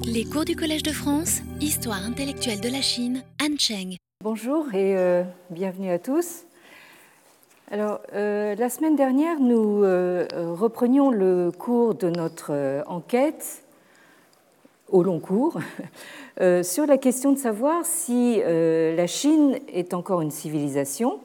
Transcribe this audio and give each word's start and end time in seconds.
Les 0.00 0.24
cours 0.24 0.44
du 0.44 0.56
Collège 0.56 0.82
de 0.82 0.90
France, 0.92 1.40
Histoire 1.60 2.04
intellectuelle 2.04 2.60
de 2.60 2.68
la 2.68 2.80
Chine, 2.80 3.22
Anne 3.44 3.58
Cheng. 3.58 3.96
Bonjour 4.24 4.66
et 4.74 4.96
euh, 4.96 5.22
bienvenue 5.50 5.90
à 5.90 5.98
tous. 5.98 6.44
Alors, 7.70 8.00
euh, 8.14 8.54
la 8.54 8.70
semaine 8.70 8.96
dernière, 8.96 9.38
nous 9.38 9.84
euh, 9.84 10.26
reprenions 10.34 11.10
le 11.10 11.50
cours 11.50 11.94
de 11.94 12.08
notre 12.08 12.82
enquête 12.86 13.64
au 14.88 15.02
long 15.02 15.20
cours 15.20 15.58
sur 16.62 16.86
la 16.86 16.98
question 16.98 17.32
de 17.32 17.38
savoir 17.38 17.84
si 17.84 18.40
la 18.44 19.06
Chine 19.06 19.58
est 19.72 19.94
encore 19.94 20.22
une 20.22 20.30
civilisation, 20.30 21.20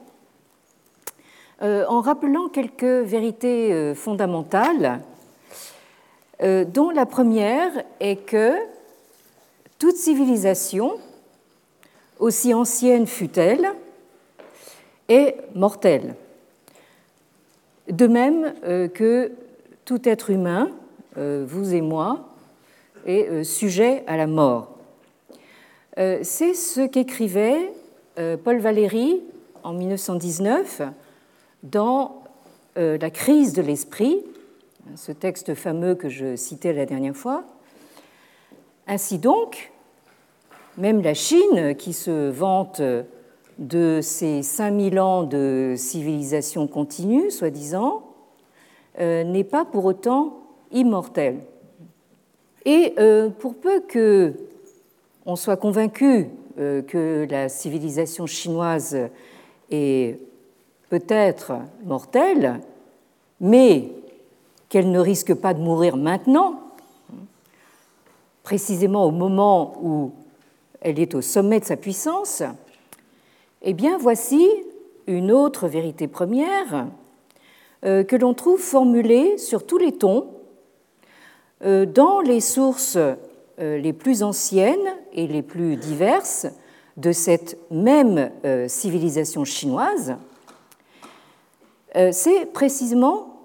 en 1.60 2.00
rappelant 2.00 2.48
quelques 2.48 2.84
vérités 2.84 3.94
fondamentales 3.94 5.00
dont 6.40 6.90
la 6.90 7.04
première 7.04 7.72
est 8.00 8.24
que 8.24 8.54
toute 9.78 9.96
civilisation, 9.96 10.98
aussi 12.18 12.52
ancienne 12.52 13.06
fut-elle, 13.06 13.72
est 15.08 15.36
mortelle. 15.54 16.14
De 17.88 18.06
même 18.06 18.54
euh, 18.64 18.88
que 18.88 19.32
tout 19.84 20.08
être 20.08 20.30
humain, 20.30 20.70
euh, 21.16 21.44
vous 21.48 21.74
et 21.74 21.80
moi, 21.80 22.28
est 23.06 23.44
sujet 23.44 24.02
à 24.06 24.16
la 24.16 24.26
mort. 24.26 24.74
C'est 25.96 26.54
ce 26.54 26.86
qu'écrivait 26.86 27.72
Paul 28.44 28.58
Valéry 28.58 29.22
en 29.62 29.72
1919 29.72 30.82
dans 31.62 32.22
La 32.76 33.10
crise 33.10 33.52
de 33.54 33.62
l'esprit, 33.62 34.22
ce 34.96 35.12
texte 35.12 35.54
fameux 35.54 35.94
que 35.94 36.08
je 36.08 36.36
citais 36.36 36.72
la 36.72 36.86
dernière 36.86 37.16
fois. 37.16 37.44
Ainsi 38.86 39.18
donc, 39.18 39.72
même 40.76 41.02
la 41.02 41.14
Chine, 41.14 41.74
qui 41.76 41.92
se 41.92 42.30
vante 42.30 42.80
de 43.58 44.00
ses 44.02 44.42
5000 44.42 45.00
ans 45.00 45.22
de 45.24 45.74
civilisation 45.76 46.66
continue, 46.66 47.30
soi-disant, 47.30 48.04
euh, 49.00 49.24
n'est 49.24 49.44
pas 49.44 49.64
pour 49.64 49.84
autant 49.84 50.38
immortelle. 50.72 51.40
Et 52.64 52.94
euh, 52.98 53.28
pour 53.30 53.54
peu 53.54 53.80
que 53.80 54.34
on 55.26 55.36
soit 55.36 55.56
convaincu 55.56 56.28
euh, 56.58 56.82
que 56.82 57.26
la 57.28 57.48
civilisation 57.48 58.26
chinoise 58.26 58.96
est 59.70 60.18
peut-être 60.88 61.52
mortelle, 61.84 62.60
mais 63.40 63.90
qu'elle 64.68 64.90
ne 64.90 65.00
risque 65.00 65.34
pas 65.34 65.54
de 65.54 65.60
mourir 65.60 65.96
maintenant, 65.96 66.60
précisément 68.42 69.04
au 69.04 69.10
moment 69.10 69.74
où 69.82 70.12
elle 70.80 70.98
est 70.98 71.14
au 71.14 71.20
sommet 71.20 71.60
de 71.60 71.64
sa 71.64 71.76
puissance, 71.76 72.42
eh 73.62 73.74
bien 73.74 73.98
voici 73.98 74.48
une 75.06 75.32
autre 75.32 75.68
vérité 75.68 76.06
première 76.06 76.86
euh, 77.84 78.04
que 78.04 78.16
l'on 78.16 78.34
trouve 78.34 78.60
formulée 78.60 79.38
sur 79.38 79.66
tous 79.66 79.78
les 79.78 79.92
tons 79.92 80.28
euh, 81.64 81.86
dans 81.86 82.20
les 82.20 82.40
sources 82.40 82.96
euh, 82.96 83.16
les 83.58 83.92
plus 83.92 84.22
anciennes 84.22 84.96
et 85.12 85.26
les 85.26 85.42
plus 85.42 85.76
diverses 85.76 86.46
de 86.96 87.12
cette 87.12 87.56
même 87.70 88.30
civilisation 88.66 89.44
chinoise. 89.44 90.16
C'est 92.10 92.52
précisément 92.52 93.37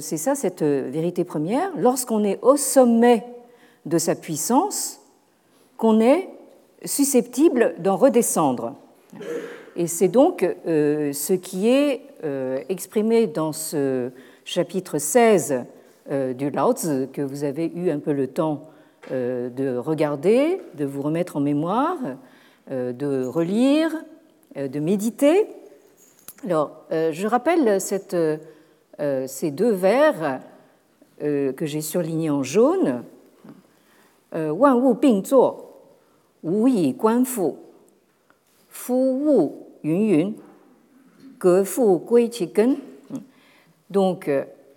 c'est 0.00 0.16
ça 0.16 0.34
cette 0.34 0.62
euh, 0.62 0.88
vérité 0.90 1.24
première, 1.24 1.70
lorsqu'on 1.78 2.24
est 2.24 2.38
au 2.42 2.56
sommet 2.56 3.24
de 3.84 3.98
sa 3.98 4.14
puissance, 4.14 5.00
qu'on 5.76 6.00
est 6.00 6.28
susceptible 6.84 7.74
d'en 7.78 7.96
redescendre. 7.96 8.74
Et 9.76 9.86
c'est 9.86 10.08
donc 10.08 10.42
euh, 10.66 11.12
ce 11.12 11.32
qui 11.32 11.68
est 11.68 12.02
exprimé 12.68 13.26
dans 13.26 13.52
ce 13.52 14.10
chapitre 14.44 14.98
16 14.98 15.64
du 16.10 16.50
Laozi 16.50 17.08
que 17.12 17.22
vous 17.22 17.44
avez 17.44 17.70
eu 17.72 17.90
un 17.90 18.00
peu 18.00 18.12
le 18.12 18.26
temps 18.26 18.62
de 19.10 19.76
regarder, 19.76 20.60
de 20.74 20.84
vous 20.86 21.02
remettre 21.02 21.36
en 21.36 21.40
mémoire, 21.40 21.98
de 22.70 23.24
relire, 23.26 23.92
de 24.56 24.80
méditer. 24.80 25.46
Alors, 26.44 26.84
je 26.90 27.26
rappelle 27.26 27.80
cette 27.80 28.14
euh, 28.14 28.38
ces 28.98 29.50
deux 29.50 29.70
vers 29.70 30.40
euh, 31.22 31.52
que 31.52 31.64
j'ai 31.64 31.80
surlignés 31.80 32.30
en 32.30 32.42
jaune. 32.42 33.02
Euh, 34.34 34.50
Wan 34.50 34.74
wu 34.74 34.94
bing 34.94 35.24
zuo, 35.24 35.70
wu 36.42 36.68
yi 36.68 36.92
guan 36.92 37.24
fu, 37.24 37.54
fu 38.68 38.92
wu 38.92 39.52
yun 39.82 40.02
yun, 40.10 40.32
ge 41.40 41.64
fu 41.64 41.98
gui 42.06 42.28
qi. 42.28 42.50
Donc, 43.88 44.28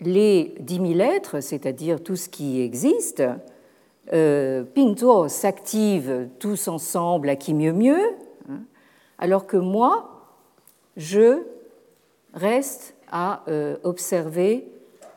les 0.02 0.56
dix 0.60 0.80
mille 0.80 0.98
lettres, 0.98 1.42
c'est-à-dire 1.42 2.02
tout 2.02 2.16
ce 2.16 2.30
qui 2.30 2.62
existe, 2.62 3.24
euh, 4.14 4.64
Pingzuo 4.64 5.28
s'active 5.28 6.30
tous 6.40 6.68
ensemble 6.68 7.30
à 7.30 7.36
qui 7.36 7.54
mieux 7.54 7.74
mieux, 7.74 8.04
hein, 8.50 8.62
alors 9.18 9.46
que 9.46 9.58
moi, 9.58 10.32
je 10.96 11.44
reste 12.34 12.96
à 13.12 13.44
euh, 13.48 13.78
observer 13.84 14.68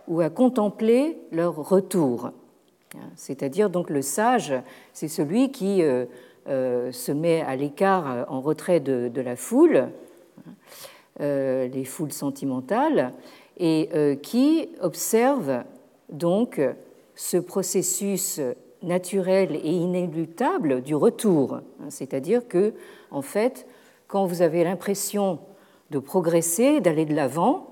ou 0.08 0.20
à 0.20 0.30
contempler 0.30 1.19
leur 1.30 1.56
retour. 1.56 2.30
C'est-à-dire 3.16 3.70
donc 3.70 3.88
le 3.88 4.03
sage, 4.03 4.53
c'est 4.92 5.08
celui 5.08 5.50
qui 5.50 5.82
euh, 5.82 6.04
euh, 6.48 6.92
se 6.92 7.12
met 7.12 7.41
à 7.42 7.56
l'écart, 7.56 8.26
en 8.28 8.41
retrait 8.41 8.80
de, 8.80 9.20
la 9.20 9.36
foule, 9.36 9.88
les 11.20 11.84
foules 11.84 12.12
sentimentales, 12.12 13.12
et 13.58 14.19
qui 14.22 14.69
observe 14.80 15.62
donc 16.10 16.60
ce 17.14 17.36
processus 17.36 18.41
naturel 18.82 19.54
et 19.54 19.70
inéluctable 19.70 20.82
du 20.82 20.94
retour. 20.94 21.60
C'est-à-dire 21.88 22.48
que, 22.48 22.74
en 23.10 23.22
fait, 23.22 23.66
quand 24.09 24.26
vous 24.26 24.42
avez 24.42 24.64
l'impression 24.64 25.38
de 25.91 25.98
progresser, 25.98 26.80
d'aller 26.80 27.04
de 27.04 27.14
l'avant, 27.14 27.72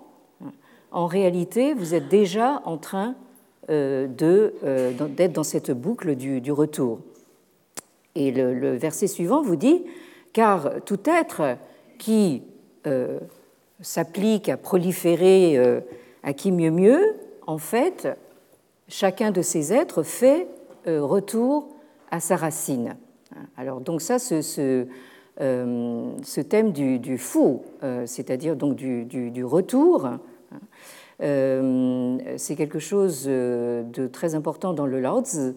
en 0.92 1.06
réalité, 1.06 1.74
vous 1.74 1.94
êtes 1.94 2.08
déjà 2.08 2.62
en 2.64 2.76
train 2.76 3.14
euh, 3.68 4.08
euh, 4.22 4.92
d'être 4.92 5.32
dans 5.32 5.44
cette 5.44 5.70
boucle 5.70 6.16
du, 6.16 6.50
retour. 6.50 6.98
Et 8.16 8.32
le, 8.32 8.76
verset 8.76 9.06
suivant 9.06 9.42
vous 9.42 9.56
dit, 9.56 9.84
car 10.32 10.82
tout 10.84 10.98
être 11.06 11.56
qui 11.98 12.42
euh, 12.86 13.20
s'applique 13.80 14.48
à 14.48 14.56
proliférer 14.56 15.56
à 16.22 16.32
qui 16.32 16.50
mieux 16.50 16.72
mieux, 16.72 17.14
en 17.46 17.58
fait, 17.58 18.08
chacun 18.88 19.30
de 19.30 19.42
ces 19.42 19.72
êtres 19.72 20.02
fait 20.02 20.48
retour 20.86 21.68
à 22.10 22.18
sa 22.18 22.36
racine. 22.36 22.96
Alors 23.56 23.80
donc 23.80 24.02
ça, 24.02 24.18
ce, 24.18 24.86
thème 25.36 26.72
du, 26.72 27.18
fou, 27.18 27.62
c'est-à-dire 28.04 28.56
donc 28.56 28.74
du, 28.74 29.04
du 29.04 29.44
retour, 29.44 30.08
c'est 32.36 32.56
quelque 32.56 32.78
chose 32.78 33.24
euh, 33.26 33.82
de 33.82 34.06
très 34.06 34.34
important 34.34 34.72
dans 34.72 34.86
le 34.86 35.00
Laozi. 35.00 35.54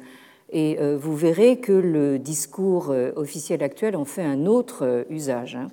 Et 0.52 0.78
euh, 0.80 0.98
vous 1.00 1.16
verrez 1.16 1.58
que 1.58 1.72
le 1.72 2.20
discours 2.20 2.94
officiel 3.16 3.64
actuel 3.64 3.96
en 3.96 4.06
fait 4.06 4.24
un 4.24 4.46
autre 4.46 5.06
usage. 5.09 5.56
Hein. 5.56 5.70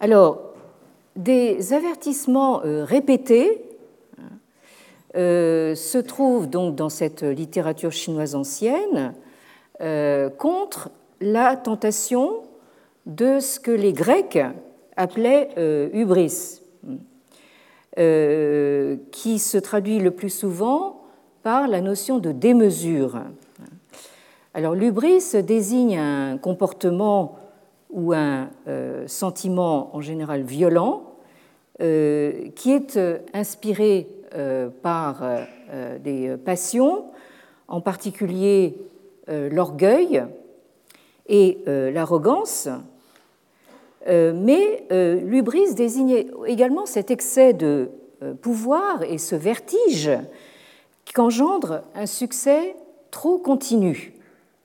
Alors, 0.00 0.54
des 1.16 1.72
avertissements 1.72 2.60
répétés 2.64 3.62
se 5.14 5.98
trouvent 5.98 6.50
donc 6.50 6.74
dans 6.74 6.88
cette 6.88 7.22
littérature 7.22 7.92
chinoise 7.92 8.34
ancienne 8.34 9.14
contre 10.38 10.90
la 11.20 11.56
tentation 11.56 12.42
de 13.06 13.38
ce 13.38 13.60
que 13.60 13.70
les 13.70 13.92
Grecs 13.92 14.40
appelaient 14.96 15.50
hubris, 15.94 16.63
euh, 17.96 18.96
qui 19.12 19.38
se 19.38 19.56
traduit 19.56 20.00
le 20.00 20.10
plus 20.10 20.30
souvent 20.30 21.02
par 21.44 21.68
la 21.68 21.80
notion 21.80 22.18
de 22.18 22.32
démesure. 22.32 23.20
Alors 24.52 24.74
l'ubris 24.74 25.22
désigne 25.44 25.96
un 25.96 26.36
comportement 26.36 27.38
ou 27.90 28.12
un 28.12 28.48
euh, 28.66 29.06
sentiment 29.06 29.94
en 29.94 30.00
général 30.00 30.42
violent 30.42 31.04
euh, 31.80 32.48
qui 32.56 32.72
est 32.72 32.98
inspiré 33.32 34.08
par 34.82 35.22
des 36.02 36.36
passions, 36.44 37.04
en 37.68 37.80
particulier 37.80 38.76
l'orgueil 39.28 40.24
et 41.28 41.58
l'arrogance, 41.66 42.68
mais 44.06 44.86
euh, 44.92 45.20
l'ubris 45.20 45.74
désignait 45.74 46.26
également 46.46 46.86
cet 46.86 47.10
excès 47.10 47.52
de 47.52 47.90
euh, 48.22 48.34
pouvoir 48.34 49.02
et 49.02 49.18
ce 49.18 49.34
vertige 49.34 50.10
qu'engendre 51.12 51.82
un 51.94 52.06
succès 52.06 52.76
trop 53.10 53.38
continue. 53.38 54.14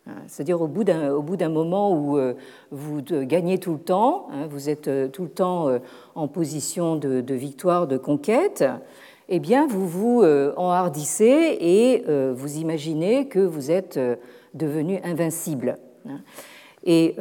Hein, 0.10 0.24
c'est-à-dire 0.28 0.62
au 0.62 0.68
bout 0.68 0.84
d'un 0.84 1.50
moment 1.50 1.94
où 1.94 2.18
euh, 2.18 2.34
vous 2.72 3.02
gagnez 3.02 3.58
tout 3.60 3.74
le 3.74 3.80
temps, 3.80 4.28
hein, 4.32 4.48
vous 4.50 4.70
êtes 4.70 4.88
euh, 4.88 5.08
tout 5.08 5.24
le 5.24 5.30
temps 5.30 5.68
euh, 5.68 5.80
en 6.16 6.28
position 6.28 6.96
de, 6.96 7.34
victoire, 7.34 7.88
de 7.88 7.98
conquête, 7.98 8.64
eh 9.28 9.40
bien 9.40 9.68
vous 9.68 9.88
vous 9.88 10.24
enhardissez 10.58 11.58
et 11.62 12.04
vous 12.34 12.58
imaginez 12.58 13.28
que 13.28 13.38
vous 13.38 13.70
êtes 13.70 14.00
devenu 14.56 15.00
invincible. 15.04 15.78
Hein. 16.08 16.22
Et 16.84 17.16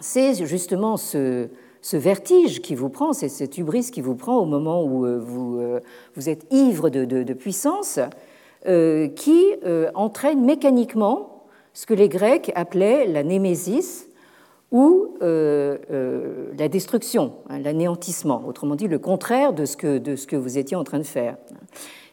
c'est 0.00 0.46
justement 0.46 0.96
ce, 0.96 1.48
vertige 1.92 2.62
qui 2.62 2.74
vous 2.74 2.88
prend, 2.88 3.12
c'est 3.12 3.28
cette 3.28 3.58
hubris 3.58 3.90
qui 3.90 4.00
vous 4.00 4.14
prend 4.14 4.38
au 4.38 4.44
moment 4.44 4.84
où 4.84 5.06
vous, 5.20 5.60
vous 6.14 6.28
êtes 6.28 6.46
ivre 6.50 6.90
de, 6.90 7.32
puissance, 7.32 8.00
qui 8.64 9.44
entraîne 9.94 10.44
mécaniquement 10.44 11.44
ce 11.76 11.84
que 11.86 11.94
les 11.94 12.08
Grecs 12.08 12.50
appelaient 12.54 13.06
la 13.06 13.22
némésis 13.22 14.08
ou 14.72 15.14
euh, 15.22 15.78
euh, 15.90 16.46
la 16.58 16.68
destruction, 16.68 17.34
hein, 17.48 17.58
l'anéantissement, 17.58 18.42
autrement 18.46 18.74
dit 18.74 18.88
le 18.88 18.98
contraire 18.98 19.52
de 19.52 19.64
ce, 19.64 19.76
que, 19.76 19.98
de 19.98 20.16
ce 20.16 20.26
que 20.26 20.36
vous 20.36 20.58
étiez 20.58 20.76
en 20.76 20.84
train 20.84 20.98
de 20.98 21.04
faire. 21.04 21.36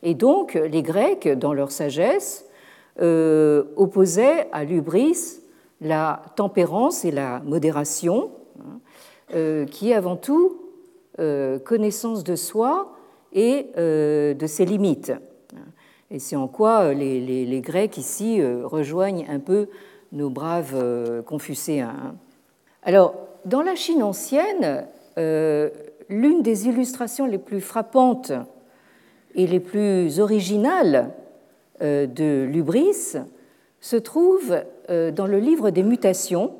Et 0.03 0.13
donc 0.13 0.53
les 0.53 0.83
Grecs, 0.83 1.27
dans 1.27 1.53
leur 1.53 1.71
sagesse, 1.71 2.45
euh, 3.01 3.63
opposaient 3.75 4.47
à 4.51 4.65
l'ubris 4.65 5.39
la 5.83 6.21
tempérance 6.35 7.05
et 7.05 7.11
la 7.11 7.39
modération, 7.41 8.31
hein, 8.59 9.65
qui 9.65 9.91
est 9.91 9.93
avant 9.93 10.15
tout 10.15 10.59
connaissance 11.63 12.23
de 12.23 12.35
soi 12.35 12.93
et 13.33 13.67
de 13.75 14.47
ses 14.47 14.65
limites. 14.65 15.13
Et 16.13 16.19
c'est 16.19 16.35
en 16.35 16.47
quoi 16.47 16.83
euh, 16.83 16.93
les, 16.93 17.61
Grecs 17.61 17.97
ici 17.97 18.39
euh, 18.39 18.61
rejoignent 18.65 19.25
un 19.27 19.39
peu 19.39 19.67
nos 20.11 20.29
braves 20.29 20.75
euh, 20.75 21.23
Confucéens. 21.23 21.89
Hein. 21.89 22.15
Alors, 22.83 23.15
dans 23.45 23.63
la 23.63 23.75
Chine 23.75 24.03
ancienne, 24.03 24.85
l'une 25.17 26.41
des 26.41 26.67
illustrations 26.67 27.25
les 27.25 27.37
plus 27.37 27.61
frappantes 27.61 28.31
et 29.35 29.47
les 29.47 29.59
plus 29.59 30.19
originales 30.19 31.11
de 31.81 32.45
l'ubris 32.45 33.17
se 33.83 33.97
trouve 33.97 34.63
dans 34.87 35.27
le 35.27 35.39
livre 35.39 35.69
des 35.69 35.83
mutations, 35.83 36.55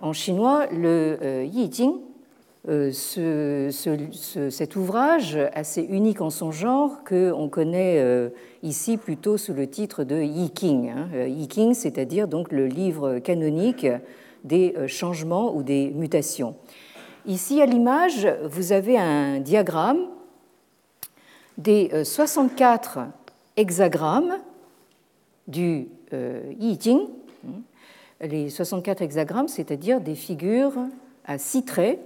en 0.00 0.12
chinois 0.12 0.66
le 0.70 1.44
Yi 1.44 1.72
Jing, 1.72 1.94
euh, 2.68 3.70
cet 3.70 4.74
ouvrage 4.74 5.38
assez 5.54 5.82
unique 5.82 6.20
en 6.20 6.30
son 6.30 6.50
genre 6.50 7.04
qu'on 7.08 7.48
connaît 7.48 8.00
euh, 8.00 8.30
ici 8.64 8.96
plutôt 8.96 9.36
sous 9.36 9.54
le 9.54 9.68
titre 9.68 10.02
de 10.02 10.20
Yi 10.20 10.50
King. 10.50 10.90
Hein. 10.90 11.08
Euh, 11.14 11.28
Yi 11.28 11.46
King, 11.46 11.74
c'est-à-dire 11.74 12.26
donc 12.26 12.50
le 12.50 12.66
livre 12.66 13.20
canonique 13.20 13.86
des 14.42 14.74
changements 14.88 15.54
ou 15.54 15.62
des 15.62 15.90
mutations. 15.90 16.56
Ici 17.24 17.62
à 17.62 17.66
l'image, 17.66 18.28
vous 18.44 18.72
avez 18.72 18.98
un 18.98 19.38
diagramme 19.38 20.06
des 21.58 21.90
64 22.04 22.98
hexagrammes 23.56 24.38
du 25.46 25.88
Yi 26.12 26.78
Jing. 26.80 27.00
Les 28.20 28.48
64 28.48 29.02
hexagrammes, 29.02 29.48
c'est-à-dire 29.48 30.00
des 30.00 30.14
figures 30.14 30.72
à 31.26 31.38
six 31.38 31.64
traits 31.64 32.00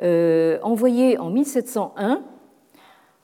euh, 0.00 0.58
envoyé 0.62 1.18
en 1.18 1.28
1701 1.28 2.22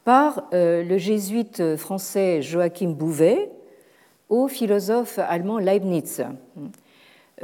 par 0.04 0.48
euh, 0.52 0.82
le 0.82 0.98
jésuite 0.98 1.76
français 1.76 2.42
Joachim 2.42 2.88
Bouvet 2.88 3.48
au 4.28 4.48
philosophe 4.48 5.20
allemand 5.20 5.58
Leibniz. 5.58 6.24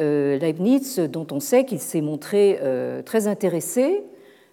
Euh, 0.00 0.36
Leibniz, 0.36 0.98
dont 0.98 1.28
on 1.30 1.38
sait 1.38 1.64
qu'il 1.64 1.78
s'est 1.78 2.00
montré 2.00 2.58
très 3.04 3.28
intéressé 3.28 4.02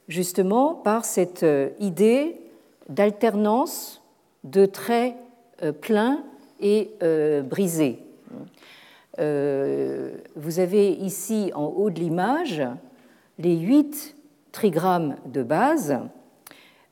justement 0.07 0.75
par 0.75 1.05
cette 1.05 1.45
idée 1.79 2.39
d'alternance 2.87 4.03
de 4.43 4.67
traits 4.67 5.15
pleins 5.81 6.23
et 6.61 6.91
brisés. 7.43 7.99
Vous 9.17 10.59
avez 10.59 10.91
ici 10.91 11.51
en 11.55 11.65
haut 11.65 11.89
de 11.89 11.99
l'image 11.99 12.61
les 13.39 13.55
huit 13.55 14.15
trigrammes 14.51 15.15
de 15.25 15.43
base 15.43 15.99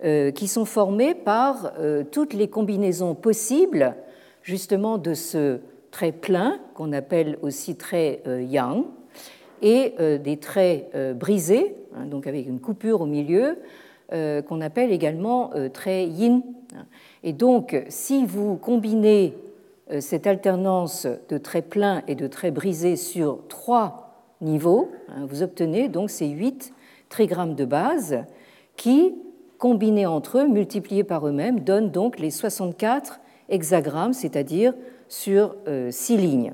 euh, 0.04 0.32
qui 0.32 0.48
sont 0.48 0.66
formés 0.66 1.16
par 1.16 1.72
euh, 1.80 2.04
toutes 2.04 2.34
les 2.34 2.48
combinaisons 2.48 3.16
possibles 3.16 3.96
justement 4.44 4.98
de 4.98 5.14
ce 5.14 5.60
trait 5.90 6.12
plein 6.12 6.60
qu'on 6.74 6.92
appelle 6.94 7.40
aussi 7.42 7.76
trait 7.76 8.22
euh, 8.28 8.42
yang 8.42 8.84
et 9.62 9.96
des 10.20 10.38
traits 10.38 10.96
brisés, 11.18 11.76
hein, 11.96 12.06
donc 12.06 12.28
avec 12.28 12.46
une 12.46 12.60
coupure 12.60 13.02
au 13.02 13.06
milieu, 13.06 13.58
qu'on 14.12 14.62
appelle 14.62 14.92
également 14.92 15.50
trait 15.74 16.06
yin. 16.06 16.44
Et 17.24 17.32
donc, 17.34 17.76
si 17.88 18.26
vous 18.26 18.58
combinez 18.58 19.34
cette 20.00 20.28
alternance 20.28 21.08
de 21.30 21.38
traits 21.38 21.70
pleins 21.70 22.02
et 22.08 22.16
de 22.16 22.28
traits 22.28 22.54
brisés 22.54 22.96
sur 22.96 23.48
trois 23.48 24.06
niveaux, 24.42 24.92
hein, 25.10 25.26
vous 25.28 25.44
obtenez 25.44 25.90
donc 25.90 26.10
ces 26.10 26.28
huit 26.28 26.74
trigrammes 27.10 27.56
de 27.56 27.66
base 27.66 28.24
qui, 28.78 29.16
combinés 29.58 30.06
entre 30.06 30.40
eux, 30.40 30.48
multipliés 30.48 31.04
par 31.04 31.28
eux-mêmes, 31.28 31.62
donnent 31.62 31.92
donc 31.92 32.20
les 32.20 32.32
64 32.32 33.20
hexagrammes, 33.50 34.14
c'est-à-dire 34.14 34.74
sur 35.08 35.56
euh, 35.68 35.92
six 35.92 36.18
lignes. 36.18 36.54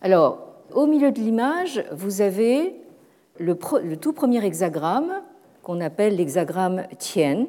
Alors, 0.00 0.46
au 0.72 0.86
milieu 0.86 1.10
de 1.10 1.18
l'image, 1.18 1.84
vous 1.92 2.20
avez 2.20 2.74
le, 3.38 3.56
tout 3.96 4.12
premier 4.12 4.44
hexagramme 4.44 5.22
qu'on 5.62 5.80
appelle 5.80 6.16
l'hexagramme 6.16 6.84
Tien, 6.98 7.46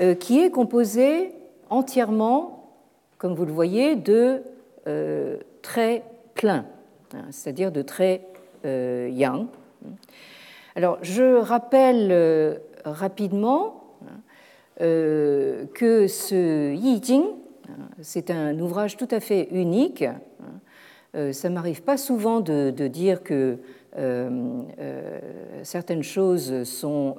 euh, 0.00 0.14
qui 0.14 0.40
est 0.40 0.50
composé 0.50 1.34
entièrement, 1.70 2.61
comme 3.22 3.34
vous 3.34 3.46
le 3.46 3.52
voyez, 3.52 3.94
de 3.94 4.42
euh, 4.88 5.36
traits 5.62 6.02
pleins, 6.34 6.66
hein, 7.14 7.22
c'est-à-dire 7.30 7.70
de 7.70 7.80
traits 7.80 8.20
yang. 8.64 9.46
Alors, 10.74 10.98
je 11.02 11.36
rappelle 11.36 12.08
euh, 12.10 12.56
rapidement 12.84 13.84
euh, 14.80 15.66
que 15.74 16.06
ce 16.08 16.72
Yi 16.74 17.02
Jing, 17.02 17.24
c'est 18.00 18.30
un 18.30 18.58
ouvrage 18.58 18.96
tout 18.96 19.08
à 19.10 19.20
fait 19.20 19.48
unique. 19.50 20.04
Euh, 21.14 21.32
ça 21.32 21.50
m'arrive 21.50 21.82
pas 21.82 21.98
souvent 21.98 22.40
de, 22.40 22.70
dire 22.88 23.22
que 23.22 23.58
certaines 25.62 26.02
choses 26.02 26.64
sont 26.64 27.16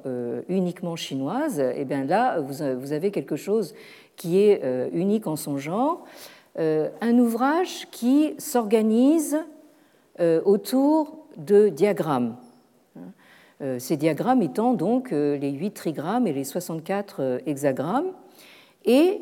uniquement 0.48 0.96
chinoises. 0.96 1.60
Et 1.60 1.76
eh 1.78 1.84
bien 1.84 2.04
là, 2.04 2.40
vous, 2.40 2.92
avez 2.92 3.12
quelque 3.12 3.36
chose 3.36 3.74
qui 4.16 4.38
est 4.38 4.62
unique 4.92 5.26
en 5.26 5.36
son 5.36 5.58
genre. 5.58 6.04
un 6.56 7.18
ouvrage 7.18 7.88
qui 7.90 8.34
s'organise 8.38 9.38
autour 10.44 11.26
de 11.36 11.68
diagrammes. 11.68 12.36
Euh, 13.62 13.78
ces 13.78 13.96
diagrammes 13.96 14.42
étant 14.42 14.74
donc 14.74 15.12
euh, 15.12 15.36
les 15.36 15.52
8 15.52 15.70
trigrammes 15.70 16.26
et 16.26 16.32
les 16.32 16.44
64 16.44 17.16
euh, 17.20 17.38
hexagrammes. 17.46 18.12
Et 18.84 19.20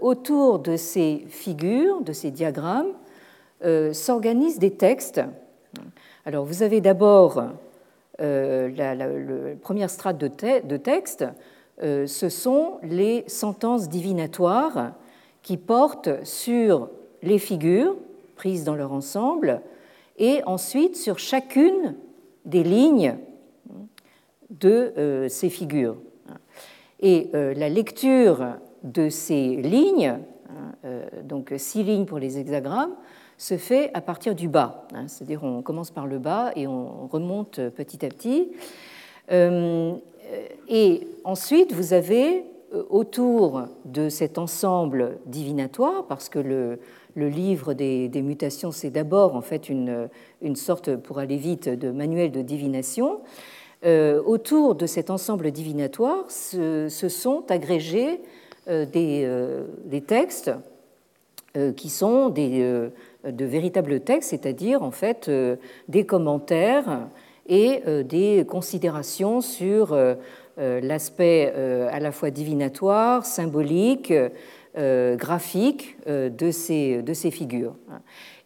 autour 0.00 0.60
de 0.60 0.76
ces 0.76 1.26
figures, 1.28 2.00
de 2.00 2.14
ces 2.14 2.30
diagrammes, 2.30 2.94
s'organisent 3.92 4.58
des 4.58 4.70
textes. 4.70 5.20
Alors 6.24 6.46
vous 6.46 6.62
avez 6.62 6.80
d'abord 6.80 7.42
la, 8.18 9.08
première 9.60 9.90
strate 9.90 10.16
de, 10.16 10.30
de 10.66 10.76
texte, 10.78 11.26
ce 11.82 12.28
sont 12.28 12.78
les 12.82 13.24
sentences 13.26 13.88
divinatoires 13.88 14.92
qui 15.42 15.56
portent 15.56 16.24
sur 16.24 16.88
les 17.22 17.38
figures 17.38 17.96
prises 18.36 18.64
dans 18.64 18.74
leur 18.74 18.92
ensemble 18.92 19.60
et 20.18 20.42
ensuite 20.44 20.96
sur 20.96 21.18
chacune 21.18 21.96
des 22.44 22.62
lignes 22.62 23.16
de 24.50 24.92
euh, 24.96 25.28
ces 25.28 25.48
figures. 25.48 25.96
Et 27.00 27.30
euh, 27.34 27.54
la 27.54 27.68
lecture 27.68 28.56
de 28.82 29.08
ces 29.08 29.56
lignes, 29.56 30.18
euh, 30.84 31.04
donc 31.24 31.52
six 31.56 31.82
lignes 31.82 32.04
pour 32.04 32.18
les 32.18 32.38
hexagrammes, 32.38 32.94
se 33.38 33.56
fait 33.56 33.90
à 33.94 34.00
partir 34.00 34.34
du 34.34 34.48
bas. 34.48 34.86
Hein. 34.94 35.08
C'est-à-dire 35.08 35.42
on 35.42 35.62
commence 35.62 35.90
par 35.90 36.06
le 36.06 36.18
bas 36.18 36.52
et 36.54 36.66
on 36.66 37.06
remonte 37.06 37.60
petit 37.70 38.04
à 38.04 38.08
petit. 38.08 38.52
Et 40.68 41.06
ensuite, 41.24 41.72
vous 41.72 41.92
avez 41.92 42.44
autour 42.90 43.64
de 43.84 44.08
cet 44.08 44.38
ensemble 44.38 45.18
divinatoire, 45.26 46.06
parce 46.06 46.28
que 46.28 46.38
le, 46.38 46.78
livre 47.16 47.74
des, 47.74 48.10
mutations, 48.22 48.70
c'est 48.70 48.90
d'abord 48.90 49.36
en 49.36 49.42
fait 49.42 49.68
une, 49.68 50.08
une, 50.40 50.56
sorte, 50.56 50.96
pour 50.96 51.18
aller 51.18 51.36
vite, 51.36 51.68
de 51.68 51.90
manuel 51.90 52.30
de 52.30 52.40
divination, 52.40 53.20
euh, 53.84 54.22
autour 54.24 54.76
de 54.76 54.86
cet 54.86 55.10
ensemble 55.10 55.50
divinatoire 55.50 56.30
se, 56.30 56.88
sont 56.88 57.50
agrégés 57.50 58.20
euh, 58.68 58.86
des, 58.86 59.24
euh, 59.24 59.64
des, 59.86 60.00
textes 60.00 60.52
qui 61.76 61.90
sont 61.90 62.30
des, 62.30 62.62
de 63.24 63.44
véritables 63.44 64.00
textes, 64.00 64.30
c'est-à-dire 64.30 64.82
en 64.82 64.90
fait 64.90 65.30
des 65.86 66.06
commentaires 66.06 67.08
et 67.46 67.82
des 68.04 68.44
considérations 68.48 69.40
sur 69.40 69.96
l'aspect 70.56 71.52
à 71.90 71.98
la 71.98 72.12
fois 72.12 72.30
divinatoire, 72.30 73.26
symbolique, 73.26 74.12
graphique 74.76 75.96
de 76.06 76.50
ces, 76.50 77.02
de 77.02 77.12
ces 77.12 77.30
figures. 77.30 77.74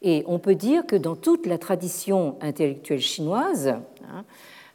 Et 0.01 0.25
on 0.27 0.39
peut 0.39 0.55
dire 0.55 0.87
que 0.87 0.97
dans 0.97 1.15
toute 1.15 1.47
la 1.47 1.59
tradition 1.59 2.37
intellectuelle 2.41 3.01
chinoise, 3.01 3.75
hein, 4.09 4.25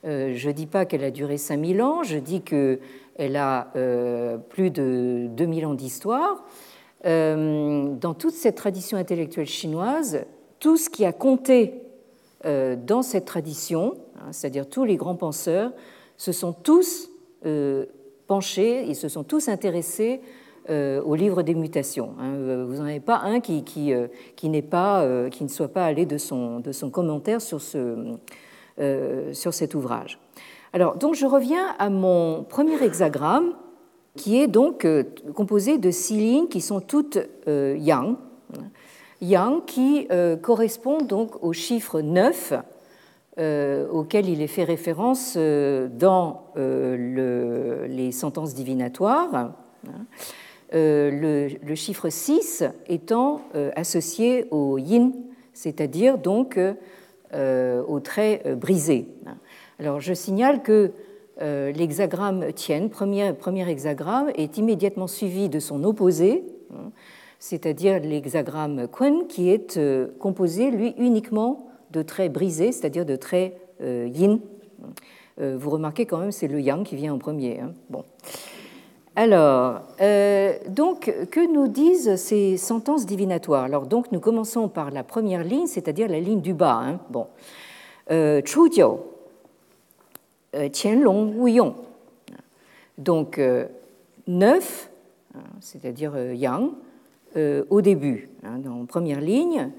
je 0.03 0.47
ne 0.47 0.53
dis 0.53 0.67
pas 0.67 0.85
qu'elle 0.85 1.03
a 1.03 1.11
duré 1.11 1.37
5000 1.37 1.81
ans, 1.81 2.03
je 2.03 2.17
dis 2.17 2.41
que 2.41 2.79
elle 3.15 3.35
a 3.35 3.67
euh, 3.75 4.37
plus 4.37 4.71
de 4.71 5.27
2000 5.29 5.65
ans 5.65 5.73
d'histoire. 5.73 6.43
Euh, 7.05 7.93
dans 7.95 8.13
toute 8.13 8.33
cette 8.33 8.55
tradition 8.55 8.97
intellectuelle 8.97 9.47
chinoise, 9.47 10.25
tout 10.59 10.77
ce 10.77 10.89
qui 10.89 11.05
a 11.05 11.11
compté 11.11 11.81
euh, 12.45 12.75
dans 12.75 13.01
cette 13.01 13.25
tradition, 13.25 13.95
c'est-à-dire 14.31 14.69
tous 14.69 14.83
les 14.83 14.95
grands 14.95 15.15
penseurs, 15.15 15.71
se 16.17 16.31
sont 16.31 16.53
tous 16.53 17.09
penchés, 18.27 18.85
ils 18.87 18.95
se 18.95 19.09
sont 19.09 19.23
tous 19.23 19.47
intéressés 19.49 20.21
au 20.69 21.15
livre 21.15 21.41
des 21.41 21.55
mutations. 21.55 22.13
Hein. 22.19 22.65
Vous 22.67 22.75
n'en 22.75 22.85
avez 22.85 22.99
pas 22.99 23.17
un 23.17 23.39
qui, 23.39 23.63
qui, 23.63 23.91
qui, 24.35 24.61
pas, 24.61 25.29
qui 25.31 25.43
ne 25.43 25.49
soit 25.49 25.69
pas 25.69 25.85
allé 25.85 26.05
de 26.05 26.17
son, 26.17 26.59
de 26.59 26.71
son 26.71 26.91
commentaire 26.91 27.41
sur, 27.41 27.59
ce, 27.59 28.15
sur 29.33 29.53
cet 29.53 29.73
ouvrage. 29.73 30.19
Alors, 30.73 30.95
donc, 30.95 31.15
je 31.15 31.25
reviens 31.25 31.75
à 31.79 31.89
mon 31.89 32.43
premier 32.43 32.81
hexagramme, 32.81 33.53
qui 34.15 34.41
est 34.41 34.47
donc 34.47 34.85
euh, 34.85 35.03
composé 35.35 35.77
de 35.77 35.91
six 35.91 36.17
lignes 36.17 36.47
qui 36.47 36.61
sont 36.61 36.79
toutes 36.79 37.17
euh, 37.47 37.75
yang, 37.77 38.15
yang 39.21 39.63
qui 39.65 40.07
euh, 40.11 40.35
correspond 40.35 40.99
donc 40.99 41.43
au 41.43 41.53
chiffre 41.53 42.01
9 42.01 42.53
auquel 43.37 44.29
il 44.29 44.41
est 44.41 44.47
fait 44.47 44.63
référence 44.63 45.37
dans 45.37 46.43
les 46.55 48.11
sentences 48.11 48.53
divinatoires. 48.53 49.53
Le, 50.73 51.75
chiffre 51.75 52.09
6 52.09 52.63
étant 52.87 53.41
associé 53.75 54.45
au 54.51 54.77
yin, 54.77 55.13
c'est-à-dire 55.53 56.17
donc 56.17 56.59
au 57.33 57.99
trait 58.01 58.43
brisé. 58.59 59.07
Alors 59.79 59.99
je 59.99 60.13
signale 60.13 60.61
que 60.61 60.91
euh, 61.41 61.71
l'hexagramme 61.71 62.53
Tien, 62.53 62.87
premier, 62.87 63.33
premier 63.33 63.67
hexagramme, 63.67 64.29
est 64.35 64.57
immédiatement 64.57 65.07
suivi 65.07 65.49
de 65.49 65.59
son 65.59 65.83
opposé, 65.83 66.43
hein, 66.71 66.91
c'est-à-dire 67.39 67.99
l'hexagramme 67.99 68.87
Kun, 68.87 69.23
qui 69.27 69.49
est 69.49 69.77
euh, 69.77 70.09
composé, 70.19 70.69
lui, 70.69 70.93
uniquement 70.97 71.70
de 71.91 72.01
traits 72.01 72.31
brisés, 72.31 72.71
c'est-à-dire 72.71 73.05
de 73.05 73.15
traits 73.15 73.57
euh, 73.81 74.07
yin. 74.11 74.39
vous 75.37 75.69
remarquez 75.69 76.05
quand 76.05 76.19
même, 76.19 76.31
c'est 76.31 76.47
le 76.47 76.59
yang 76.59 76.83
qui 76.83 76.95
vient 76.95 77.13
en 77.13 77.17
premier. 77.17 77.59
Hein. 77.59 77.73
Bon. 77.89 78.03
Alors, 79.15 79.81
donc, 80.69 81.13
que 81.31 81.51
nous 81.51 81.67
disent 81.67 82.15
ces 82.15 82.57
sentences 82.57 83.05
divinatoires? 83.05 83.63
Alors, 83.63 83.85
donc, 83.87 84.11
nous 84.11 84.19
commençons 84.19 84.69
par 84.69 84.91
la 84.91 85.03
première 85.03 85.43
ligne, 85.43 85.67
c'est-à-dire 85.67 86.07
la 86.07 86.19
ligne 86.19 86.41
du 86.41 86.53
bas. 86.53 86.79
Hein. 86.81 86.99
Bon. 87.09 87.27
Euh, 88.11 88.41
euh, 90.53 90.69
Qianlong 90.69 91.33
Wuyong. 91.37 91.73
Donc, 92.97 93.37
euh, 93.39 93.67
neuf, 94.27 94.89
hein, 95.33 95.39
c'est-à-dire 95.61 96.13
euh, 96.15 96.33
yang, 96.33 96.71
au 97.69 97.79
début, 97.79 98.29
hein, 98.43 98.57
dans 98.59 98.85
première 98.85 99.21
ligne. 99.21 99.71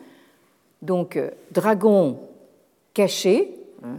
Donc, 0.82 1.18
dragon 1.52 2.18
caché, 2.92 3.56
hein, 3.82 3.96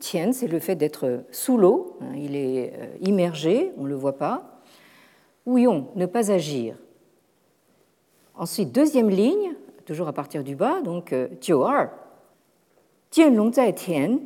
Tian, 0.00 0.32
c'est 0.32 0.48
le 0.48 0.58
fait 0.58 0.76
d'être 0.76 1.24
sous 1.30 1.56
l'eau, 1.56 1.98
il 2.14 2.36
est 2.36 2.72
immergé, 3.00 3.72
on 3.78 3.84
ne 3.84 3.88
le 3.88 3.94
voit 3.94 4.18
pas. 4.18 4.60
Wuyong, 5.46 5.86
ne 5.94 6.06
pas 6.06 6.30
agir. 6.32 6.76
Ensuite, 8.34 8.72
deuxième 8.72 9.08
ligne, 9.08 9.54
toujours 9.86 10.08
à 10.08 10.12
partir 10.12 10.42
du 10.42 10.56
bas, 10.56 10.82
donc 10.82 11.14
Jiu 11.40 11.54
zai 13.52 13.72
Tian, 13.74 14.18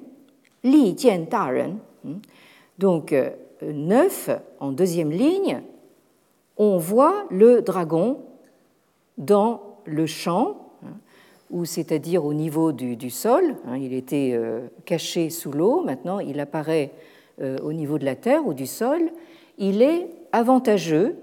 Li 0.64 0.96
Jian 0.96 1.26
Daren. 1.30 1.78
Donc, 2.78 3.12
euh, 3.12 3.30
neuf, 3.62 4.30
en 4.58 4.72
deuxième 4.72 5.10
ligne, 5.10 5.62
on 6.56 6.78
voit 6.78 7.26
le 7.30 7.60
dragon 7.60 8.22
dans 9.18 9.60
le 9.84 10.06
champ, 10.06 10.48
hein, 10.48 10.56
ou 11.50 11.64
c'est-à-dire 11.64 12.24
au 12.24 12.34
niveau 12.34 12.72
du, 12.72 13.10
sol. 13.10 13.56
Hein, 13.66 13.76
il 13.76 13.92
était 13.92 14.32
euh, 14.34 14.68
caché 14.84 15.30
sous 15.30 15.52
l'eau, 15.52 15.82
maintenant 15.82 16.20
il 16.20 16.38
apparaît 16.40 16.92
euh, 17.40 17.58
au 17.62 17.72
niveau 17.72 17.98
de 17.98 18.04
la 18.04 18.16
terre 18.16 18.46
ou 18.46 18.54
du 18.54 18.66
sol. 18.66 19.10
Il 19.58 19.82
est 19.82 20.08
avantageux 20.32 21.16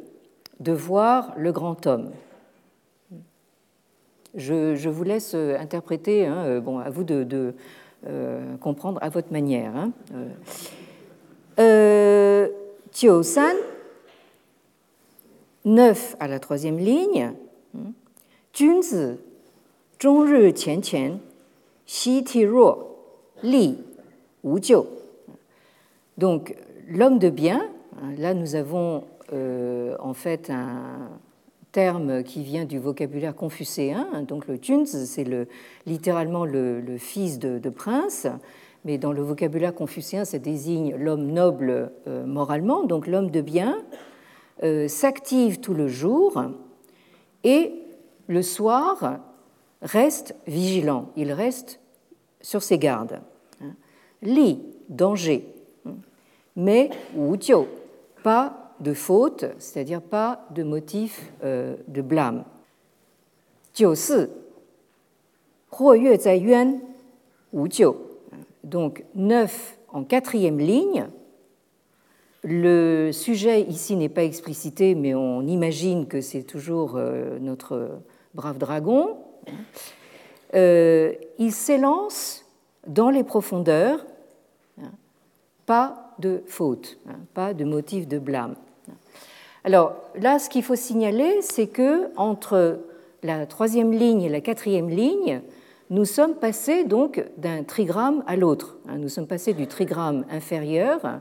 de 0.60 0.72
voir 0.72 1.34
le 1.38 1.52
grand 1.52 1.88
homme. 1.88 2.12
Je, 4.36 4.90
vous 4.90 5.04
laisse 5.04 5.34
interpréter, 5.34 6.28
hein, 6.28 6.60
bon, 6.60 6.78
à 6.78 6.92
vous 6.92 7.04
de 7.04 7.56
euh, 8.06 8.58
comprendre 8.58 9.00
à 9.02 9.10
votre 9.10 9.34
manière. 9.34 9.76
Hein. 9.76 9.92
Euh, 11.60 12.48
9 15.66 16.16
à 16.20 16.28
la 16.28 16.40
troisième 16.40 16.78
ligne. 16.78 17.34
Junzi. 20.00 20.44
Donc, 26.18 26.56
l'homme 26.88 27.20
de 27.20 27.30
bien, 27.30 27.70
là 28.18 28.34
nous 28.34 28.56
avons 28.56 29.04
euh, 29.34 29.96
en 30.00 30.14
fait 30.14 30.50
un, 30.50 31.10
terme 31.78 32.24
qui 32.24 32.42
vient 32.42 32.66
du 32.66 32.80
vocabulaire 32.80 33.36
confucéen. 33.36 34.08
Donc 34.28 34.48
le 34.48 34.58
Junz, 34.60 35.06
c'est 35.06 35.24
le, 35.24 35.48
littéralement 35.86 36.44
le, 36.44 36.82
fils 36.98 37.38
de, 37.38 37.70
prince, 37.70 38.26
mais 38.84 38.98
dans 38.98 39.12
le 39.12 39.22
vocabulaire 39.22 39.76
confucéen, 39.76 40.26
ça 40.26 40.40
désigne 40.40 40.96
l'homme 40.96 41.28
noble 41.28 41.92
euh, 42.08 42.26
moralement, 42.26 42.84
donc 42.84 43.06
l'homme 43.06 43.30
de 43.30 43.42
bien, 43.42 43.78
euh, 44.64 44.88
s'active 44.88 45.60
tout 45.60 45.76
le 45.76 45.88
jour 45.88 46.42
et 47.44 47.74
le 48.28 48.42
soir 48.42 49.20
reste 49.82 50.36
vigilant, 50.48 51.12
il 51.16 51.32
reste 51.32 51.80
sur 52.42 52.64
ses 52.64 52.78
gardes. 52.78 53.22
Li, 54.22 54.60
danger, 54.90 55.46
mais 56.56 56.90
Wu 57.16 57.38
pas 58.24 58.74
de 58.80 58.94
faute, 58.94 59.46
c'est-à-dire 59.60 60.02
pas 60.02 60.46
de 60.52 60.64
motif 60.64 61.32
euh, 61.44 61.76
de 61.88 62.02
blâme. 62.02 62.44
Donc, 68.64 69.04
neuf 69.16 69.78
en 69.90 70.04
quatrième 70.04 70.60
ligne. 70.60 71.08
Le 72.44 73.12
sujet 73.12 73.62
ici 73.62 73.96
n'est 73.96 74.10
pas 74.10 74.24
explicité, 74.24 74.96
mais 74.96 75.14
on 75.16 75.42
imagine 75.42 76.08
que 76.08 76.22
c'est 76.22 76.44
toujours 76.44 76.96
euh, 76.96 77.40
notre 77.40 78.00
brave 78.34 78.58
dragon. 78.58 79.18
Euh, 80.54 81.14
il 81.38 81.52
s'élance 81.52 82.46
dans 82.88 83.10
les 83.10 83.24
profondeurs, 83.24 84.06
pas 85.66 86.14
de 86.20 86.44
faute, 86.48 86.98
pas 87.34 87.54
de 87.54 87.66
motif 87.66 88.08
de 88.08 88.18
blâme. 88.18 88.56
Alors 89.64 89.96
là, 90.16 90.40
ce 90.40 90.50
qu'il 90.50 90.64
faut 90.64 90.76
signaler, 90.76 91.42
c'est 91.42 91.68
que 91.68 92.10
entre 92.16 92.80
la 93.24 93.46
troisième 93.46 93.92
ligne 93.92 94.22
et 94.22 94.30
la 94.30 94.40
quatrième 94.40 94.90
ligne, 94.90 95.42
nous 95.90 96.06
sommes 96.06 96.36
passés 96.36 96.84
donc 96.84 97.24
d'un 97.38 97.64
trigramme 97.64 98.24
à 98.28 98.36
l'autre. 98.36 98.78
Hein. 98.88 98.98
Nous 98.98 99.10
sommes 99.10 99.28
passés 99.28 99.54
du 99.54 99.68
trigramme 99.68 100.26
inférieur 100.30 101.20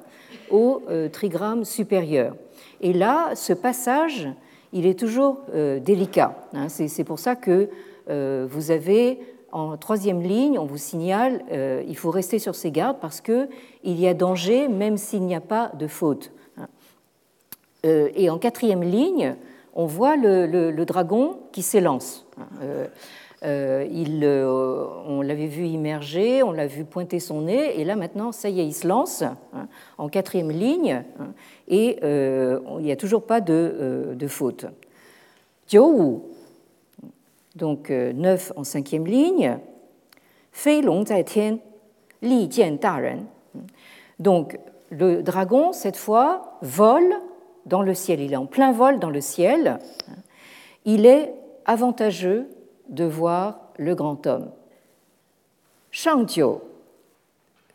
au 0.50 0.82
euh, 0.88 1.08
trigramme 1.08 1.64
supérieur. 1.64 2.34
Et 2.80 2.92
là, 2.92 3.34
ce 3.34 3.52
passage, 3.52 4.28
il 4.72 4.86
est 4.86 4.98
toujours 4.98 5.42
euh, 5.54 5.78
délicat. 5.78 6.36
Hein. 6.52 6.68
C'est 6.68 7.04
pour 7.04 7.18
ça 7.18 7.36
que 7.36 7.68
vous 8.08 8.70
avez 8.70 9.20
en 9.52 9.76
troisième 9.76 10.22
ligne, 10.22 10.58
on 10.58 10.64
vous 10.64 10.76
signale, 10.76 11.42
il 11.88 11.96
faut 11.96 12.10
rester 12.10 12.38
sur 12.38 12.54
ses 12.54 12.70
gardes 12.70 12.98
parce 13.00 13.20
qu'il 13.20 13.48
y 13.84 14.06
a 14.06 14.14
danger 14.14 14.68
même 14.68 14.96
s'il 14.96 15.22
n'y 15.22 15.34
a 15.34 15.40
pas 15.40 15.72
de 15.78 15.86
faute. 15.86 16.32
Euh, 17.86 18.08
et 18.14 18.30
en 18.30 18.38
quatrième 18.38 18.82
ligne, 18.82 19.36
on 19.74 19.86
voit 19.86 20.16
le, 20.16 20.84
dragon 20.84 21.38
qui 21.52 21.62
s'élance. 21.62 22.26
Euh, 22.62 22.86
euh, 23.44 23.86
il, 23.90 24.24
on 24.26 25.20
l'avait 25.22 25.46
vu 25.46 25.66
immerger, 25.66 26.42
on 26.42 26.52
l'a 26.52 26.66
vu 26.66 26.84
pointer 26.84 27.20
son 27.20 27.42
nez, 27.42 27.78
et 27.78 27.84
là 27.84 27.94
maintenant, 27.94 28.32
ça 28.32 28.48
y 28.48 28.60
est, 28.60 28.66
il 28.66 28.72
se 28.72 28.88
lance 28.88 29.22
hein, 29.22 29.36
en 29.98 30.08
quatrième 30.08 30.50
ligne, 30.50 31.04
hein, 31.20 31.28
et 31.68 31.98
il 32.02 32.82
n'y 32.82 32.92
a 32.92 32.96
toujours 32.96 33.24
pas 33.24 33.40
de, 33.40 34.14
de 34.14 34.26
faute. 34.26 34.66
Donc 37.56 37.90
9 37.90 38.52
en 38.54 38.62
cinquième 38.62 39.06
ligne. 39.06 39.58
Fei 40.52 40.80
long 40.80 41.04
zai 41.04 41.24
tian, 41.24 41.58
li 42.22 42.48
jian 42.50 42.78
da. 42.80 42.96
Donc 44.18 44.58
le 44.90 45.22
dragon, 45.22 45.72
cette 45.72 45.96
fois, 45.96 46.58
vole 46.62 47.14
dans 47.66 47.82
le 47.82 47.94
ciel. 47.94 48.20
Il 48.20 48.32
est 48.32 48.36
en 48.36 48.46
plein 48.46 48.72
vol 48.72 48.98
dans 48.98 49.10
le 49.10 49.20
ciel. 49.20 49.78
Il 50.84 51.04
est 51.04 51.34
avantageux 51.66 52.48
de 52.88 53.04
voir 53.04 53.60
le 53.76 53.94
grand 53.94 54.26
homme. 54.26 54.50
Shangjiu, 55.90 56.60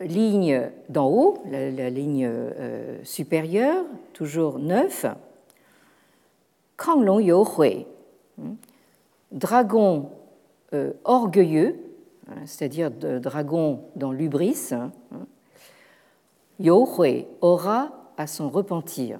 ligne 0.00 0.70
d'en 0.88 1.08
haut, 1.08 1.38
la, 1.50 1.90
ligne 1.90 2.26
euh, 2.26 2.98
supérieure, 3.04 3.84
toujours 4.12 4.58
9. 4.58 5.06
Kanglong 6.76 7.20
Hui, 7.20 7.86
dragon 9.32 10.10
euh, 10.74 10.92
orgueilleux, 11.04 11.76
hein, 12.28 12.40
c'est-à-dire 12.44 12.90
dragon 12.90 13.84
dans 13.96 14.12
l'ubris. 14.12 14.70
Hein, 14.72 14.92
Yo 16.58 16.86
Hui 16.98 17.26
aura 17.40 18.12
à 18.16 18.26
son 18.26 18.48
repentir. 18.48 19.18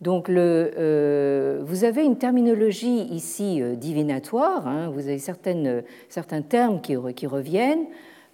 Donc, 0.00 0.28
euh, 0.28 1.60
vous 1.64 1.84
avez 1.84 2.04
une 2.04 2.18
terminologie 2.18 3.02
ici 3.10 3.60
euh, 3.60 3.74
divinatoire, 3.74 4.68
hein, 4.68 4.90
vous 4.90 5.08
avez 5.08 5.18
certains 5.18 6.42
termes 6.42 6.80
qui, 6.80 6.96
reviennent. 7.26 7.86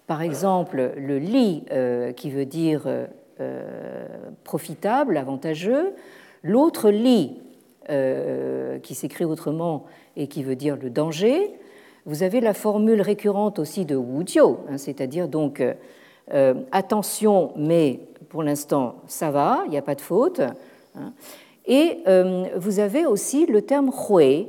Par 0.05 0.21
exemple, 0.21 0.93
le 0.95 1.17
li, 1.17 1.63
euh, 1.71 2.11
qui 2.11 2.29
veut 2.29 2.45
dire 2.45 2.87
profitable, 4.43 5.17
avantageux. 5.17 5.93
L'autre 6.43 6.89
li, 6.89 7.41
qui 8.81 8.95
s'écrit 8.95 9.25
autrement 9.25 9.85
et 10.15 10.27
qui 10.27 10.43
veut 10.43 10.55
dire 10.55 10.77
le 10.81 10.89
danger. 10.89 11.51
Vous 12.05 12.23
avez 12.23 12.41
la 12.41 12.53
formule 12.53 13.01
récurrente 13.01 13.59
aussi 13.59 13.85
de 13.85 13.95
wujiu, 13.95 14.57
hein, 14.69 14.77
c'est-à-dire 14.77 15.27
donc 15.27 15.63
attention, 16.71 17.51
mais 17.55 17.99
pour 18.29 18.41
l'instant 18.41 18.95
ça 19.07 19.31
va, 19.31 19.61
il 19.65 19.71
n'y 19.71 19.77
a 19.77 19.81
pas 19.81 19.95
de 19.95 20.01
faute. 20.01 20.41
Hein. 20.95 21.13
Et 21.67 21.99
euh, 22.07 22.47
vous 22.57 22.79
avez 22.79 23.05
aussi 23.05 23.45
le 23.45 23.61
terme 23.61 23.89
hui, 23.89 24.47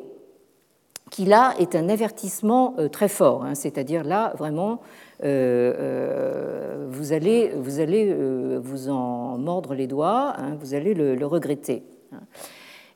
qui 1.10 1.24
là 1.24 1.54
est 1.58 1.74
un 1.74 1.88
avertissement 1.88 2.74
euh, 2.78 2.88
très 2.88 3.08
fort, 3.08 3.44
hein, 3.44 3.54
c'est-à-dire 3.54 4.04
là 4.04 4.34
vraiment 4.36 4.80
euh, 5.24 6.86
vous 6.90 7.12
allez, 7.12 7.52
vous, 7.56 7.80
allez 7.80 8.14
vous 8.58 8.90
en 8.90 9.38
mordre 9.38 9.74
les 9.74 9.86
doigts, 9.86 10.34
vous 10.60 10.74
allez 10.74 10.92
le, 10.92 11.24
regretter. 11.24 11.82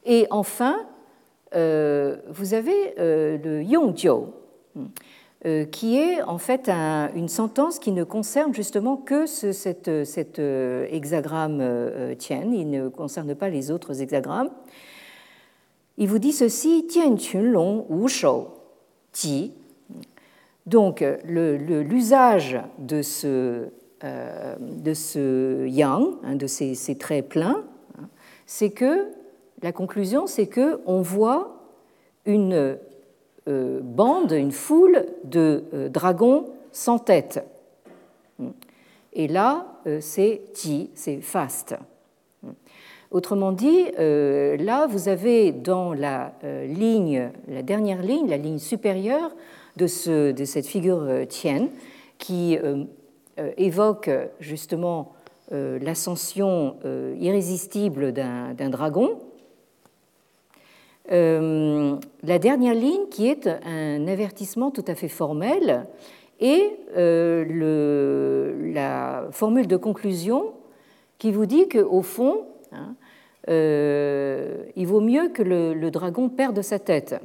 Et 0.04 0.26
enfin, 0.30 0.76
vous 1.52 2.54
avez 2.54 2.94
le 2.96 3.62
yongjiu 3.62 4.26
euh, 5.46 5.64
qui 5.64 5.96
est 5.96 6.20
en 6.20 6.36
fait 6.36 6.68
une 6.68 7.28
sentence 7.28 7.78
qui 7.78 7.92
ne 7.92 8.04
concerne 8.04 8.52
justement 8.52 8.98
que 8.98 9.24
cet, 9.24 9.88
euh, 9.88 10.86
hexagramme 10.90 11.60
euh, 11.62 12.14
Tian, 12.14 12.52
il 12.52 12.68
ne 12.68 12.88
concerne 12.90 13.34
pas 13.34 13.48
les 13.48 13.70
autres 13.70 14.02
hexagrammes. 14.02 14.50
Il 15.96 16.08
vous 16.08 16.18
dit 16.18 16.32
ceci 16.32 16.86
Tian 16.86 17.16
Long 17.40 17.86
Wu 17.88 18.06
Shou 18.06 18.48
Ji. 19.14 19.54
Donc, 20.66 21.02
l'usage 21.24 22.60
de 22.78 23.00
ce, 23.00 23.70
yang, 25.66 26.06
hein, 26.22 26.36
de 26.36 26.46
ces, 26.46 26.74
ces, 26.74 26.98
traits 26.98 27.30
pleins, 27.30 27.64
hein, 27.98 28.08
c'est 28.44 28.70
que 28.70 29.06
la 29.62 29.72
conclusion, 29.72 30.26
c'est 30.26 30.46
que 30.46 30.80
on 30.86 31.02
voit 31.02 31.60
une 32.26 32.78
euh, 33.48 33.80
bande, 33.82 34.32
une 34.32 34.52
foule 34.52 35.06
de 35.24 35.64
euh, 35.72 35.88
dragons 35.88 36.46
sans 36.72 36.98
tête. 36.98 37.44
Et 39.12 39.28
là, 39.28 39.66
euh, 39.86 39.98
c'est 40.00 40.42
Ji, 40.54 40.90
c'est 40.94 41.20
fast. 41.20 41.74
Autrement 43.10 43.50
dit, 43.50 43.86
là, 43.98 44.86
vous 44.86 45.08
avez 45.08 45.50
dans 45.50 45.92
la 45.94 46.32
ligne, 46.68 47.32
la 47.48 47.62
dernière 47.62 48.02
ligne, 48.02 48.28
la 48.28 48.36
ligne 48.36 48.60
supérieure 48.60 49.34
de, 49.76 50.30
de 50.30 50.44
cette 50.44 50.66
figure 50.68 51.26
tienne, 51.28 51.70
qui 52.18 52.56
évoque 53.56 54.10
justement 54.38 55.12
l'ascension 55.50 56.76
irrésistible 57.18 58.12
d'un 58.12 58.70
dragon, 58.70 59.18
la 61.08 62.38
dernière 62.38 62.74
ligne 62.74 63.08
qui 63.10 63.28
est 63.28 63.46
un 63.46 64.06
avertissement 64.06 64.70
tout 64.70 64.84
à 64.86 64.94
fait 64.94 65.08
formel 65.08 65.86
et 66.40 66.78
euh, 66.96 68.72
la 68.72 69.28
formule 69.30 69.66
de 69.66 69.76
conclusion 69.76 70.54
qui 71.18 71.32
vous 71.32 71.46
dit 71.46 71.68
qu'au 71.68 72.02
fond, 72.02 72.46
hein, 72.72 72.94
euh, 73.48 74.64
il 74.74 74.86
vaut 74.86 75.00
mieux 75.00 75.28
que 75.28 75.42
le, 75.42 75.90
dragon 75.90 76.28
perde 76.30 76.62
sa 76.62 76.78
tête. 76.78 77.16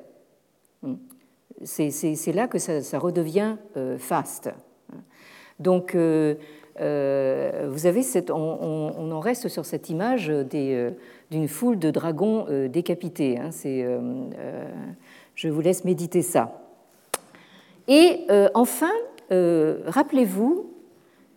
C'est 1.63 2.33
là 2.33 2.47
que 2.47 2.59
ça, 2.59 2.99
redevient 2.99 3.55
fast. 3.97 4.49
Donc, 5.59 5.95
euh, 5.95 6.35
vous 6.77 7.85
avez 7.85 8.03
cette, 8.03 8.31
on, 8.31 9.11
en 9.11 9.19
reste 9.19 9.47
sur 9.47 9.65
cette 9.65 9.89
image 9.89 10.29
euh, 10.29 10.91
d'une 11.31 11.47
foule 11.47 11.79
de 11.79 11.89
dragons 11.89 12.45
euh, 12.49 12.67
décapités. 12.67 13.37
Hein, 13.37 13.49
je 15.35 15.47
vous 15.47 15.61
laisse 15.61 15.85
méditer 15.85 16.21
ça. 16.21 16.61
Et 17.87 18.25
enfin, 18.55 18.91
rappelez-vous 19.29 20.71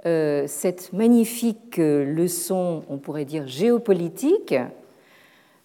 cette 0.04 0.92
magnifique 0.94 1.76
leçon, 1.76 2.84
on 2.88 2.96
pourrait 2.96 3.26
dire 3.26 3.46
géopolitique, 3.46 4.54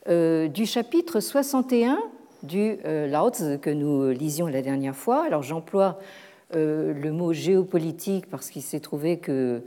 du 0.07 0.65
chapitre 0.65 1.21
61 1.21 1.99
du 2.41 2.77
Lao 2.83 3.31
que 3.61 3.69
nous 3.69 4.09
lisions 4.09 4.47
la 4.47 4.61
dernière 4.61 4.95
fois. 4.95 5.23
Alors 5.23 5.43
j'emploie 5.43 5.99
euh, 5.99 6.01
le 6.51 7.11
mot 7.11 7.33
géopolitique 7.33 8.29
parce 8.29 8.49
qu'il 8.49 8.61
s'est 8.61 8.79
trouvé 8.79 9.17
que 9.17 9.63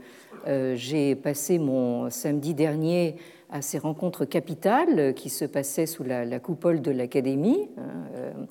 euh, 0.47 0.75
j'ai 0.75 1.15
passé 1.15 1.59
mon 1.59 2.09
samedi 2.09 2.53
dernier 2.53 3.15
à 3.49 3.61
ces 3.61 3.77
rencontres 3.77 4.25
capitales 4.25 5.13
qui 5.13 5.29
se 5.29 5.45
passaient 5.45 5.85
sous 5.85 6.03
la, 6.03 6.39
coupole 6.39 6.81
de 6.81 6.91
l'Académie, 6.91 7.69
hein, 7.77 8.45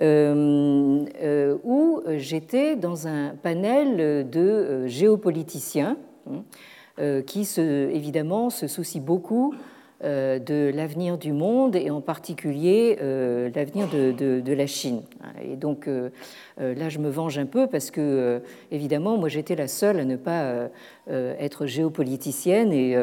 euh, 0.00 1.56
où 1.64 2.02
j'étais 2.16 2.76
dans 2.76 3.06
un 3.08 3.30
panel 3.30 4.28
de 4.28 4.86
géopoliticiens 4.86 5.96
hein, 6.30 7.22
qui, 7.26 7.48
évidemment, 7.60 8.50
se 8.50 8.66
soucient 8.66 9.02
beaucoup 9.02 9.54
euh, 9.54 9.58
de 10.02 10.70
l'avenir 10.74 11.16
du 11.16 11.32
monde 11.32 11.74
et 11.74 11.90
en 11.90 12.02
particulier 12.02 12.98
euh, 13.00 13.50
l'avenir 13.54 13.88
de, 13.88 14.52
la 14.52 14.66
Chine. 14.66 15.02
Et 15.42 15.56
donc 15.56 15.88
euh, 15.88 16.10
là, 16.58 16.88
je 16.88 16.98
me 16.98 17.08
venge 17.08 17.38
un 17.38 17.46
peu 17.46 17.66
parce 17.66 17.90
que, 17.90 18.42
évidemment, 18.70 19.16
moi 19.16 19.28
j'étais 19.28 19.56
la 19.56 19.68
seule 19.68 19.98
à 19.98 20.04
ne 20.04 20.16
pas 20.16 20.68
être 21.08 21.66
géopoliticienne 21.66 22.72
et, 22.72 22.96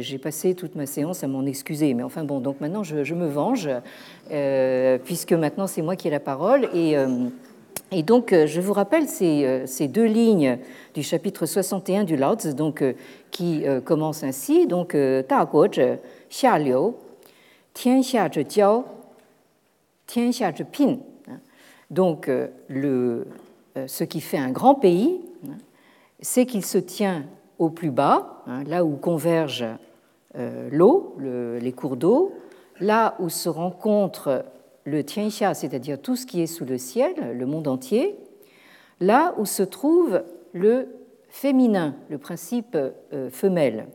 j'ai 0.00 0.18
passé 0.18 0.54
toute 0.54 0.74
ma 0.74 0.84
séance 0.84 1.24
à 1.24 1.28
m'en 1.28 1.46
excuser. 1.46 1.94
Mais 1.94 2.02
enfin 2.02 2.24
bon, 2.24 2.40
donc 2.40 2.60
maintenant 2.60 2.82
je, 2.82 3.14
me 3.14 3.26
venge 3.26 3.70
puisque 5.04 5.32
maintenant 5.32 5.66
c'est 5.66 5.82
moi 5.82 5.96
qui 5.96 6.08
ai 6.08 6.10
la 6.10 6.20
parole 6.20 6.68
et 7.92 8.02
donc, 8.04 8.32
je 8.32 8.60
vous 8.60 8.72
rappelle 8.72 9.08
ces, 9.08 9.88
deux 9.88 10.04
lignes 10.04 10.58
du 10.94 11.02
chapitre 11.02 11.44
61 11.44 12.04
du 12.04 12.16
Lao 12.16 12.36
Tzu, 12.36 12.54
donc, 12.54 12.84
qui 13.30 13.64
commencent 13.84 14.24
ainsi. 14.24 14.66
Donc, 14.66 14.96
Ta 15.28 15.44
Guo 15.44 15.66
donc, 21.90 22.28
euh, 22.28 22.48
le, 22.68 23.26
euh, 23.76 23.86
ce 23.86 24.04
qui 24.04 24.20
fait 24.20 24.38
un 24.38 24.50
grand 24.50 24.74
pays, 24.74 25.20
c'est 26.20 26.46
qu'il 26.46 26.64
se 26.64 26.78
tient 26.78 27.24
au 27.58 27.68
plus 27.68 27.90
bas, 27.90 28.42
hein, 28.46 28.62
là 28.64 28.84
où 28.84 28.96
converge 28.96 29.64
euh, 30.36 30.68
l'eau, 30.70 31.16
les 31.18 31.72
cours 31.72 31.96
d'eau, 31.96 32.32
là 32.78 33.16
où 33.18 33.28
se 33.28 33.48
rencontre 33.48 34.44
le 34.84 35.04
Tianxia, 35.04 35.54
c'est-à-dire 35.54 36.00
tout 36.00 36.16
ce 36.16 36.26
qui 36.26 36.40
est 36.40 36.46
sous 36.46 36.64
le 36.64 36.78
ciel, 36.78 37.36
le 37.36 37.46
monde 37.46 37.68
entier, 37.68 38.16
là 39.00 39.34
où 39.36 39.44
se 39.44 39.62
trouve 39.62 40.22
le 40.52 40.88
féminin, 41.30 41.94
le 42.08 42.18
principe 42.18 42.76
femelle. 43.30 43.86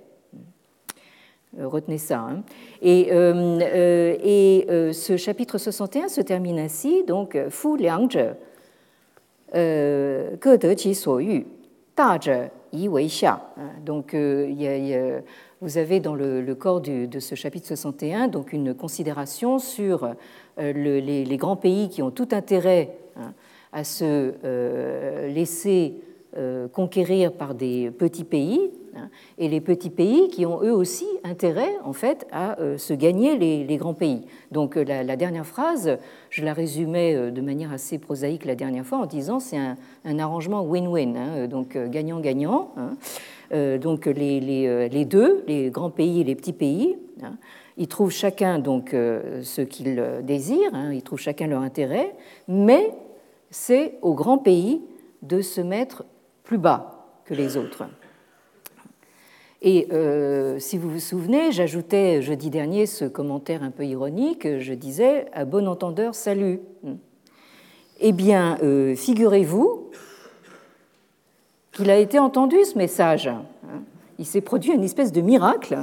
Euh, 1.60 1.68
retenez 1.68 1.98
ça. 1.98 2.20
Hein. 2.20 2.44
Et, 2.82 3.10
euh, 3.12 3.60
euh, 3.62 4.18
et 4.22 4.94
ce 4.94 5.18
chapitre 5.18 5.58
61 5.58 6.08
se 6.10 6.22
termine 6.22 6.60
ainsi 6.60 7.04
donc 7.04 7.38
Fu 7.50 7.78
liang 7.78 8.10
ge 8.10 8.36
de 9.54 10.74
qi 10.74 10.96
so 10.96 11.20
yu, 11.20 11.46
da 11.96 12.18
yi 12.74 12.88
wei 12.90 13.08
xia. 13.08 13.40
Hein. 13.58 13.70
Donc 13.86 14.14
vous 15.62 15.78
avez 15.78 16.00
dans 16.02 16.16
le, 16.16 16.56
corps 16.56 16.82
de 16.82 17.20
ce 17.20 17.36
chapitre 17.36 17.68
61 17.68 18.28
donc 18.28 18.52
une 18.52 18.74
considération 18.74 19.60
sur 19.60 20.14
les, 20.58 21.38
grands 21.38 21.56
pays 21.56 21.88
qui 21.88 22.02
ont 22.02 22.12
tout 22.12 22.28
intérêt 22.32 22.98
hein, 23.16 23.34
à 23.72 23.86
se 23.86 24.34
laisser 25.28 26.02
conquérir 26.74 27.32
par 27.32 27.56
des 27.56 27.92
petits 27.92 28.24
pays, 28.24 28.72
Hein, 28.98 29.10
et 29.38 29.50
les 29.50 29.60
petits 29.60 29.90
pays 29.90 30.30
qui 30.30 30.46
ont 30.46 30.64
eux 30.64 30.72
aussi 30.72 31.08
intérêt 31.26 31.74
en 31.84 31.92
fait 31.92 32.26
à 32.32 32.58
euh, 32.62 32.78
se 32.78 32.94
gagner 32.94 33.38
les, 33.38 33.78
grands 33.78 33.94
pays. 33.94 34.22
Donc 34.52 34.78
euh, 34.78 34.86
la, 34.86 35.16
dernière 35.18 35.46
phrase, 35.46 35.98
je 36.30 36.46
la 36.46 36.54
résumais 36.54 37.14
euh, 37.14 37.30
de 37.30 37.42
manière 37.42 37.74
assez 37.74 37.98
prosaïque 37.98 38.46
la 38.46 38.56
dernière 38.56 38.86
fois 38.86 39.00
en 39.00 39.06
disant 39.06 39.42
c'est 39.42 39.58
un, 39.58 40.20
arrangement 40.20 40.64
win-win, 40.64 41.18
hein, 41.18 41.48
donc 41.48 41.78
gagnant-gagnant. 41.78 42.72
Hein. 42.78 43.78
donc 43.78 44.06
les, 44.06 44.40
les, 44.40 45.06
deux, 45.06 45.44
les 45.46 45.70
grands 45.70 45.90
pays 45.90 46.22
et 46.22 46.24
les 46.24 46.36
petits 46.36 46.54
pays, 46.54 46.96
ils 47.78 47.88
trouvent 47.90 48.12
chacun 48.12 48.60
donc 48.60 48.92
ce 48.92 49.62
qu'ils 49.62 50.02
désirent, 50.24 50.72
ils 50.94 51.04
trouvent 51.04 51.20
chacun 51.20 51.48
leur 51.48 51.62
intérêt, 51.62 52.16
mais 52.48 52.92
c'est 53.50 53.98
aux 54.02 54.14
grands 54.14 54.38
pays 54.38 54.82
de 55.22 55.42
se 55.42 55.60
mettre 55.60 56.06
plus 56.46 56.58
bas 56.58 57.08
que 57.26 57.34
les 57.34 57.58
autres. 57.58 57.84
Et 59.62 59.88
euh, 59.92 60.60
si 60.60 60.78
vous 60.78 60.90
vous 60.92 61.00
souvenez, 61.00 61.52
j'ajoutais 61.52 62.22
jeudi 62.22 62.52
dernier 62.52 62.86
ce 62.86 63.06
commentaire 63.06 63.64
un 63.64 63.72
peu 63.72 63.84
ironique, 63.84 64.48
je 64.60 64.74
disais 64.74 65.26
à 65.34 65.44
bon 65.44 65.68
entendeur, 65.68 66.14
salut. 66.14 66.60
Eh 68.00 68.12
bien, 68.12 68.58
euh, 68.62 68.96
figurez-vous 68.96 69.90
qu'il 71.72 71.90
a 71.90 71.98
été 71.98 72.20
entendu 72.20 72.64
ce 72.64 72.78
message. 72.78 73.30
Il 74.20 74.26
s'est 74.26 74.42
produit 74.42 74.72
une 74.72 74.84
espèce 74.84 75.12
de 75.12 75.22
miracle. 75.22 75.78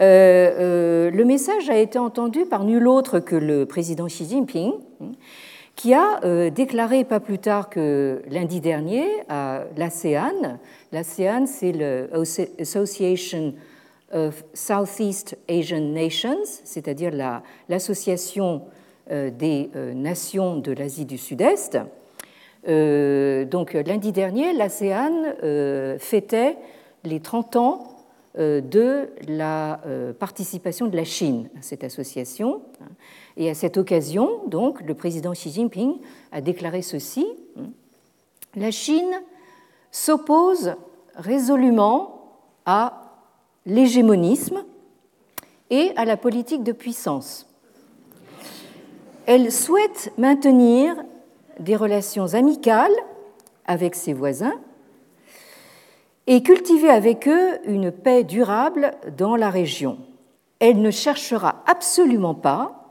Euh, 0.00 1.10
le 1.10 1.24
message 1.24 1.70
a 1.70 1.78
été 1.78 1.98
entendu 1.98 2.44
par 2.44 2.64
nul 2.64 2.86
autre 2.86 3.20
que 3.20 3.36
le 3.36 3.66
président 3.66 4.06
Xi 4.06 4.26
Jinping, 4.28 4.72
qui 5.74 5.94
a 5.94 6.50
déclaré 6.50 7.04
pas 7.04 7.18
plus 7.18 7.38
tard 7.38 7.70
que 7.70 8.22
lundi 8.28 8.60
dernier 8.60 9.06
à 9.28 9.64
l'ASEAN 9.76 10.58
L'ASEAN, 10.92 11.46
c'est 11.46 11.72
l'Association 11.72 13.54
of 14.12 14.44
Southeast 14.52 15.38
Asian 15.48 15.80
Nations, 15.80 16.60
c'est-à-dire 16.64 17.12
l'association 17.68 18.62
euh, 19.10 19.30
des 19.30 19.70
euh, 19.74 19.94
nations 19.94 20.56
de 20.58 20.72
l'Asie 20.72 21.06
du 21.06 21.18
Sud-Est. 21.18 21.78
Euh, 22.68 23.44
donc 23.44 23.72
lundi 23.72 24.12
dernier, 24.12 24.52
l'ASEAN 24.52 25.34
fêtait 25.98 26.56
les 27.04 27.20
30 27.20 27.56
ans 27.56 27.88
de 28.38 29.10
la 29.28 29.80
participation 30.18 30.86
de 30.86 30.96
la 30.96 31.04
Chine 31.04 31.50
à 31.58 31.62
cette 31.62 31.84
association. 31.84 32.62
Et 33.36 33.48
à 33.48 33.54
cette 33.54 33.76
occasion, 33.76 34.42
donc, 34.46 34.80
le 34.82 34.94
président 34.94 35.32
Xi 35.32 35.50
Jinping 35.50 35.98
a 36.32 36.40
déclaré 36.40 36.82
ceci 36.82 37.26
La 38.54 38.70
Chine 38.70 39.22
s'oppose 39.90 40.74
résolument 41.14 42.38
à 42.66 43.02
l'hégémonisme 43.66 44.64
et 45.70 45.92
à 45.96 46.04
la 46.04 46.16
politique 46.16 46.62
de 46.62 46.72
puissance. 46.72 47.48
Elle 49.26 49.52
souhaite 49.52 50.12
maintenir 50.18 50.96
des 51.58 51.76
relations 51.76 52.34
amicales 52.34 52.92
avec 53.66 53.94
ses 53.94 54.12
voisins 54.12 54.54
et 56.26 56.42
cultiver 56.42 56.90
avec 56.90 57.28
eux 57.28 57.58
une 57.64 57.90
paix 57.90 58.24
durable 58.24 58.92
dans 59.16 59.36
la 59.36 59.50
région. 59.50 59.98
Elle 60.58 60.80
ne 60.80 60.90
cherchera 60.90 61.62
absolument 61.66 62.34
pas 62.34 62.81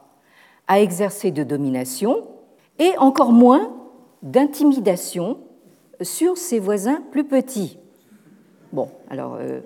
à 0.71 0.79
exercer 0.79 1.31
de 1.31 1.43
domination 1.43 2.29
et 2.79 2.97
encore 2.97 3.33
moins 3.33 3.73
d'intimidation 4.23 5.39
sur 5.99 6.37
ses 6.37 6.59
voisins 6.59 7.03
plus 7.11 7.25
petits. 7.25 7.77
Bon, 8.71 8.87
alors 9.09 9.35
euh, 9.37 9.59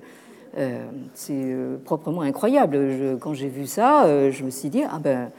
euh, 0.57 0.83
c'est 1.13 1.33
euh, 1.35 1.77
proprement 1.77 2.21
incroyable. 2.21 3.19
quand 3.21 3.35
j'ai 3.35 3.49
vu 3.49 3.67
ça, 3.67 4.31
je 4.31 4.43
me 4.43 4.49
suis 4.49 4.69
dit, 4.69 4.81
ah 4.83 4.97
ben, 4.99 5.29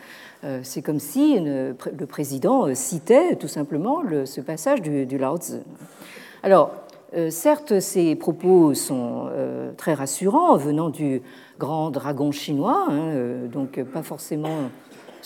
c'est 0.63 0.83
comme 0.83 1.01
si 1.01 1.41
le 1.41 1.75
président 2.07 2.73
citait 2.73 3.35
tout 3.35 3.49
simplement 3.49 4.03
ce 4.25 4.41
passage 4.41 4.83
du, 4.83 5.19
Lao 5.19 5.37
Tzu. 5.37 5.57
Alors, 6.45 6.71
certes, 7.31 7.81
ces 7.81 8.15
propos 8.15 8.73
sont 8.75 9.29
très 9.77 9.95
rassurants 9.95 10.57
venant 10.57 10.91
du 10.91 11.23
grand 11.59 11.91
dragon 11.91 12.31
chinois, 12.31 12.87
hein, 12.89 13.49
donc 13.51 13.83
pas 13.83 14.05
forcément 14.05 14.69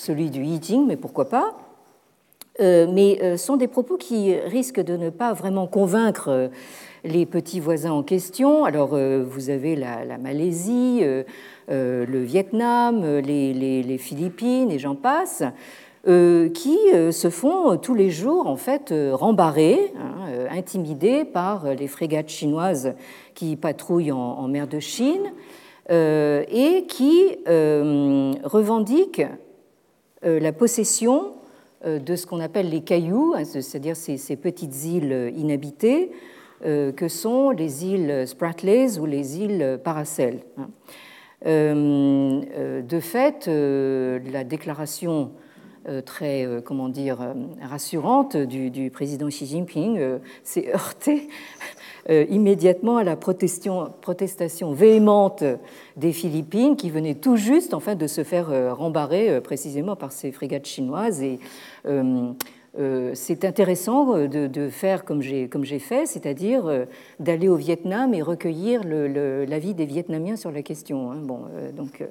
celui 0.01 0.31
du 0.31 0.43
Yi 0.43 0.61
Jing, 0.63 0.87
mais 0.87 0.97
pourquoi 0.97 1.29
pas. 1.29 1.55
Euh, 2.61 2.87
mais 2.91 3.19
euh, 3.23 3.37
sont 3.37 3.57
des 3.57 3.69
propos 3.69 3.97
qui 3.97 4.35
risquent 4.35 4.81
de 4.81 4.97
ne 4.97 5.09
pas 5.09 5.33
vraiment 5.33 5.67
convaincre 5.67 6.29
euh, 6.29 6.49
les 7.05 7.25
petits 7.25 7.61
voisins 7.61 7.93
en 7.93 8.03
question. 8.03 8.65
Alors, 8.65 8.89
vous 8.89 9.49
avez 9.49 9.77
la, 9.77 10.19
Malaisie, 10.19 11.03
le 11.71 12.23
Vietnam, 12.23 13.03
les, 13.21 13.99
Philippines 13.99 14.71
et 14.71 14.79
j'en 14.79 14.97
passe, 14.97 15.43
qui 16.05 16.77
se 17.11 17.31
font 17.31 17.79
tous 17.79 17.95
les 17.95 18.11
jours 18.11 18.47
en 18.47 18.57
fait 18.57 18.93
rembarrer, 19.13 19.95
hein, 19.97 20.45
intimidés 20.51 21.25
par 21.25 21.75
les 21.75 21.87
frégates 21.87 22.29
chinoises 22.29 22.93
qui 23.35 23.57
patrouillent 23.57 24.13
en 24.13 24.47
mer 24.47 24.67
de 24.67 24.79
Chine 24.79 25.33
et 25.89 26.85
qui 26.87 27.39
revendiquent 27.47 29.23
la 30.23 30.53
possession 30.53 31.35
euh, 31.87 31.99
de 31.99 32.15
ce 32.15 32.27
qu'on 32.27 32.41
appelle 32.41 32.69
les 32.69 32.83
cailloux, 32.83 33.33
hein, 33.35 33.45
c'est-à-dire 33.45 33.97
ces, 33.97 34.37
petites 34.37 34.85
îles 34.85 35.33
inhabitées, 35.35 36.11
euh, 36.67 36.93
que 36.93 37.09
sont 37.09 37.51
les 37.51 37.87
îles 37.87 38.27
Spratlys 38.27 38.99
ou 38.99 39.07
les 39.07 39.39
îles 39.39 39.81
Paracel. 39.83 40.41
Hein. 40.59 40.69
Euh, 41.47 42.83
de 42.83 43.01
fait, 43.01 43.47
la 43.47 44.45
déclaration 44.45 45.33
très, 46.05 46.47
comment 46.65 46.89
dire, 46.89 47.19
rassurante 47.63 48.37
du, 48.37 48.91
président 48.91 49.29
Xi 49.29 49.47
Jinping 49.47 50.01
s'est 50.45 50.73
heurtée 50.73 51.29
euh, 52.09 52.25
immédiatement 52.31 52.97
à 52.97 53.05
la 53.05 53.17
protestation, 53.17 54.73
véhémente 54.73 55.45
des 55.97 56.13
Philippines 56.13 56.77
qui 56.77 56.89
venait 56.89 57.15
tout 57.15 57.37
juste 57.37 57.75
enfin, 57.75 57.95
de 57.95 58.07
se 58.07 58.25
faire 58.25 58.51
euh, 58.51 58.73
rembarrer 58.73 59.29
euh, 59.29 59.41
précisément 59.41 59.97
par 59.97 60.13
ces 60.13 60.33
frégates 60.33 60.67
chinoises. 60.67 61.23
Et 61.23 61.39
c'est 63.15 63.45
intéressant 63.45 64.17
de, 64.29 64.69
faire 64.71 65.05
comme 65.05 65.21
j'ai 65.21 65.79
fait, 65.79 66.07
c'est-à-dire 66.07 66.87
d'aller 67.19 67.49
au 67.49 67.57
Vietnam 67.57 68.15
et 68.15 68.23
recueillir 68.23 68.83
l'avis 68.85 69.75
des 69.75 69.87
Vietnamiens 69.87 70.37
sur 70.37 70.53
la 70.53 70.63
question, 70.63 71.11
hein. 71.11 71.17
bon, 71.21 71.41
donc, 71.77 72.05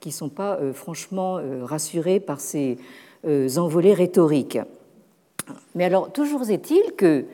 qui 0.00 0.10
ne 0.10 0.14
sont 0.14 0.28
pas 0.28 0.58
franchement 0.74 1.40
rassurés 1.62 2.20
par 2.20 2.40
ces 2.40 2.76
envolées 3.26 3.94
rhétoriques. 3.94 4.58
Mais 5.74 5.84
alors, 5.84 6.12
toujours 6.12 6.48
est-il 6.50 6.92
que 6.96 7.24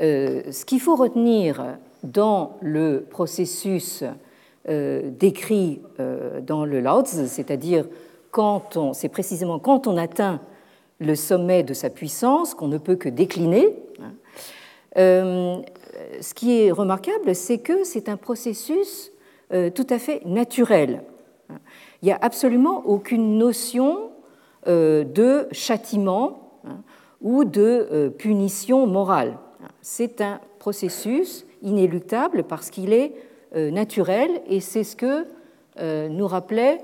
euh, 0.00 0.50
ce 0.50 0.64
qu'il 0.64 0.80
faut 0.80 0.96
retenir 0.96 1.76
dans 2.02 2.56
le 2.62 3.04
processus 3.08 4.02
euh, 4.68 5.10
décrit 5.10 5.82
euh, 5.98 6.40
dans 6.40 6.64
le 6.64 6.80
Lao 6.80 7.04
c'est-à-dire 7.04 7.86
quand 8.30 8.76
on, 8.76 8.94
c'est 8.94 9.10
précisément 9.10 9.58
quand 9.58 9.86
on 9.86 9.98
atteint 9.98 10.40
le 11.00 11.14
sommet 11.14 11.62
de 11.62 11.74
sa 11.74 11.90
puissance 11.90 12.54
qu'on 12.54 12.68
ne 12.68 12.78
peut 12.78 12.96
que 12.96 13.08
décliner. 13.08 13.76
Hein. 14.02 15.62
ce 16.20 16.34
qui 16.34 16.60
est 16.60 16.70
remarquable, 16.70 17.34
c'est 17.34 17.58
que 17.58 17.84
c'est 17.84 18.08
un 18.08 18.16
processus 18.16 19.10
tout 19.50 19.86
à 19.88 19.98
fait 19.98 20.22
naturel. 20.26 21.02
Il 22.02 22.06
n'y 22.06 22.12
a 22.12 22.18
absolument 22.20 22.82
aucune 22.86 23.38
notion 23.38 24.09
de 24.66 25.48
châtiment 25.52 26.60
hein, 26.64 26.82
ou 27.20 27.44
de 27.44 28.12
punition 28.18 28.86
morale. 28.86 29.38
C'est 29.82 30.20
un 30.20 30.40
processus 30.58 31.46
inéluctable 31.62 32.44
parce 32.44 32.70
qu'il 32.70 32.92
est 32.92 33.14
euh, 33.56 33.70
naturel 33.70 34.42
et 34.46 34.60
c'est 34.60 34.84
ce 34.84 34.94
que 34.94 35.26
euh, 35.80 36.08
nous 36.08 36.26
rappelait 36.26 36.78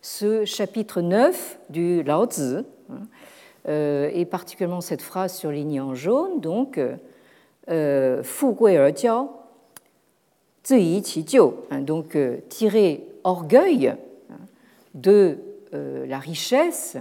ce 0.00 0.44
chapitre 0.44 1.00
9 1.00 1.58
du 1.70 2.02
Lao 2.02 2.26
Tzu, 2.26 2.58
hein, 2.58 2.64
euh, 3.68 4.10
et 4.12 4.24
particulièrement 4.24 4.80
cette 4.80 5.02
phrase 5.02 5.34
surlignée 5.34 5.80
en 5.80 5.94
jaune, 5.94 6.40
donc 6.40 6.78
Fu 7.66 8.52
Gui 8.52 8.74
Er 8.74 8.94
Jiao, 8.94 9.30
Yi 10.70 11.02
Qi 11.02 11.26
Jiu, 11.26 11.50
hein, 11.70 11.80
donc 11.80 12.16
tirer 12.48 13.06
orgueil 13.24 13.94
de 14.94 15.38
la 15.72 16.18
richesse, 16.18 16.98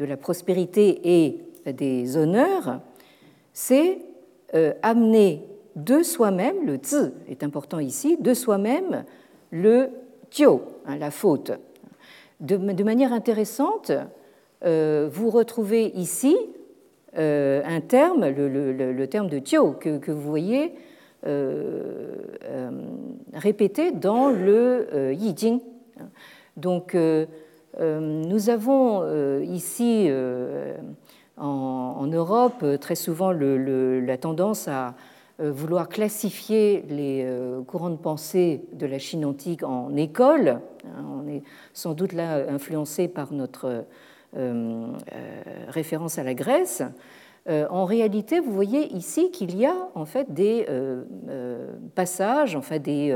de 0.00 0.06
la 0.06 0.16
prospérité 0.16 1.00
et 1.04 1.40
des 1.72 2.16
honneurs, 2.16 2.80
c'est 3.52 3.98
euh, 4.54 4.72
amener 4.82 5.46
de 5.76 6.02
soi-même, 6.02 6.66
le 6.66 6.78
zi 6.82 7.12
est 7.28 7.44
important 7.44 7.78
ici, 7.78 8.16
de 8.18 8.32
soi-même 8.32 9.04
le 9.50 9.90
tio, 10.30 10.62
hein, 10.86 10.96
la 10.96 11.10
faute. 11.10 11.52
De, 12.40 12.56
manière 12.82 13.12
intéressante, 13.12 13.92
vous 14.62 15.30
retrouvez 15.30 15.92
ici 15.94 16.34
un 17.14 17.80
terme, 17.86 18.26
le, 18.28 19.04
terme 19.06 19.28
de 19.28 19.38
tio, 19.38 19.72
que, 19.72 20.10
vous 20.10 20.30
voyez 20.30 20.72
répété 23.34 23.92
dans 23.92 24.30
le 24.30 25.12
Yi 25.12 25.36
Jing. 25.36 25.60
Donc, 26.56 26.96
nous 27.78 28.50
avons 28.50 29.40
ici 29.42 30.10
en, 31.36 32.06
Europe 32.06 32.64
très 32.80 32.94
souvent 32.94 33.32
la 33.32 34.18
tendance 34.18 34.68
à 34.68 34.94
euh, 35.40 35.50
vouloir 35.52 35.88
classifier 35.88 36.84
les 36.88 37.22
euh, 37.24 37.62
courants 37.62 37.90
de 37.90 37.96
pensée 37.96 38.62
de 38.74 38.84
la 38.84 38.98
Chine 38.98 39.24
antique 39.24 39.62
en 39.62 39.96
écoles. 39.96 40.60
Hein, 40.84 41.04
on 41.08 41.26
est 41.28 41.42
sans 41.72 41.94
doute 41.94 42.12
là 42.12 42.50
influencé 42.50 43.08
par 43.08 43.32
notre 43.32 43.86
euh, 44.36 44.92
référence 45.68 46.18
à 46.18 46.24
la 46.24 46.34
Grèce. 46.34 46.82
En 47.48 47.84
réalité, 47.84 48.38
vous 48.38 48.52
voyez 48.52 48.92
ici 48.92 49.32
qu'il 49.32 49.56
y 49.56 49.66
a 49.66 49.74
en 49.96 50.04
fait 50.04 50.32
des 50.32 50.66
passages, 51.96 52.54
en 52.54 52.60
fait 52.60 52.78
des, 52.78 53.12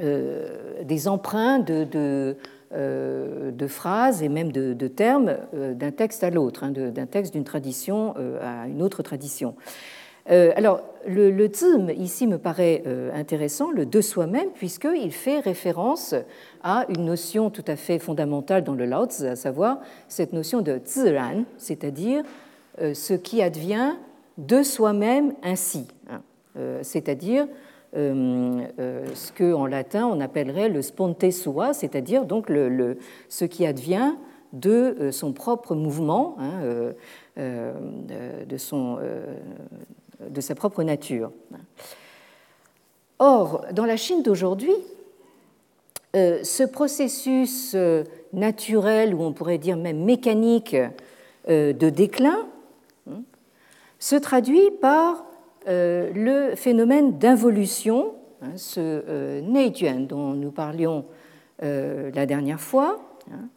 des 0.00 1.08
emprunts 1.08 1.58
de, 1.58 1.84
de, 2.72 3.66
phrases 3.66 4.22
et 4.22 4.28
même 4.28 4.50
de, 4.50 4.88
termes 4.88 5.36
d'un 5.52 5.90
texte 5.90 6.24
à 6.24 6.30
l'autre, 6.30 6.64
hein, 6.64 6.70
d'un 6.70 7.06
texte 7.06 7.34
d'une 7.34 7.44
tradition 7.44 8.14
à 8.40 8.66
une 8.68 8.82
autre 8.82 9.02
tradition. 9.02 9.54
Euh, 10.30 10.52
alors, 10.54 10.82
le, 11.06 11.30
le 11.30 11.50
ici 11.96 12.26
me 12.26 12.38
paraît 12.38 12.82
euh, 12.86 13.10
intéressant, 13.12 13.70
le 13.70 13.86
de 13.86 14.00
soi-même, 14.00 14.50
puisqu'il 14.54 15.10
fait 15.10 15.40
référence 15.40 16.14
à 16.62 16.86
une 16.88 17.04
notion 17.04 17.50
tout 17.50 17.64
à 17.66 17.76
fait 17.76 17.98
fondamentale 17.98 18.62
dans 18.62 18.74
le 18.74 18.84
Lao 18.84 19.08
à 19.24 19.36
savoir 19.36 19.80
cette 20.08 20.32
notion 20.32 20.60
de 20.60 20.80
ziran, 20.84 21.44
c'est-à-dire 21.58 22.22
euh, 22.80 22.94
ce 22.94 23.14
qui 23.14 23.42
advient 23.42 23.94
de 24.38 24.62
soi-même 24.62 25.34
ainsi, 25.42 25.86
hein. 26.08 26.22
c'est-à-dire 26.82 27.46
ce 27.94 29.32
qu'en 29.36 29.66
latin 29.66 30.06
on 30.06 30.20
appellerait 30.20 30.68
le 30.68 30.82
sponte 30.82 31.30
sua, 31.30 31.72
c'est-à-dire 31.72 32.24
donc 32.24 32.48
le, 32.48 32.98
ce 33.28 33.44
qui 33.44 33.66
advient 33.66 34.14
de 34.52 35.10
son 35.10 35.32
propre 35.32 35.74
mouvement, 35.74 36.36
hein, 36.38 36.92
de 37.36 38.56
son 38.56 38.98
de 40.30 40.40
sa 40.40 40.54
propre 40.54 40.82
nature. 40.82 41.30
Or, 43.18 43.64
dans 43.72 43.84
la 43.84 43.96
Chine 43.96 44.22
d'aujourd'hui, 44.22 44.74
euh, 46.16 46.42
ce 46.42 46.62
processus 46.62 47.72
euh, 47.74 48.04
naturel, 48.32 49.14
ou 49.14 49.22
on 49.22 49.32
pourrait 49.32 49.58
dire 49.58 49.76
même 49.76 50.04
mécanique, 50.04 50.76
euh, 51.48 51.72
de 51.72 51.88
déclin, 51.88 52.46
hein, 53.08 53.22
se 53.98 54.16
traduit 54.16 54.70
par 54.80 55.24
le 55.66 56.54
phénomène 56.54 57.18
d'involution, 57.18 58.14
hein, 58.42 58.56
ce 58.56 59.40
Neijuan 59.40 60.06
dont 60.06 60.32
nous 60.32 60.50
parlions 60.50 61.04
la 61.60 62.26
dernière 62.26 62.60
fois. 62.60 63.00
Hein. 63.30 63.48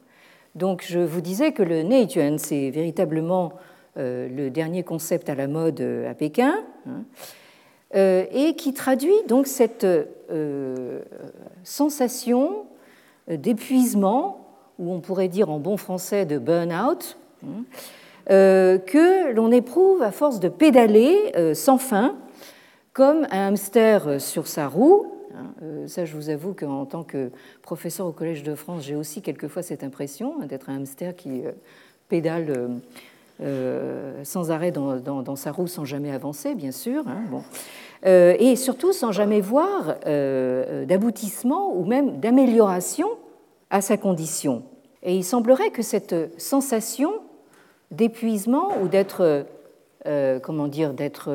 Donc, 0.55 0.85
je 0.87 0.99
vous 0.99 1.21
disais 1.21 1.51
que 1.51 1.63
le 1.63 1.81
Neijuan, 1.81 2.37
c'est 2.37 2.69
véritablement 2.69 3.53
euh, 3.97 4.27
le 4.27 4.49
dernier 4.49 4.83
concept 4.83 5.29
à 5.29 5.35
la 5.35 5.47
mode 5.47 5.79
euh, 5.79 6.11
à 6.11 6.13
Pékin, 6.13 6.53
hein, 6.85 7.03
euh, 7.95 8.25
et 8.31 8.55
qui 8.55 8.73
traduit 8.73 9.15
donc 9.29 9.47
cette 9.47 9.87
sensation 11.63 12.65
d'épuisement, 13.27 14.49
ou 14.79 14.93
on 14.93 14.99
pourrait 14.99 15.29
dire 15.29 15.49
en 15.49 15.59
bon 15.59 15.77
français 15.77 16.25
de 16.25 16.37
burn-out, 16.37 17.17
que 18.27 19.33
l'on 19.33 19.51
éprouve 19.51 20.01
à 20.01 20.11
force 20.11 20.39
de 20.39 20.49
pédaler 20.49 21.31
sans 21.53 21.77
fin, 21.77 22.15
comme 22.93 23.27
un 23.31 23.49
hamster 23.49 24.19
sur 24.19 24.47
sa 24.47 24.67
roue. 24.67 25.07
Hein. 25.35 25.87
Ça, 25.87 26.05
je 26.05 26.15
vous 26.15 26.29
avoue 26.29 26.53
qu'en 26.53 26.85
tant 26.85 27.03
que 27.03 27.29
professeur 27.61 28.07
au 28.07 28.11
Collège 28.11 28.43
de 28.43 28.55
France, 28.55 28.83
j'ai 28.83 28.95
aussi 28.95 29.21
quelquefois 29.21 29.61
cette 29.61 29.83
impression 29.83 30.39
d'être 30.39 30.69
un 30.69 30.77
hamster 30.77 31.15
qui 31.15 31.43
pédale 32.09 32.81
euh, 33.41 34.23
sans 34.23 34.49
arrêt 34.49 34.71
dans, 34.71 35.35
sa 35.35 35.51
roue 35.51 35.67
sans 35.67 35.83
jamais 35.83 36.11
avancer, 36.11 36.55
bien 36.55 36.71
sûr, 36.71 37.03
hein, 37.05 37.21
bon. 37.29 37.43
Euh, 38.05 38.35
et 38.39 38.55
surtout 38.55 38.93
sans 38.93 39.11
jamais 39.11 39.41
voir 39.41 39.95
euh, 40.05 40.85
d'aboutissement 40.85 41.75
ou 41.75 41.83
même 41.83 42.19
d'amélioration 42.19 43.09
à 43.69 43.81
sa 43.81 43.97
condition. 43.97 44.63
Et 45.03 45.17
il 45.17 45.23
semblerait 45.23 45.71
que 45.71 45.81
cette 45.81 46.15
sensation 46.39 47.11
d'épuisement 47.91 48.69
ou 48.81 48.87
d'être 48.87 49.45
comment 50.43 50.67
dire 50.67 50.93
d'être 50.93 51.31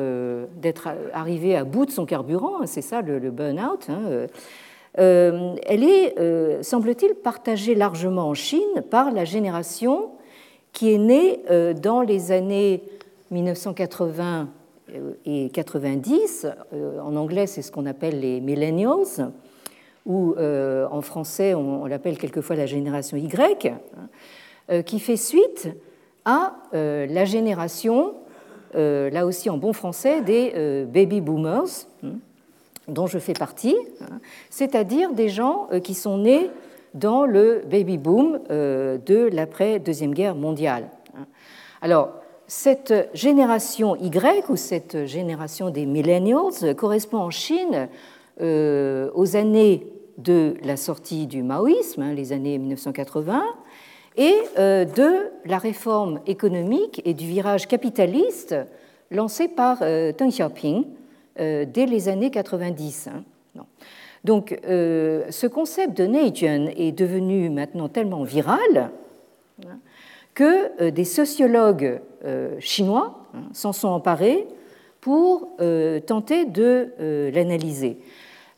d'être 0.55 0.89
arrivé 1.13 1.55
à 1.57 1.65
bout 1.65 1.85
de 1.85 1.91
son 1.91 2.05
carburant, 2.05 2.61
hein, 2.61 2.65
c'est 2.65 2.81
ça 2.81 3.01
le, 3.01 3.31
burn-out. 3.31 3.89
Hein, 3.89 4.27
elle 4.95 5.83
est, 5.83 6.63
semble-t-il, 6.63 7.15
partagée 7.15 7.75
largement 7.75 8.29
en 8.29 8.33
Chine 8.33 8.83
par 8.89 9.11
la 9.11 9.25
génération 9.25 10.11
qui 10.73 10.93
est 10.93 10.97
né 10.97 11.41
euh, 11.49 11.73
dans 11.73 12.01
les 12.01 12.31
années 12.31 12.83
1980 13.31 14.49
euh, 14.93 15.13
et 15.25 15.49
90. 15.49 16.47
Euh, 16.73 16.99
en 16.99 17.15
anglais, 17.15 17.47
c'est 17.47 17.61
ce 17.61 17.71
qu'on 17.71 17.85
appelle 17.85 18.19
les 18.19 18.39
millennials, 18.41 19.31
ou 20.07 20.35
en 20.35 21.01
français, 21.01 21.53
on 21.53 21.85
l'appelle 21.85 22.17
quelquefois 22.17 22.55
la 22.55 22.65
génération 22.65 23.17
Y, 23.17 23.71
hein, 24.67 24.81
qui 24.81 24.99
fait 24.99 25.15
suite 25.15 25.69
à 26.25 26.53
la 26.71 27.25
génération, 27.25 28.13
là 28.73 29.25
aussi 29.25 29.49
en 29.49 29.57
bon 29.57 29.73
français, 29.73 30.21
des 30.21 30.85
baby 30.87 31.21
boomers, 31.21 31.87
hein, 32.03 32.13
dont 32.87 33.07
je 33.07 33.19
fais 33.19 33.33
partie, 33.33 33.75
hein, 34.01 34.19
c'est-à-dire 34.49 35.13
des 35.13 35.29
gens 35.29 35.67
qui 35.83 35.93
sont 35.93 36.17
nés 36.17 36.49
dans 36.93 37.25
le 37.25 37.63
baby 37.69 37.97
boom 37.97 38.39
euh, 38.49 38.97
de 39.05 39.29
l'après-deuxième 39.31 40.13
guerre 40.13 40.35
mondiale. 40.35 40.89
Alors, 41.81 42.09
cette 42.47 43.09
génération 43.13 43.95
Y 43.95 44.49
ou 44.49 44.55
cette 44.57 45.05
génération 45.05 45.69
des 45.69 45.85
millennials 45.85 46.75
correspond 46.75 47.19
en 47.19 47.29
Chine 47.29 47.87
euh, 48.41 49.09
aux 49.15 49.35
années 49.35 49.87
de 50.17 50.55
la 50.63 50.75
sortie 50.75 51.27
du 51.27 51.43
maoïsme, 51.43 52.01
hein, 52.01 52.13
les 52.13 52.33
années 52.33 52.57
1980, 52.57 53.41
et 54.17 54.35
euh, 54.57 54.85
de 54.85 55.31
la 55.45 55.57
réforme 55.57 56.19
économique 56.27 57.01
et 57.05 57.13
du 57.13 57.27
virage 57.27 57.67
capitaliste 57.67 58.55
lancé 59.09 59.47
par 59.47 59.79
Deng 59.79 60.29
Xiaoping 60.29 60.85
dès 61.37 61.85
les 61.85 62.07
années 62.07 62.31
90. 62.31 63.09
Donc 64.23 64.57
euh, 64.65 65.23
ce 65.29 65.47
concept 65.47 65.97
de 65.97 66.05
Neijian 66.05 66.67
est 66.75 66.91
devenu 66.91 67.49
maintenant 67.49 67.89
tellement 67.89 68.23
viral 68.23 68.91
hein, 69.65 69.79
que 70.33 70.81
euh, 70.81 70.91
des 70.91 71.05
sociologues 71.05 72.01
euh, 72.23 72.55
chinois 72.59 73.25
hein, 73.33 73.43
s'en 73.53 73.73
sont 73.73 73.87
emparés 73.87 74.47
pour 74.99 75.47
tenter 76.05 76.45
de 76.45 76.89
l'analyser. 77.33 77.97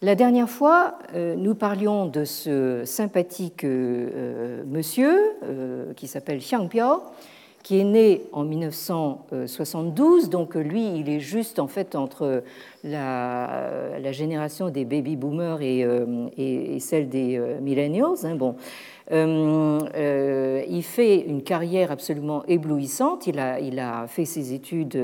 La 0.03 0.15
dernière 0.15 0.49
fois, 0.49 0.99
nous 1.15 1.55
parlions 1.55 2.07
de 2.07 2.25
ce 2.25 2.83
sympathique 2.83 3.63
monsieur 3.63 5.17
qui 5.95 6.07
s'appelle 6.07 6.39
Xiang 6.39 6.67
Piao, 6.67 7.03
qui 7.63 7.79
est 7.79 7.85
né 7.85 8.23
en 8.33 8.43
1972. 8.43 10.29
Donc 10.29 10.55
lui, 10.55 10.99
il 10.99 11.07
est 11.07 11.21
juste 11.21 11.57
en 11.57 11.67
fait 11.67 11.95
entre 11.95 12.43
la, 12.83 14.11
génération 14.11 14.69
des 14.69 14.83
baby 14.83 15.15
boomers 15.15 15.61
et, 15.61 15.85
euh, 15.85 16.27
celle 16.79 17.07
des 17.07 17.37
euh, 17.37 17.61
millennials. 17.61 18.25
Hein. 18.25 18.37
Euh, 19.11 20.63
il 20.67 20.83
fait 20.83 21.21
une 21.21 21.43
carrière 21.43 21.91
absolument 21.91 22.43
éblouissante. 22.49 23.25
Il 23.25 23.39
a 23.39 24.07
fait 24.07 24.25
ses 24.25 24.53
études 24.53 24.97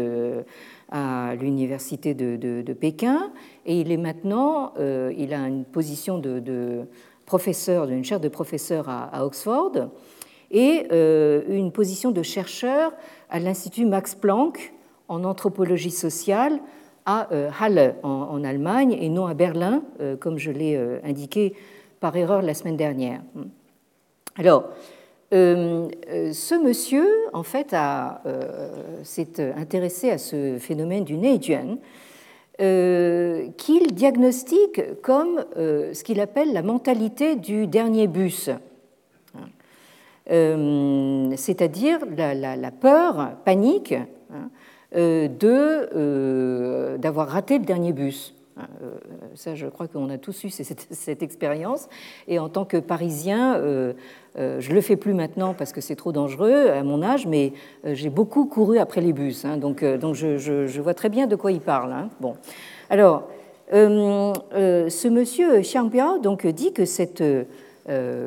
à 0.92 1.36
l'université 1.36 2.14
de, 2.14 2.74
Pékin 2.74 3.32
et 3.66 3.80
il 3.80 3.92
est 3.92 3.98
maintenant, 3.98 4.74
il 4.78 5.34
a 5.34 5.48
une 5.48 5.66
position 5.66 6.18
de, 6.18 6.88
professeur, 7.30 7.86
d'une 7.86 8.04
chaire 8.04 8.20
de 8.20 8.28
professeur 8.28 8.90
à, 8.90 9.24
Oxford 9.24 9.72
et 10.50 10.88
euh, 10.92 11.44
une 11.48 11.72
position 11.72 12.10
de 12.10 12.24
chercheur 12.24 12.92
à 13.30 13.40
l'Institut 13.40 13.86
Max 13.86 14.16
Planck 14.16 14.74
en 15.08 15.24
anthropologie 15.24 15.92
sociale 15.92 16.60
à 17.06 17.32
euh, 17.32 17.52
Halle 17.60 17.96
en, 18.02 18.44
Allemagne 18.44 18.98
et 19.00 19.10
non 19.10 19.28
à 19.28 19.36
Berlin, 19.36 19.84
euh, 20.02 20.18
comme 20.18 20.40
je 20.40 20.50
l'ai 20.50 20.76
indiqué 21.04 21.54
par 22.00 22.16
erreur 22.16 22.42
la 22.42 22.56
semaine 22.56 22.78
dernière. 22.78 23.22
Alors, 24.36 24.70
ce 25.32 26.64
monsieur, 26.64 27.08
en 27.34 27.44
fait, 27.44 27.76
s'est 29.04 29.54
intéressé 29.56 30.10
à 30.12 30.18
ce 30.18 30.58
phénomène 30.58 31.04
du 31.04 31.18
Neijuan 31.18 31.78
qu'il 32.58 33.94
diagnostique 33.94 35.02
comme 35.02 35.46
ce 35.56 36.04
qu'il 36.04 36.20
appelle 36.20 36.52
la 36.52 36.62
mentalité 36.62 37.36
du 37.36 37.68
dernier 37.68 38.08
bus, 38.08 38.50
c'est-à-dire 40.28 42.00
la, 42.18 42.72
peur, 42.72 43.32
panique 43.46 43.94
hein, 44.34 44.50
d'avoir 46.98 47.30
raté 47.30 47.60
le 47.60 47.66
dernier 47.66 47.94
bus. 47.94 48.36
Euh, 48.82 48.92
ça, 49.36 49.56
je 49.56 49.68
crois 49.68 49.88
qu'on 49.88 50.10
a 50.10 50.18
tous 50.18 50.44
eu 50.44 50.50
cette, 50.50 51.24
expérience. 51.24 51.88
Et 52.28 52.40
en 52.40 52.50
tant 52.50 52.66
que 52.66 52.78
Parisien, 52.78 53.56
euh, 53.56 53.94
euh, 54.38 54.60
je 54.60 54.74
le 54.74 54.82
fais 54.82 54.96
plus 54.96 55.14
maintenant 55.14 55.54
parce 55.54 55.72
que 55.72 55.82
c'est 55.82 55.96
trop 55.96 56.12
dangereux 56.12 56.70
à 56.70 56.84
mon 56.84 57.02
âge, 57.02 57.28
mais 57.28 57.54
j'ai 57.86 58.10
beaucoup 58.10 58.46
couru 58.46 58.80
après 58.80 59.02
les 59.02 59.14
bus. 59.14 59.46
Hein. 59.46 59.58
donc, 59.58 59.84
je, 59.84 60.82
vois 60.82 60.94
très 60.94 61.10
bien 61.10 61.28
de 61.28 61.36
quoi 61.36 61.52
il 61.52 61.62
parle. 61.62 61.92
Hein. 61.92 62.10
Bon. 62.20 62.36
Alors, 62.90 63.28
ce 63.72 65.08
monsieur 65.08 65.60
Xiang 65.62 65.90
donc, 66.22 66.46
dit 66.48 66.74
que 66.74 66.86
cette 66.86 67.24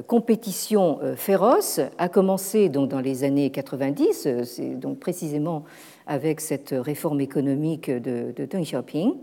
compétition 0.07 0.99
féroce 1.17 1.81
a 1.99 2.09
commencé 2.09 2.69
donc, 2.69 2.89
dans 2.89 3.01
les 3.01 3.25
années 3.25 3.51
90, 3.51 4.29
c'est 4.45 4.79
donc 4.79 4.99
précisément 4.99 5.65
avec 6.07 6.41
cette 6.41 6.75
réforme 6.77 7.21
économique 7.21 7.91
de, 7.91 8.33
de 8.33 8.45
Deng 8.45 8.63
Xiaoping. 8.63 9.15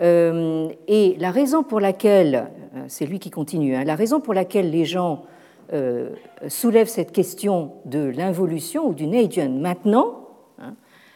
Euh, 0.00 0.68
et 0.88 1.16
la 1.18 1.30
raison 1.30 1.62
pour 1.62 1.80
laquelle, 1.80 2.50
euh, 2.74 2.84
c'est 2.88 3.06
lui 3.06 3.18
qui 3.18 3.30
continue, 3.30 3.74
hein, 3.74 3.84
la 3.84 3.96
raison 3.96 4.20
pour 4.20 4.32
laquelle 4.32 4.70
les 4.70 4.86
gens 4.86 5.24
euh, 5.72 6.10
soulèvent 6.48 6.88
cette 6.88 7.12
question 7.12 7.72
de 7.84 8.04
l'involution 8.04 8.88
ou 8.88 8.94
du 8.94 9.06
Neijian 9.06 9.50
maintenant, 9.50 10.28
hein, 10.58 10.74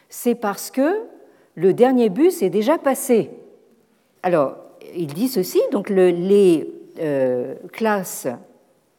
c'est 0.09 0.35
parce 0.35 0.69
que 0.69 1.01
le 1.55 1.73
dernier 1.73 2.09
bus 2.09 2.43
est 2.43 2.49
déjà 2.49 2.77
passé. 2.77 3.31
Alors, 4.21 4.55
il 4.95 5.07
dit 5.07 5.29
ceci, 5.29 5.61
donc 5.71 5.89
les 5.89 6.71
classes, 7.71 8.27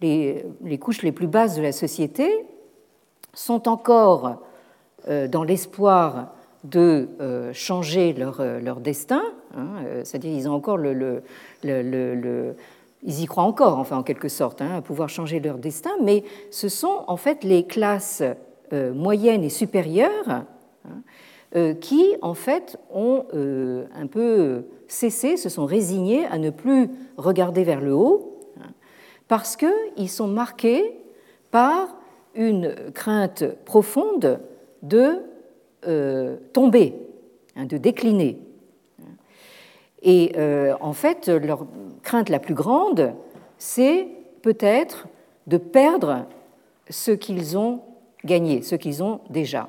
les, 0.01 0.45
couches 0.81 1.03
les 1.03 1.13
plus 1.13 1.27
basses 1.27 1.57
de 1.57 1.63
la 1.63 1.73
société 1.73 2.45
sont 3.33 3.69
encore 3.69 4.43
dans 5.07 5.43
l'espoir 5.43 6.35
de 6.65 7.09
changer 7.53 8.13
leur 8.13 8.81
destin, 8.81 9.23
hein, 9.57 9.69
euh, 9.85 10.03
c'est-à-dire 10.05 10.33
ils 10.33 10.49
ont 10.49 10.53
encore 10.53 10.79
ils 13.03 13.23
y 13.23 13.27
croient 13.27 13.45
encore, 13.45 13.79
enfin 13.79 13.99
en 13.99 14.03
quelque 14.03 14.29
sorte, 14.29 14.63
hein, 14.63 14.77
à 14.77 14.83
pouvoir 14.83 15.09
changer 15.09 15.41
leur 15.41 15.59
destin, 15.59 15.93
mais 16.03 16.25
ce 16.51 16.69
sont 16.69 17.05
en 17.07 17.17
fait 17.17 17.45
les 17.45 17.65
classes 17.65 18.23
moyennes 18.73 19.45
et 19.45 19.49
supérieures 19.49 20.29
hein, 20.29 21.75
qui 21.81 22.17
en 22.21 22.35
fait 22.35 22.79
ont 22.93 23.27
un 23.95 24.07
peu 24.09 24.65
cessé, 24.89 25.37
se 25.37 25.49
sont 25.49 25.67
résignés 25.67 26.27
à 26.27 26.39
ne 26.39 26.51
plus 26.51 26.91
regarder 27.17 27.63
vers 27.63 27.81
le 27.81 27.95
haut, 27.95 28.41
parce 29.29 29.57
qu'ils 29.57 30.11
sont 30.11 30.27
marqués 30.27 30.97
par 31.53 31.97
une 32.35 32.75
crainte 32.93 33.45
profonde 33.65 34.41
de 34.83 35.23
euh, 35.87 36.37
tomber, 36.53 36.95
de 37.57 37.77
décliner. 37.79 38.39
Et 40.07 40.33
euh, 40.39 40.75
en 40.81 40.93
fait, 40.93 41.29
leur 41.29 41.67
crainte 42.03 42.29
la 42.29 42.39
plus 42.39 42.55
grande, 42.55 43.13
c'est 43.59 44.07
peut-être 44.41 45.09
de 45.49 45.59
perdre 45.59 46.27
ce 46.89 47.11
qu'ils 47.11 47.59
ont 47.59 47.81
gagné, 48.25 48.63
ce 48.63 48.77
qu'ils 48.77 49.03
ont 49.03 49.21
déjà. 49.31 49.69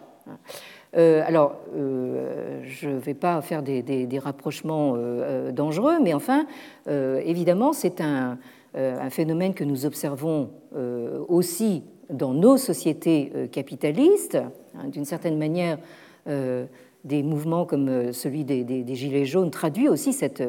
Euh, 0.96 1.24
alors, 1.26 1.56
je 1.74 2.88
ne 2.88 3.00
vais 3.00 3.16
pas 3.16 3.42
faire 3.42 3.64
des, 3.64 4.20
rapprochements 4.20 4.96
dangereux, 5.52 5.98
mais 6.02 6.14
enfin, 6.14 6.46
évidemment, 6.88 7.74
c'est 7.74 8.00
un, 8.00 8.38
phénomène 9.10 9.56
que 9.56 9.64
nous 9.64 9.88
observons 9.88 10.52
aussi 11.28 11.84
dans 12.12 12.34
nos 12.34 12.58
sociétés 12.58 13.32
capitalistes. 13.52 14.38
Hein, 14.78 14.90
d'une 14.90 15.06
certaine 15.06 15.38
manière, 15.38 15.80
euh, 16.28 16.66
des 17.04 17.24
mouvements 17.24 17.66
comme 17.66 17.90
euh, 17.90 18.12
celui 18.12 18.44
des, 18.44 18.96
Gilets 18.96 19.26
jaunes 19.26 19.52
traduit 19.52 19.88
aussi 19.88 20.14
cette, 20.14 20.44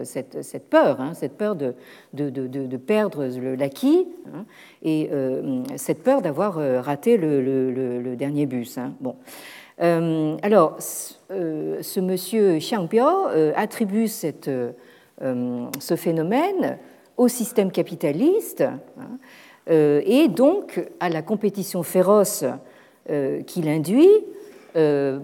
peur, 0.71 1.01
hein, 1.01 1.15
cette 1.15 1.37
peur 1.37 1.57
de, 1.57 2.77
perdre 2.77 3.27
l'acquis 3.57 4.09
hein, 4.35 4.45
et 4.83 5.11
euh, 5.13 5.63
cette 5.77 6.03
peur 6.03 6.23
d'avoir 6.23 6.55
raté 6.85 7.17
le, 7.17 8.15
dernier 8.17 8.47
bus. 8.47 8.79
Hein. 8.79 8.93
Bon. 9.01 9.17
alors, 9.79 10.77
ce 10.81 12.01
monsieur 12.01 12.59
Xiangbiao 12.59 13.27
attribue 13.55 14.09
ce 14.09 14.73
phénomène 15.97 16.79
au 17.17 17.29
système 17.29 17.71
capitaliste 17.71 18.65
et 19.69 20.29
donc 20.29 20.81
à 21.01 21.09
la 21.09 21.23
compétition 21.23 21.83
féroce 21.83 22.45
qu'il 23.47 23.69
induit 23.69 24.09
euh, 24.77 25.19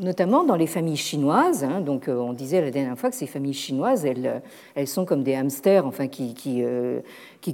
notamment 0.00 0.42
dans 0.42 0.56
les 0.56 0.66
familles 0.66 0.96
chinoises. 0.96 1.62
Hein. 1.62 1.80
donc, 1.80 2.08
euh, 2.08 2.16
on 2.16 2.32
disait 2.32 2.60
la 2.60 2.72
dernière 2.72 2.98
fois 2.98 3.10
que 3.10 3.16
ces 3.16 3.28
familles 3.28 3.54
chinoises, 3.54 4.04
elles, 4.04 4.42
elles 4.74 4.88
sont 4.88 5.04
comme 5.04 5.22
des 5.22 5.36
hamsters, 5.36 5.86
enfin, 5.86 6.08
qui, 6.08 6.34
qui, 6.34 6.64
euh, 6.64 7.00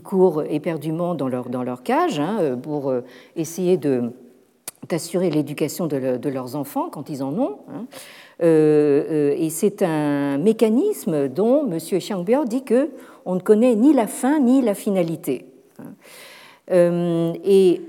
courent 0.03 0.43
éperdument 0.43 1.15
dans 1.15 1.29
leur, 1.29 1.51
dans 1.51 1.63
leur 1.63 1.83
cage 1.83 2.19
hein, 2.19 2.59
pour 2.61 2.93
essayer 3.37 3.77
de 3.77 4.13
d'assurer 4.89 5.31
l'éducation 5.31 5.87
de, 5.87 6.29
leurs 6.29 6.57
enfants 6.57 6.91
quand 6.91 7.09
ils 7.09 7.23
en 7.23 7.33
ont. 7.39 7.59
Hein. 7.73 7.87
et 8.41 9.49
c'est 9.49 9.83
un 9.83 10.37
mécanisme 10.37 11.29
dont 11.29 11.67
M. 11.71 11.79
Xiangbiao 11.79 12.45
dit 12.45 12.65
que 12.65 12.91
on 13.25 13.37
ne 13.37 13.41
connaît 13.41 13.77
ni 13.77 13.95
la 13.95 14.07
fin 14.07 14.41
ni 14.41 14.61
la 14.61 14.75
finalité. 14.75 15.47
et 16.71 17.81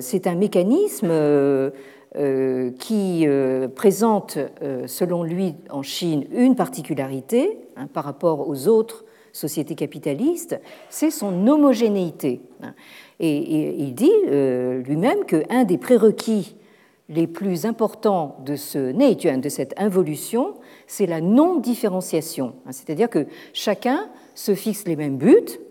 c'est 0.00 0.26
un 0.26 0.34
mécanisme 0.34 1.10
euh, 1.10 1.70
qui 2.76 3.26
euh, 3.26 3.68
présente, 3.68 4.38
euh, 4.62 4.86
selon 4.88 5.22
lui, 5.22 5.54
en 5.70 5.82
Chine, 5.82 6.24
une 6.32 6.56
particularité 6.56 7.58
hein, 7.76 7.86
par 7.86 8.04
rapport 8.04 8.48
aux 8.48 8.66
autres 8.66 9.04
sociétés 9.32 9.76
capitalistes, 9.76 10.60
c'est 10.88 11.12
son 11.12 11.46
homogénéité. 11.46 12.40
Hein. 12.62 12.74
Et, 13.20 13.76
il 13.78 13.94
dit 13.94 14.10
lui-même 14.26 15.24
qu'un 15.24 15.62
des 15.62 15.78
prérequis 15.78 16.56
les 17.08 17.26
plus 17.26 17.64
importants 17.66 18.38
de 18.44 18.56
ce 18.56 18.78
de 18.78 19.48
cette 19.48 19.74
involution, 19.78 20.54
c'est 20.86 21.06
la 21.06 21.20
non-différenciation. 21.20 22.54
Hein. 22.66 22.72
C'est-à-dire 22.72 23.08
que 23.10 23.26
chacun 23.52 24.08
se 24.34 24.54
fixe 24.54 24.84
les 24.86 24.96
mêmes 24.96 25.16
buts, 25.16 25.36
euh, 25.36 25.69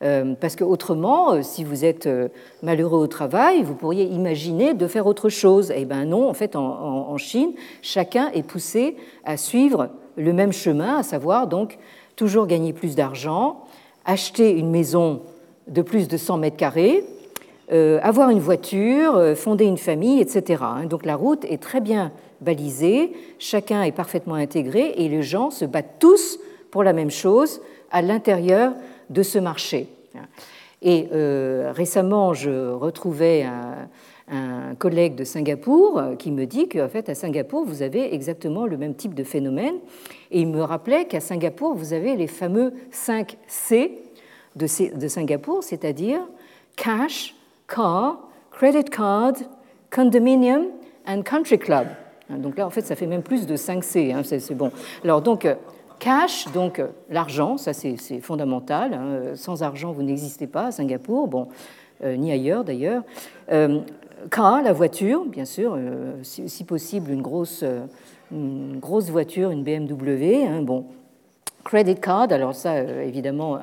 parce 0.00 0.56
que 0.56 0.64
autrement, 0.64 1.32
euh, 1.32 1.42
si 1.42 1.64
vous 1.64 1.84
êtes 1.84 2.06
euh, 2.06 2.28
malheureux 2.62 3.00
au 3.00 3.06
travail, 3.06 3.62
vous 3.62 3.74
pourriez 3.74 4.04
imaginer 4.04 4.74
de 4.74 4.86
faire 4.86 5.06
autre 5.06 5.28
chose. 5.28 5.72
Eh 5.74 5.84
bien 5.84 6.04
non, 6.04 6.28
en 6.28 6.34
fait, 6.34 6.54
en, 6.54 7.16
Chine, 7.16 7.52
chacun 7.80 8.30
est 8.34 8.42
poussé 8.42 8.96
à 9.24 9.38
suivre 9.38 9.88
le 10.16 10.32
même 10.34 10.52
chemin, 10.52 10.98
à 10.98 11.02
savoir 11.02 11.46
donc 11.46 11.78
toujours 12.14 12.46
gagner 12.46 12.74
plus 12.74 12.94
d'argent, 12.94 13.64
acheter 14.04 14.50
une 14.50 14.70
maison 14.70 15.22
de 15.66 15.80
plus 15.80 16.08
de 16.08 16.16
100 16.18 16.38
mètres 16.38 16.56
carrés, 16.56 17.04
avoir 17.70 18.28
une 18.28 18.38
voiture, 18.38 19.34
fonder 19.34 19.64
une 19.64 19.78
famille, 19.78 20.20
etc. 20.20 20.62
Hein. 20.62 20.84
Donc 20.84 21.06
la 21.06 21.16
route 21.16 21.44
est 21.46 21.60
très 21.60 21.80
bien 21.80 22.12
balisée, 22.42 23.12
chacun 23.38 23.82
est 23.82 23.92
parfaitement 23.92 24.34
intégré 24.34 24.92
et 24.98 25.08
les 25.08 25.22
gens 25.22 25.50
se 25.50 25.64
battent 25.64 25.98
tous 25.98 26.38
pour 26.70 26.84
la 26.84 26.92
même 26.92 27.10
chose 27.10 27.60
à 27.90 28.02
l'intérieur 28.02 28.72
de 29.10 29.22
ce 29.22 29.38
marché. 29.38 29.88
Et 30.82 31.08
euh, 31.12 31.72
récemment, 31.74 32.34
je 32.34 32.70
retrouvais 32.72 33.44
un, 33.44 33.88
collègue 34.80 35.14
de 35.14 35.22
Singapour 35.22 36.02
qui 36.18 36.32
me 36.32 36.46
dit 36.46 36.68
qu'en 36.68 36.88
fait, 36.88 37.08
à 37.08 37.14
Singapour, 37.14 37.64
vous 37.64 37.82
avez 37.82 38.12
exactement 38.12 38.66
le 38.66 38.76
même 38.76 38.94
type 38.96 39.14
de 39.14 39.22
phénomène. 39.22 39.76
Et 40.32 40.40
il 40.40 40.48
me 40.48 40.62
rappelait 40.62 41.04
qu'à 41.04 41.20
Singapour, 41.20 41.74
vous 41.74 41.92
avez 41.92 42.16
les 42.16 42.26
fameux 42.26 42.74
5 42.90 43.36
C 43.46 44.02
de, 44.56 44.66
Singapour, 44.66 45.62
c'est-à-dire 45.62 46.20
cash, 46.74 47.36
car, 47.68 48.18
credit 48.50 48.90
card, 48.90 49.34
condominium 49.90 50.66
and 51.06 51.22
country 51.22 51.58
club. 51.58 51.86
Donc 52.28 52.58
là, 52.58 52.66
en 52.66 52.70
fait, 52.70 52.84
ça 52.84 52.96
fait 52.96 53.06
même 53.06 53.22
plus 53.22 53.46
de 53.46 53.54
5 53.54 53.84
C. 53.84 54.12
Hein, 54.12 54.22
c'est 54.24 54.54
bon. 54.54 54.72
Alors 55.04 55.22
donc, 55.22 55.46
Cash, 55.98 56.46
donc 56.52 56.78
euh, 56.78 56.88
l'argent, 57.10 57.56
ça 57.56 57.72
c'est 57.72 58.20
fondamental. 58.20 58.94
Hein. 58.94 59.34
Sans 59.34 59.62
argent, 59.62 59.92
vous 59.92 60.02
n'existez 60.02 60.46
pas 60.46 60.66
à 60.66 60.70
Singapour, 60.72 61.28
bon, 61.28 61.48
euh, 62.04 62.16
ni 62.16 62.32
ailleurs 62.32 62.64
d'ailleurs. 62.64 63.02
Euh, 63.50 63.80
car, 64.30 64.62
la 64.62 64.72
voiture, 64.72 65.24
bien 65.24 65.44
sûr, 65.44 65.78
si, 66.22 66.64
possible 66.64 67.10
une 67.10 67.22
grosse, 67.22 67.64
une 68.32 68.78
grosse 68.78 69.10
voiture, 69.10 69.50
une 69.50 69.62
BMW. 69.62 70.46
Hein, 70.46 70.62
bon, 70.62 70.86
credit 71.64 71.96
card, 71.96 72.32
alors 72.32 72.54
ça, 72.54 72.82
évidemment, 72.82 73.58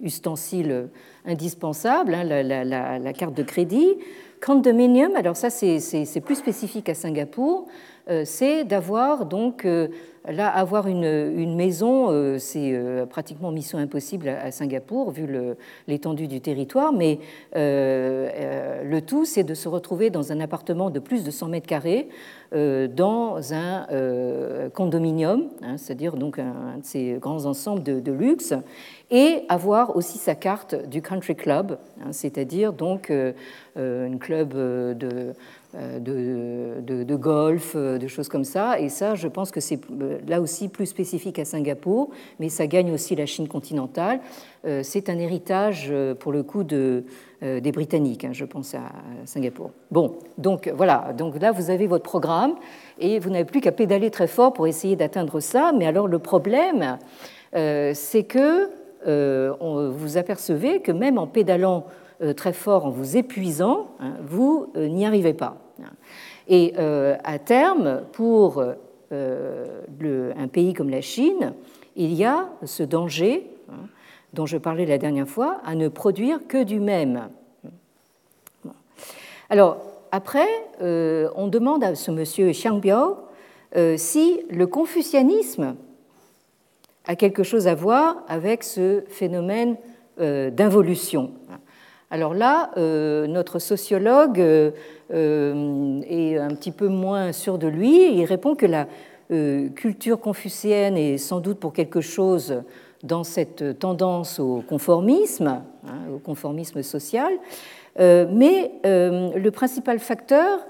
ustensile 0.00 0.88
indispensable, 1.24 2.14
hein, 2.14 2.24
la, 2.24 2.98
la, 2.98 3.12
carte 3.12 3.34
de 3.34 3.42
crédit. 3.42 3.96
Condominium, 4.44 5.16
alors 5.16 5.36
ça 5.36 5.50
c'est 5.50 6.20
plus 6.20 6.36
spécifique 6.36 6.88
à 6.88 6.94
Singapour. 6.94 7.66
c'est 8.24 8.64
d'avoir 8.64 9.24
donc 9.24 9.66
Là, 10.26 10.48
avoir 10.48 10.88
une, 10.88 11.54
maison, 11.54 12.10
euh, 12.10 12.38
c'est 12.38 12.72
euh, 12.72 13.06
pratiquement 13.06 13.50
mission 13.50 13.78
impossible 13.78 14.28
à, 14.28 14.50
Singapour, 14.50 15.10
vu 15.10 15.26
l'étendue 15.86 16.26
du 16.26 16.40
territoire, 16.40 16.92
mais 16.92 17.18
euh, 17.56 18.82
le 18.84 19.00
tout, 19.00 19.24
c'est 19.24 19.44
de 19.44 19.54
se 19.54 19.68
retrouver 19.68 20.10
dans 20.10 20.32
un 20.32 20.40
appartement 20.40 20.90
de 20.90 20.98
plus 20.98 21.24
de 21.24 21.30
100 21.30 21.48
mètres 21.48 21.66
carrés, 21.66 22.08
dans 22.50 23.52
un 23.52 23.86
condominium, 24.72 25.48
hein, 25.62 25.76
c'est-à-dire 25.76 26.16
donc 26.16 26.38
un, 26.38 26.78
de 26.78 26.84
ces 26.84 27.18
grands 27.20 27.44
ensembles 27.44 27.82
de, 27.82 28.12
luxe, 28.12 28.54
et 29.10 29.42
avoir 29.50 29.96
aussi 29.96 30.16
sa 30.16 30.34
carte 30.34 30.74
du 30.88 31.02
country 31.02 31.36
club, 31.36 31.78
hein, 32.00 32.12
c'est-à-dire 32.12 32.72
donc 32.72 33.12
un 33.76 34.16
club 34.18 34.54
de 34.54 35.34
euh, 35.74 35.98
de, 36.00 37.16
golf, 37.16 37.74
euh, 37.76 37.98
de 37.98 38.06
choses 38.06 38.30
comme 38.30 38.44
ça. 38.44 38.80
Et 38.80 38.88
ça, 38.88 39.14
je 39.14 39.28
pense 39.28 39.50
que 39.50 39.60
c'est 39.60 39.78
euh, 40.00 40.16
là 40.26 40.40
aussi 40.40 40.70
plus 40.70 40.86
spécifique 40.86 41.38
à 41.38 41.44
Singapour, 41.44 42.08
mais 42.40 42.48
ça 42.48 42.66
gagne 42.66 42.90
aussi 42.90 43.14
la 43.14 43.26
Chine 43.26 43.48
continentale. 43.48 44.20
C'est 44.82 45.08
un 45.08 45.18
héritage, 45.18 45.92
pour 46.18 46.32
le 46.32 46.42
coup, 46.42 46.62
de, 46.62 47.04
des 47.40 47.72
Britanniques, 47.72 48.24
hein, 48.24 48.32
je 48.32 48.44
pense 48.44 48.74
à 48.74 48.92
Singapour. 49.24 49.70
Bon, 49.90 50.18
donc 50.36 50.70
voilà, 50.76 51.14
donc 51.16 51.40
là, 51.40 51.52
vous 51.52 51.70
avez 51.70 51.86
votre 51.86 52.02
programme 52.02 52.54
et 52.98 53.18
vous 53.18 53.30
n'avez 53.30 53.44
plus 53.44 53.60
qu'à 53.60 53.72
pédaler 53.72 54.10
très 54.10 54.26
fort 54.26 54.52
pour 54.52 54.66
essayer 54.66 54.96
d'atteindre 54.96 55.40
ça. 55.40 55.72
Mais 55.78 55.86
alors, 55.86 56.06
le 56.08 56.18
problème, 56.18 56.98
c'est 57.52 58.24
que 58.24 58.68
vous 59.06 60.16
apercevez 60.18 60.80
que 60.80 60.92
même 60.92 61.18
en 61.18 61.28
pédalant 61.28 61.86
très 62.36 62.52
fort 62.52 62.86
en 62.86 62.90
vous 62.90 63.16
épuisant, 63.16 63.88
hein, 64.00 64.14
vous 64.22 64.72
euh, 64.76 64.88
n'y 64.88 65.06
arrivez 65.06 65.34
pas. 65.34 65.56
Et 66.48 66.74
euh, 66.78 67.16
à 67.24 67.38
terme, 67.38 68.02
pour 68.12 68.62
un 69.10 70.48
pays 70.48 70.74
comme 70.74 70.90
la 70.90 71.00
Chine, 71.00 71.54
il 71.96 72.12
y 72.14 72.24
a 72.24 72.48
ce 72.64 72.82
danger 72.82 73.50
hein, 73.70 73.86
dont 74.32 74.46
je 74.46 74.58
parlais 74.58 74.86
la 74.86 74.98
dernière 74.98 75.28
fois, 75.28 75.60
à 75.64 75.74
ne 75.74 75.88
produire 75.88 76.46
que 76.46 76.62
du 76.62 76.80
même. 76.80 77.28
Alors, 79.50 79.78
après, 80.10 80.48
on 80.80 81.48
demande 81.48 81.84
à 81.84 81.94
ce 81.94 82.10
monsieur 82.10 82.50
Xiang 82.50 82.78
Biao 82.78 83.16
si 83.96 84.40
le 84.50 84.66
confucianisme 84.66 85.76
a 87.06 87.16
quelque 87.16 87.42
chose 87.42 87.66
à 87.66 87.74
voir 87.74 88.22
avec 88.28 88.62
ce 88.62 89.02
phénomène 89.08 89.76
d'involution. 90.18 91.32
Alors 92.10 92.32
là, 92.32 92.70
euh, 92.78 93.26
notre 93.26 93.58
sociologue 93.58 94.40
euh, 94.40 94.70
euh, 95.12 96.00
est 96.08 96.38
un 96.38 96.48
petit 96.48 96.70
peu 96.70 96.88
moins 96.88 97.32
sûr 97.32 97.58
de 97.58 97.68
lui. 97.68 98.14
Il 98.14 98.24
répond 98.24 98.54
que 98.54 98.66
la 98.66 98.86
culture 99.74 100.18
confucéenne 100.18 100.96
est 100.96 101.18
sans 101.18 101.40
doute 101.40 101.58
pour 101.60 101.74
quelque 101.74 102.00
chose 102.00 102.62
dans 103.02 103.24
cette 103.24 103.78
tendance 103.78 104.40
au 104.40 104.64
conformisme, 104.66 105.60
hein, 105.86 105.98
au 106.10 106.16
conformisme 106.16 106.82
social, 106.82 107.34
mais 107.98 108.72
le 108.84 109.48
principal 109.50 109.98
facteur 109.98 110.60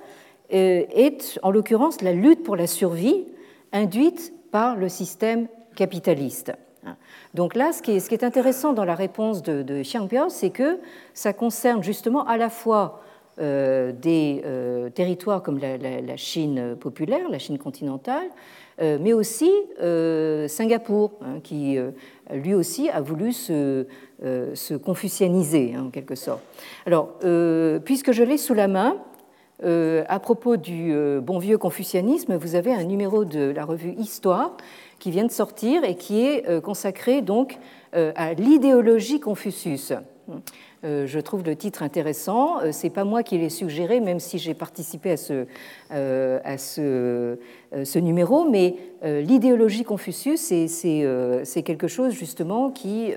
est 0.50 1.38
en 1.44 1.52
l'occurrence 1.52 2.02
la 2.02 2.12
lutte 2.12 2.42
pour 2.42 2.56
la 2.56 2.66
survie 2.66 3.26
induite 3.72 4.32
par 4.50 4.74
le 4.74 4.88
système 4.88 5.46
capitaliste. 5.76 6.50
Donc 7.34 7.54
là, 7.54 7.72
ce 7.72 7.82
qui 7.82 7.92
est, 7.92 8.24
intéressant 8.24 8.72
dans 8.72 8.84
la 8.84 8.94
réponse 8.94 9.42
de, 9.42 9.62
de 9.62 9.82
Xiang 9.82 10.08
c'est 10.28 10.50
que 10.50 10.78
ça 11.14 11.32
concerne 11.32 11.82
justement 11.82 12.26
à 12.26 12.36
la 12.36 12.50
fois 12.50 13.02
euh, 13.40 13.92
des 13.92 14.42
euh, 14.44 14.90
territoires 14.90 15.44
comme 15.44 15.60
la, 15.60 16.16
Chine 16.16 16.74
populaire, 16.80 17.28
la 17.30 17.38
Chine 17.38 17.56
continentale, 17.56 18.26
euh, 18.82 18.98
mais 19.00 19.12
aussi 19.12 19.52
Singapour, 20.48 21.12
hein, 21.22 21.38
qui 21.44 21.78
lui 22.32 22.54
aussi 22.54 22.88
a 22.90 23.00
voulu 23.00 23.32
se, 23.32 23.86
confucianiser 24.82 25.74
hein, 25.76 25.84
en 25.86 25.90
quelque 25.90 26.16
sorte. 26.16 26.42
Alors, 26.84 27.14
puisque 27.84 28.10
je 28.10 28.24
l'ai 28.24 28.38
sous 28.38 28.54
la 28.54 28.66
main, 28.66 28.96
à 29.62 30.18
propos 30.18 30.56
du 30.56 30.92
bon 31.20 31.38
vieux 31.38 31.58
confucianisme, 31.58 32.34
vous 32.36 32.56
avez 32.56 32.72
un 32.72 32.84
numéro 32.84 33.24
de 33.24 33.50
la 33.50 33.64
revue 33.64 33.92
Histoire 33.98 34.56
qui 34.98 35.10
vient 35.10 35.24
de 35.24 35.30
sortir 35.30 35.84
et 35.84 35.94
qui 35.94 36.24
est 36.24 36.48
euh, 36.48 36.60
consacré 36.60 37.22
donc 37.22 37.58
euh, 37.94 38.12
à 38.16 38.34
l'idéologie 38.34 39.20
Confucius. 39.20 39.92
Euh, 40.84 41.06
je 41.06 41.18
trouve 41.18 41.42
le 41.42 41.56
titre 41.56 41.82
intéressant. 41.82 42.58
C'est 42.70 42.90
pas 42.90 43.04
moi 43.04 43.22
qui 43.22 43.38
l'ai 43.38 43.48
suggéré, 43.48 43.98
même 43.98 44.20
si 44.20 44.38
j'ai 44.38 44.54
participé 44.54 45.12
à 45.12 45.16
ce, 45.16 45.46
ce, 45.90 47.98
numéro. 47.98 48.48
Mais 48.48 48.76
l'idéologie 49.02 49.84
Confucius, 49.84 50.40
c'est 50.40 51.62
quelque 51.64 51.88
chose 51.88 52.12
justement 52.12 52.70
qui, 52.70 53.12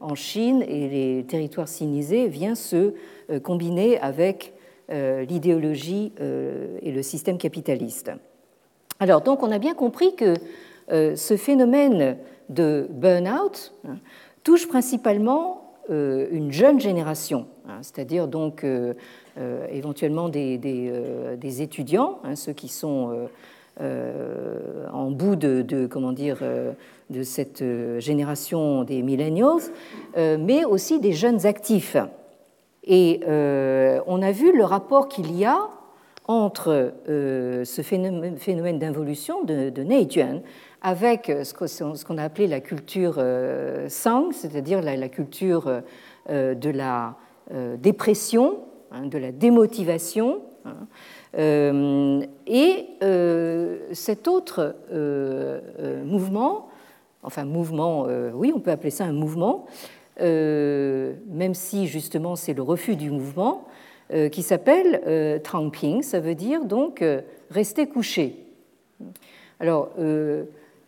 en 0.00 0.14
Chine 0.14 0.62
et 0.62 0.88
les 0.88 1.24
territoires 1.24 1.68
sinisés, 1.68 2.28
vient 2.28 2.54
se 2.54 2.94
combiner 3.42 3.98
avec 3.98 4.54
l'idéologie 4.88 6.12
et 6.80 6.92
le 6.92 7.02
système 7.02 7.36
capitaliste. 7.36 8.12
Alors, 9.00 9.20
donc, 9.20 9.42
on 9.42 9.52
a 9.52 9.58
bien 9.58 9.74
compris 9.74 10.14
que 10.16 10.34
ce 10.90 11.36
phénomène 11.36 12.16
de 12.48 12.88
burn-out 12.90 13.74
hein, 13.86 13.96
touche 14.42 14.68
principalement 14.68 15.74
euh, 15.90 16.26
une 16.30 16.52
jeune 16.52 16.80
génération, 16.80 17.46
hein, 17.68 17.78
c'est-à-dire 17.82 18.28
donc 18.28 18.64
euh, 18.64 18.94
éventuellement 19.70 20.28
des, 20.28 21.62
étudiants, 21.62 22.20
hein, 22.24 22.36
ceux 22.36 22.52
qui 22.52 22.68
sont 22.68 23.28
en 23.80 25.10
bout 25.12 25.36
de, 25.36 25.86
comment 25.86 26.12
dire 26.12 26.38
de 27.10 27.22
cette 27.22 27.62
génération 28.00 28.82
des 28.82 29.02
millennials, 29.02 29.70
mais 30.16 30.64
aussi 30.64 30.98
des 30.98 31.12
jeunes 31.12 31.46
actifs. 31.46 31.96
Et 32.82 33.20
on 33.24 34.20
a 34.20 34.32
vu 34.32 34.56
le 34.56 34.64
rapport 34.64 35.08
qu'il 35.08 35.32
y 35.36 35.44
a 35.44 35.68
entre 36.28 36.92
ce 37.06 37.82
phénomène, 37.82 38.78
d'involution 38.78 39.42
de, 39.44 39.70
de 39.70 39.82
avec 40.82 41.32
ce 41.44 42.04
qu'on 42.04 42.18
a 42.18 42.22
appelé 42.22 42.46
la 42.46 42.60
culture 42.60 43.16
euh, 43.18 43.88
sang, 43.88 44.30
c'est-à-dire 44.32 44.80
la, 44.82 45.08
culture 45.08 45.82
euh, 46.30 46.54
de 46.54 46.70
la 46.70 47.16
euh, 47.52 47.76
dépression, 47.76 48.58
hein, 48.92 49.06
de 49.06 49.18
la 49.18 49.32
démotivation. 49.32 50.42
Hein. 50.64 50.86
et 52.46 52.86
cet 53.92 54.28
autre 54.28 54.76
mouvement, 56.04 56.68
enfin 57.22 57.44
mouvement, 57.44 58.06
oui, 58.34 58.52
on 58.54 58.60
peut 58.60 58.70
appeler 58.70 58.90
ça 58.90 59.04
un 59.04 59.12
mouvement, 59.12 59.64
même 60.20 61.54
si 61.54 61.86
justement 61.86 62.36
c'est 62.36 62.52
le 62.52 62.62
refus 62.62 62.96
du 62.96 63.10
mouvement, 63.10 63.66
qui 64.32 64.42
s'appelle 64.42 65.40
Trangping, 65.42 66.02
ça 66.02 66.20
veut 66.20 66.34
dire 66.34 66.64
donc 66.64 67.04
rester 67.50 67.86
couché. 67.86 68.36
Alors, 69.60 69.90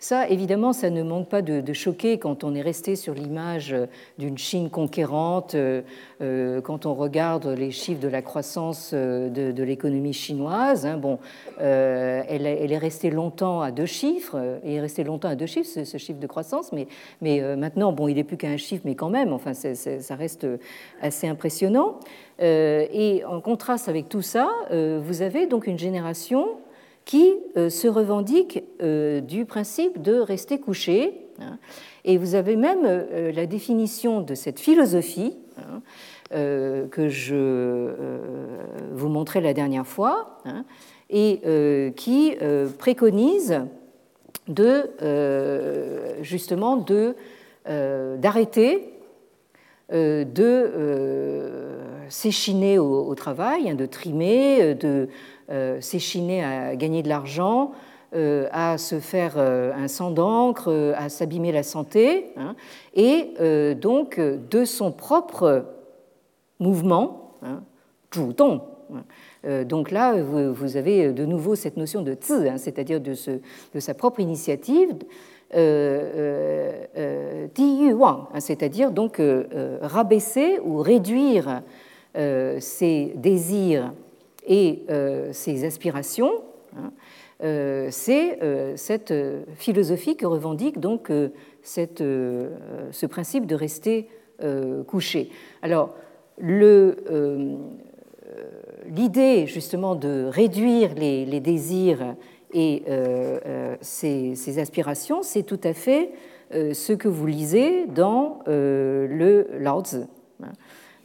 ça, 0.02 0.26
évidemment, 0.30 0.72
ça 0.72 0.88
ne 0.88 1.02
manque 1.02 1.28
pas 1.28 1.42
de, 1.42 1.72
choquer 1.74 2.18
quand 2.18 2.42
on 2.42 2.54
est 2.54 2.62
resté 2.62 2.96
sur 2.96 3.12
l'image 3.12 3.76
d'une 4.18 4.38
Chine 4.38 4.70
conquérante, 4.70 5.54
euh, 5.54 5.82
euh, 6.22 6.62
quand 6.62 6.86
on 6.86 6.94
regarde 6.94 7.46
les 7.46 7.70
chiffres 7.70 8.00
de 8.00 8.08
la 8.08 8.22
croissance 8.22 8.92
euh, 8.94 9.28
de, 9.28 9.62
l'économie 9.62 10.14
chinoise. 10.14 10.86
Hein. 10.86 10.96
bon, 10.96 11.18
elle, 11.58 12.46
est 12.46 12.78
restée 12.78 13.10
longtemps 13.10 13.60
à 13.60 13.72
deux 13.72 13.84
chiffres, 13.84 14.58
et 14.64 14.76
est 14.76 14.80
restée 14.80 15.04
longtemps 15.04 15.28
à 15.28 15.34
deux 15.34 15.44
chiffres, 15.44 15.68
ce, 15.84 15.98
chiffre 15.98 16.18
de 16.18 16.26
croissance, 16.26 16.72
mais, 16.72 16.88
mais 17.20 17.54
maintenant, 17.54 17.92
bon, 17.92 18.08
il 18.08 18.14
n'est 18.14 18.24
plus 18.24 18.38
qu'à 18.38 18.48
un 18.48 18.56
chiffre, 18.56 18.82
mais 18.86 18.94
quand 18.94 19.10
même, 19.10 19.34
enfin, 19.34 19.52
ça 19.52 20.14
reste 20.14 20.46
assez 21.02 21.28
impressionnant. 21.28 22.00
et 22.40 23.22
en 23.28 23.42
contraste 23.42 23.90
avec 23.90 24.08
tout 24.08 24.22
ça, 24.22 24.48
vous 24.70 25.20
avez 25.20 25.46
donc 25.46 25.66
une 25.66 25.78
génération 25.78 26.48
qui 27.04 27.34
euh, 27.56 27.70
se 27.70 27.88
revendique 27.88 28.62
euh, 28.82 29.20
du 29.20 29.44
principe 29.44 30.00
de 30.00 30.14
rester 30.20 30.60
couché. 30.60 31.12
Hein. 31.40 31.58
Et 32.04 32.18
vous 32.18 32.34
avez 32.34 32.56
même 32.56 32.84
euh, 32.84 33.32
la 33.32 33.46
définition 33.46 34.20
de 34.20 34.34
cette 34.34 34.60
philosophie 34.60 35.36
hein, 35.58 35.82
que 36.32 37.08
je 37.08 38.20
vous 38.92 39.08
montrais 39.08 39.40
la 39.40 39.52
dernière 39.52 39.86
fois, 39.86 40.38
hein, 40.44 40.64
et 41.10 41.40
qui 41.96 42.36
préconise 42.78 43.62
de 44.46 44.90
justement 46.22 46.76
de 46.76 47.16
d'arrêter 47.66 48.92
de 49.90 50.70
s'échiner 52.10 52.78
au, 52.78 53.14
travail, 53.14 53.74
de 53.74 53.86
trimer, 53.86 54.74
de 54.74 55.08
euh, 55.50 55.80
s'échiner 55.80 56.44
à 56.44 56.76
gagner 56.76 57.02
de 57.02 57.08
l'argent, 57.08 57.72
euh, 58.14 58.46
à 58.52 58.78
se 58.78 59.00
faire 59.00 59.34
euh, 59.36 59.72
un 59.74 59.88
sang 59.88 60.10
d'encre, 60.10 60.94
à 60.96 61.08
s'abîmer 61.08 61.50
la 61.50 61.62
santé, 61.64 62.26
hein, 62.36 62.54
et 62.94 63.34
donc 63.74 64.20
de 64.20 64.64
son 64.64 64.92
propre 64.92 65.64
mouvement, 66.60 67.38
hein, 67.42 67.62
donc 69.64 69.90
là, 69.90 70.20
vous, 70.22 70.76
avez 70.76 71.12
de 71.12 71.24
nouveau 71.24 71.54
cette 71.54 71.76
notion 71.76 72.02
de 72.02 72.16
zi, 72.20 72.48
hein, 72.48 72.58
c'est-à-dire 72.58 73.00
de, 73.00 73.14
sa 73.78 73.94
propre 73.94 74.20
initiative, 74.20 74.90
euh, 75.54 76.86
euh, 76.96 77.92
wang, 77.92 78.26
hein, 78.32 78.40
c'est-à-dire 78.40 78.90
donc 78.90 79.20
rabaisser 79.82 80.58
ou 80.64 80.78
réduire 80.78 81.62
ses 82.14 83.12
désirs 83.16 83.92
et 84.46 84.84
ses 85.32 85.64
aspirations. 85.64 86.32
Hein, 86.76 86.92
c'est 87.90 88.38
cette 88.76 89.14
philosophie 89.56 90.16
que 90.16 90.26
revendique 90.26 90.78
donc 90.80 91.10
cette, 91.62 92.00
ce 92.00 93.06
principe 93.06 93.46
de 93.46 93.54
rester 93.54 94.08
couché. 94.86 95.30
Alors, 95.62 95.94
l'idée 98.88 99.46
justement 99.46 99.94
de 99.94 100.26
réduire 100.28 100.94
les, 100.94 101.40
désirs 101.40 102.14
et 102.52 102.82
ses, 103.80 104.58
aspirations, 104.58 105.22
c'est 105.22 105.44
tout 105.44 105.60
à 105.64 105.72
fait 105.72 106.10
ce 106.52 106.92
que 106.92 107.08
vous 107.08 107.26
lisez 107.26 107.86
dans 107.86 108.40
le 108.46 109.46
Lao. 109.58 109.82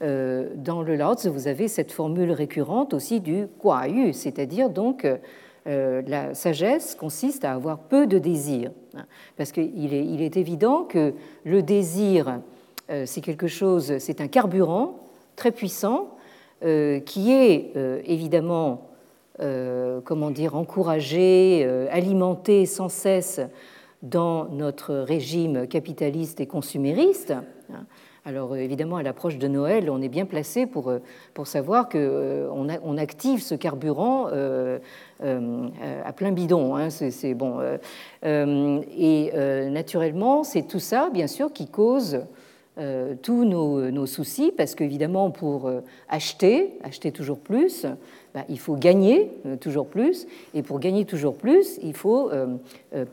Dans 0.02 0.82
le 0.82 0.96
Lao 0.96 1.16
vous 1.26 1.48
avez 1.48 1.68
cette 1.68 1.92
formule 1.92 2.32
récurrente 2.32 2.94
aussi 2.94 3.22
du 3.22 3.48
Yu, 3.64 4.14
c'est-à-dire 4.14 4.70
donc 4.70 5.08
la 5.66 6.34
sagesse 6.34 6.96
consiste 6.96 7.46
à 7.46 7.54
avoir 7.54 7.80
peu 7.80 8.06
de 8.06 8.20
désirs. 8.20 8.72
Parce 9.38 9.52
qu'il 9.52 9.94
est, 9.94 10.06
il 10.06 10.22
est 10.22 10.38
évident 10.38 10.84
que 10.84 11.14
le 11.46 11.64
désir, 11.64 12.42
c'est 13.06 13.22
quelque 13.22 13.48
chose, 13.48 13.98
c'est 14.00 14.20
un 14.20 14.28
carburant 14.28 15.00
très 15.36 15.52
puissant 15.52 16.16
euh, 16.64 17.00
qui 17.02 17.32
est 17.32 17.74
euh, 17.76 18.02
évidemment 18.06 18.90
euh, 19.42 20.00
comment 20.06 20.32
dire, 20.32 20.56
encouragé, 20.56 21.66
alimenté 21.92 22.66
sans 22.66 22.88
cesse 22.88 23.42
dans 24.02 24.46
notre 24.50 24.96
régime 24.96 25.68
capitaliste 25.68 26.40
et 26.40 26.48
consumériste. 26.48 27.34
Alors 28.28 28.56
évidemment, 28.56 28.98
à 28.98 29.04
l'approche 29.04 29.38
de 29.38 29.48
Noël, 29.48 29.90
on 29.92 30.02
est 30.02 30.10
bien 30.10 30.26
placé 30.26 30.66
pour, 30.66 30.92
pour 31.36 31.46
savoir 31.46 31.88
qu'on 31.88 32.68
on 32.84 32.98
active 32.98 33.44
ce 33.44 33.54
carburant 33.54 34.28
à 35.22 36.14
plein 36.14 36.32
bidon. 36.32 36.76
Hein, 36.76 36.90
c'est 36.90 37.36
bon. 37.36 37.60
et 38.24 39.32
naturellement, 39.70 40.44
c'est 40.44 40.64
tout 40.64 40.80
ça, 40.80 41.12
bien 41.14 41.28
sûr, 41.28 41.54
qui 41.54 41.68
cause 41.68 42.20
euh, 42.78 43.16
tous 43.22 43.46
nos, 43.46 44.06
soucis, 44.06 44.52
parce 44.52 44.76
qu'évidemment, 44.76 45.32
pour 45.32 45.68
euh, 45.68 45.80
acheter, 46.10 46.78
acheter 46.84 47.14
toujours 47.14 47.40
plus, 47.40 47.86
bah, 48.34 48.44
il 48.50 48.60
faut 48.60 48.76
gagner 48.76 49.32
euh, 49.46 49.56
toujours 49.56 49.88
plus, 49.88 50.28
et 50.54 50.62
pour 50.62 50.80
gagner 50.80 51.06
toujours 51.06 51.36
plus, 51.36 51.80
il 51.82 51.94
faut 51.94 52.32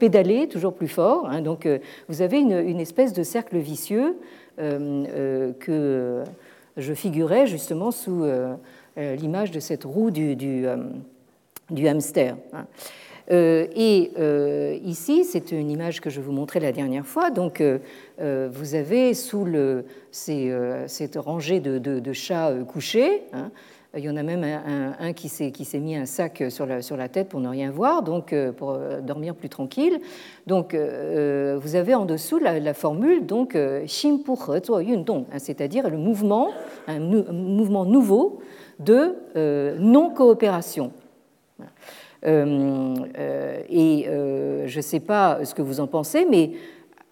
pédaler 0.01 0.49
toujours 0.49 0.75
plus 0.75 0.89
fort. 0.89 1.29
Hein. 1.29 1.43
donc, 1.43 1.69
vous 2.09 2.23
avez 2.23 2.41
une, 2.41 2.81
espèce 2.81 3.13
de 3.13 3.23
cercle 3.23 3.57
vicieux 3.59 4.17
que 4.57 6.25
je 6.77 6.95
figurais 6.95 7.47
justement 7.47 7.91
sous 7.91 8.25
l'image 8.97 9.51
de 9.51 9.61
cette 9.61 9.85
roue 9.85 10.11
du, 10.11 10.67
hamster. 11.87 12.37
Hein. 12.53 12.67
Euh, 13.31 13.67
et 13.75 14.13
euh, 14.19 14.79
ici, 14.85 15.25
c'est 15.25 15.53
une 15.53 15.71
image 15.71 16.01
que 16.01 16.11
je 16.11 16.21
vous 16.21 16.33
montrais 16.33 16.61
la 16.61 16.73
dernière 16.73 17.07
fois. 17.07 17.31
Donc, 17.31 17.61
euh, 17.61 17.79
vous 18.53 18.75
avez 18.75 19.15
sous 19.15 19.45
le, 19.45 19.85
cette 20.11 21.17
rangée 21.17 21.61
de, 21.61 22.13
chats 22.13 22.53
couchés, 22.67 23.23
hein, 23.33 23.51
il 23.97 24.05
y 24.05 24.11
en 24.11 24.17
a 24.17 24.23
même 24.23 24.45
un, 24.45 25.13
qui 25.13 25.29
s'est 25.29 25.79
mis 25.79 25.97
un 25.97 26.07
sac 26.07 26.45
sur 26.49 26.67
la, 26.67 26.81
sur 26.81 26.97
la, 26.97 27.09
tête 27.09 27.29
pour 27.29 27.41
ne 27.41 27.49
rien 27.49 27.71
voir, 27.71 28.03
donc 28.03 28.35
pour 28.57 28.79
dormir 29.03 29.35
plus 29.35 29.49
tranquille. 29.49 30.01
Donc, 30.47 30.75
vous 30.75 31.77
avez 31.77 31.95
en 31.95 32.07
dessous 32.07 32.39
la, 32.39 32.75
formule 32.75 33.27
donc 33.27 33.55
Yundong, 33.55 35.27
hein, 35.31 35.39
c'est-à-dire 35.39 35.91
le 35.91 35.99
mouvement, 35.99 36.51
un, 36.87 37.01
mouvement 37.01 37.85
nouveau 37.85 38.41
de 38.79 39.15
non 39.79 40.11
coopération. 40.11 40.93
Euh, 42.25 42.95
euh, 43.19 43.63
et 43.69 44.07
euh, 44.07 44.67
je 44.69 44.77
ne 44.77 44.83
sais 44.83 45.01
pas 45.01 45.45
ce 45.45 45.55
que 45.55 45.63
vous 45.63 45.81
en 45.81 45.87
pensez, 45.87 46.27
mais 46.29 46.53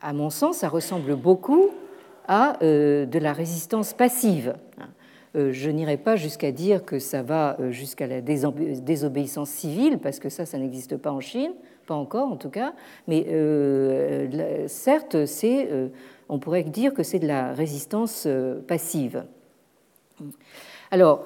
à 0.00 0.12
mon 0.12 0.30
sens, 0.30 0.58
ça 0.58 0.68
ressemble 0.68 1.16
beaucoup 1.16 1.70
à 2.28 2.58
de 2.60 3.18
la 3.18 3.32
résistance 3.32 3.92
passive. 3.92 4.54
Je 5.34 5.70
n'irai 5.70 5.96
pas 5.96 6.16
jusqu'à 6.16 6.50
dire 6.50 6.84
que 6.84 6.98
ça 6.98 7.22
va 7.22 7.56
jusqu'à 7.70 8.06
la 8.06 8.20
désobéissance 8.20 9.50
civile, 9.50 9.98
parce 9.98 10.18
que 10.18 10.28
ça, 10.28 10.44
ça 10.44 10.58
n'existe 10.58 10.96
pas 10.96 11.12
en 11.12 11.20
Chine, 11.20 11.52
pas 11.86 11.94
encore 11.94 12.32
en 12.32 12.36
tout 12.36 12.50
cas, 12.50 12.74
mais 13.06 13.26
certes, 14.66 15.26
c'est, 15.26 15.68
on 16.28 16.38
pourrait 16.40 16.64
dire 16.64 16.94
que 16.94 17.04
c'est 17.04 17.20
de 17.20 17.28
la 17.28 17.52
résistance 17.52 18.26
passive. 18.66 19.24
Alors, 20.90 21.24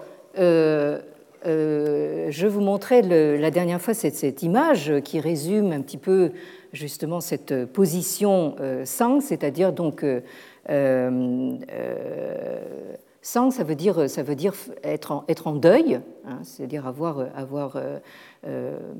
euh, 1.47 2.29
je 2.31 2.47
vous 2.47 2.61
montrais 2.61 3.03
la 3.03 3.51
dernière 3.51 3.81
fois 3.81 3.93
cette, 3.93 4.43
image 4.43 4.93
qui 5.05 5.21
résume 5.21 5.73
un 5.73 5.83
petit 5.83 5.99
peu 5.99 6.33
justement 6.73 7.21
cette 7.21 7.67
position 7.67 8.57
euh, 8.61 8.85
sang, 8.85 9.21
c'est-à-dire 9.21 9.73
donc 9.73 10.05
euh, 10.05 10.21
sang, 13.27 13.51
ça 13.51 13.64
veut 13.64 13.75
dire, 13.75 14.09
ça 14.09 14.22
veut 14.22 14.37
dire 14.37 14.55
être, 14.83 15.12
en, 15.12 15.25
être 15.29 15.47
en 15.47 15.55
deuil, 15.55 16.01
hein, 16.27 16.39
c'est-à-dire 16.43 16.87
avoir, 16.87 17.27
avoir 17.35 17.79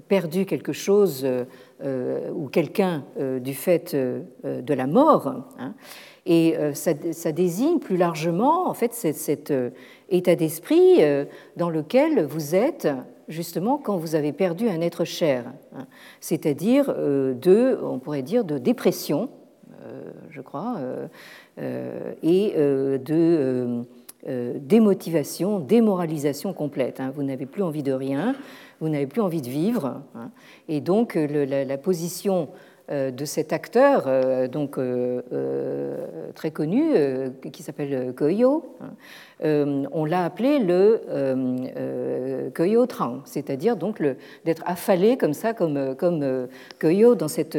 perdu 0.09 0.47
quelque 0.47 0.73
chose 0.73 1.27
ou 1.85 2.49
quelqu'un 2.49 3.05
du 3.41 3.55
fait 3.55 3.95
de 3.95 4.75
la 4.75 4.87
mort. 4.87 5.45
Hein. 5.59 5.75
et 6.27 6.57
ça, 6.73 7.33
désigne 7.33 7.79
plus 7.79 7.97
largement 7.97 8.69
en 8.69 8.75
fait 8.75 8.95
cette 8.95 9.53
état 10.09 10.37
d'esprit 10.37 10.97
euh, 11.01 11.25
dans 11.57 11.71
lequel 11.71 12.25
vous 12.25 12.55
êtes 12.55 12.89
justement 13.29 13.79
quand 13.79 13.97
vous 13.97 14.15
avez 14.15 14.33
perdu 14.33 14.69
un 14.69 14.81
être 14.81 15.05
cher, 15.05 15.45
hein. 15.75 15.87
c'est-à-dire 16.21 16.91
euh, 16.91 17.35
de, 17.35 17.79
on 17.83 17.99
pourrait 17.99 18.23
dire, 18.23 18.45
de 18.45 18.59
dépression, 18.59 19.31
euh, 19.83 20.11
je 20.31 20.41
crois, 20.41 20.77
et 22.23 22.53
de 22.57 23.83
démotivation, 24.27 25.59
démoralisation 25.59 26.53
complète. 26.53 27.01
Hein. 27.01 27.13
Vous 27.15 27.23
n'avez 27.23 27.47
plus 27.47 27.63
envie 27.63 27.83
de 27.83 27.93
rien, 27.93 28.35
vous 28.81 28.89
n'avez 28.89 29.07
plus 29.07 29.21
envie 29.21 29.43
de 29.43 29.49
vivre, 29.49 30.03
hein. 30.15 30.31
et 30.69 30.81
donc 30.81 31.15
la, 31.15 31.79
position 31.79 32.49
de 32.91 33.25
cet 33.25 33.53
acteur 33.53 34.09
donc 34.49 34.79
très 36.35 36.51
connu 36.51 36.93
qui 37.53 37.63
s'appelle 37.63 38.15
Koyo 38.15 38.77
euh, 39.43 39.85
on 39.93 40.05
l'a 40.05 40.25
appelé 40.25 40.59
le 40.59 41.03
euh, 41.09 41.57
euh 41.77 42.87
Trang, 42.87 43.21
c'est-à-dire 43.25 43.77
donc 43.77 44.03
d'être 44.45 44.63
affalé 44.67 45.17
comme 45.17 45.33
ça, 45.33 45.55
comme, 45.55 45.95
comme 45.97 46.23
euh, 46.23 47.15
dans 47.15 47.29
cette, 47.29 47.59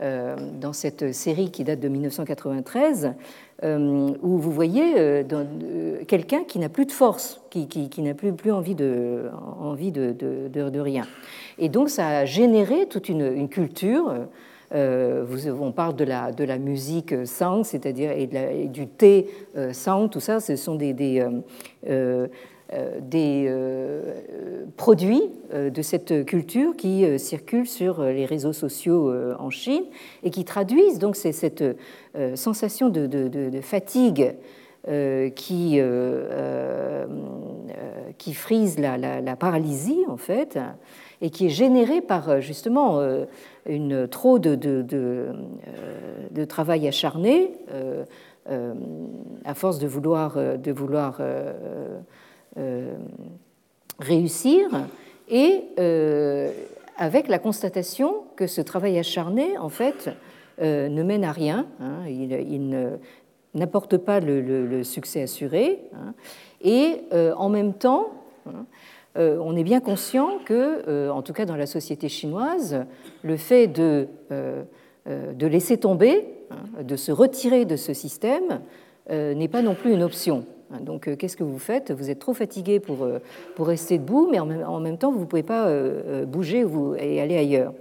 dans 0.00 0.72
cette 0.72 1.12
série 1.12 1.50
qui 1.50 1.64
date 1.64 1.80
de 1.80 1.88
1993, 1.88 3.14
où 3.64 4.38
vous 4.38 4.50
voyez 4.50 5.24
quelqu'un 6.08 6.44
qui 6.44 6.58
n'a 6.58 6.68
plus 6.68 6.86
de 6.86 6.92
force, 6.92 7.40
qui, 7.50 7.90
n'a 7.98 8.14
plus, 8.14 8.32
plus 8.32 8.52
envie, 8.52 8.74
de, 8.74 9.30
envie 9.60 9.92
de, 9.92 10.12
de, 10.12 10.80
rien. 10.80 11.04
Et 11.58 11.68
donc 11.68 11.88
ça 11.88 12.08
a 12.08 12.24
généré 12.24 12.86
toute 12.86 13.08
une, 13.08 13.48
culture 13.48 14.12
euh, 14.74 15.26
on 15.60 15.72
parle 15.72 15.96
de 15.96 16.04
la, 16.04 16.32
de 16.32 16.44
la 16.44 16.58
musique 16.58 17.14
sang, 17.26 17.62
c'est-à-dire 17.62 18.10
et, 18.10 18.68
du 18.68 18.86
thé 18.86 19.28
euh, 19.56 19.72
sang, 19.72 20.08
tout 20.08 20.20
ça, 20.20 20.40
ce 20.40 20.56
sont 20.56 20.76
des, 20.76 21.22
euh, 21.88 22.26
produits 24.76 25.22
de 25.52 25.82
cette 25.82 26.24
culture 26.24 26.76
qui 26.76 27.18
circulent 27.18 27.66
sur 27.66 28.02
les 28.02 28.26
réseaux 28.26 28.52
sociaux 28.52 29.12
en 29.38 29.50
Chine 29.50 29.84
et 30.22 30.30
qui 30.30 30.44
traduisent 30.44 30.98
donc 30.98 31.16
cette 31.16 31.64
sensation 32.34 32.88
de, 32.88 33.60
fatigue 33.60 34.34
qui, 35.34 35.80
qui 38.18 38.34
frise 38.34 38.78
la, 38.78 39.36
paralysie 39.36 40.04
en 40.08 40.16
fait 40.16 40.58
et 41.20 41.30
qui 41.30 41.46
est 41.46 41.50
générée 41.50 42.00
par 42.00 42.40
justement 42.40 43.00
une, 43.66 44.08
trop 44.08 44.38
de, 44.38 44.54
de, 44.54 44.84
euh, 46.36 46.46
travail 46.46 46.88
acharné, 46.88 47.52
euh, 47.70 48.04
euh, 48.50 48.74
à 49.44 49.54
force 49.54 49.78
de 49.78 49.86
vouloir, 49.86 50.36
de 50.36 50.72
vouloir 50.72 51.20
réussir, 53.98 54.68
et 55.28 55.64
avec 56.96 57.28
la 57.28 57.38
constatation 57.38 58.22
que 58.36 58.46
ce 58.46 58.60
travail 58.60 58.98
acharné, 58.98 59.56
en 59.58 59.68
fait, 59.68 60.10
ne 60.60 61.02
mène 61.02 61.24
à 61.24 61.32
rien, 61.32 61.66
hein, 61.80 62.06
il, 62.06 62.98
n'apporte 63.54 63.96
pas 63.98 64.20
le, 64.20 64.82
succès 64.82 65.22
assuré, 65.22 65.80
hein, 65.94 66.14
et 66.62 67.02
en 67.36 67.48
même 67.48 67.74
temps, 67.74 68.10
hein, 68.46 68.66
on 69.16 69.56
est 69.56 69.64
bien 69.64 69.80
conscient 69.80 70.38
que, 70.44 71.10
en 71.10 71.22
tout 71.22 71.32
cas 71.32 71.44
dans 71.44 71.56
la 71.56 71.66
société 71.66 72.08
chinoise, 72.08 72.84
le 73.22 73.36
fait 73.36 73.66
de, 73.66 74.08
de 74.30 75.46
laisser 75.46 75.78
tomber, 75.78 76.26
de 76.80 76.96
se 76.96 77.12
retirer 77.12 77.64
de 77.64 77.76
ce 77.76 77.94
système, 77.94 78.60
n'est 79.10 79.48
pas 79.48 79.62
non 79.62 79.74
plus 79.74 79.92
une 79.92 80.02
option. 80.02 80.46
Donc, 80.80 81.08
euh, 81.08 81.16
qu'est-ce 81.16 81.36
que 81.36 81.44
vous 81.44 81.58
faites? 81.58 81.90
Vous 81.92 82.10
êtes 82.10 82.18
trop 82.18 82.34
fatigué 82.34 82.80
pour, 82.80 83.02
euh, 83.02 83.18
pour 83.54 83.66
rester 83.66 83.98
debout, 83.98 84.28
mais 84.30 84.38
en 84.38 84.80
même, 84.80 84.98
temps, 84.98 85.12
vous 85.12 85.20
ne 85.20 85.24
pouvez 85.24 85.42
pas 85.42 85.66
euh, 85.66 86.24
bouger 86.24 86.64
et 86.98 87.20
aller 87.20 87.36
ailleurs. 87.36 87.74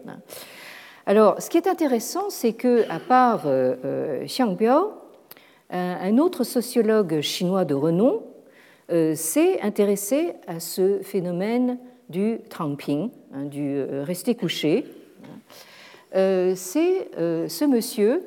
Alors, 1.05 1.41
ce 1.41 1.49
qui 1.49 1.57
est 1.57 1.67
intéressant, 1.67 2.29
c'est 2.29 2.53
que, 2.53 2.89
à 2.89 2.99
part 2.99 3.47
Xiang 4.25 4.53
Biao, 4.53 4.91
un 5.69 6.17
autre 6.17 6.43
sociologue 6.43 7.21
chinois 7.21 7.65
de 7.65 7.73
renom 7.73 8.23
s'est 8.89 9.61
intéressé 9.61 10.33
à 10.47 10.59
ce 10.59 10.99
phénomène 10.99 11.79
du 12.09 12.39
trangping, 12.49 13.09
hein, 13.33 13.45
du 13.45 13.81
rester 14.03 14.35
couché. 14.35 14.85
C'est 16.13 17.09
ce 17.15 17.65
monsieur 17.65 18.21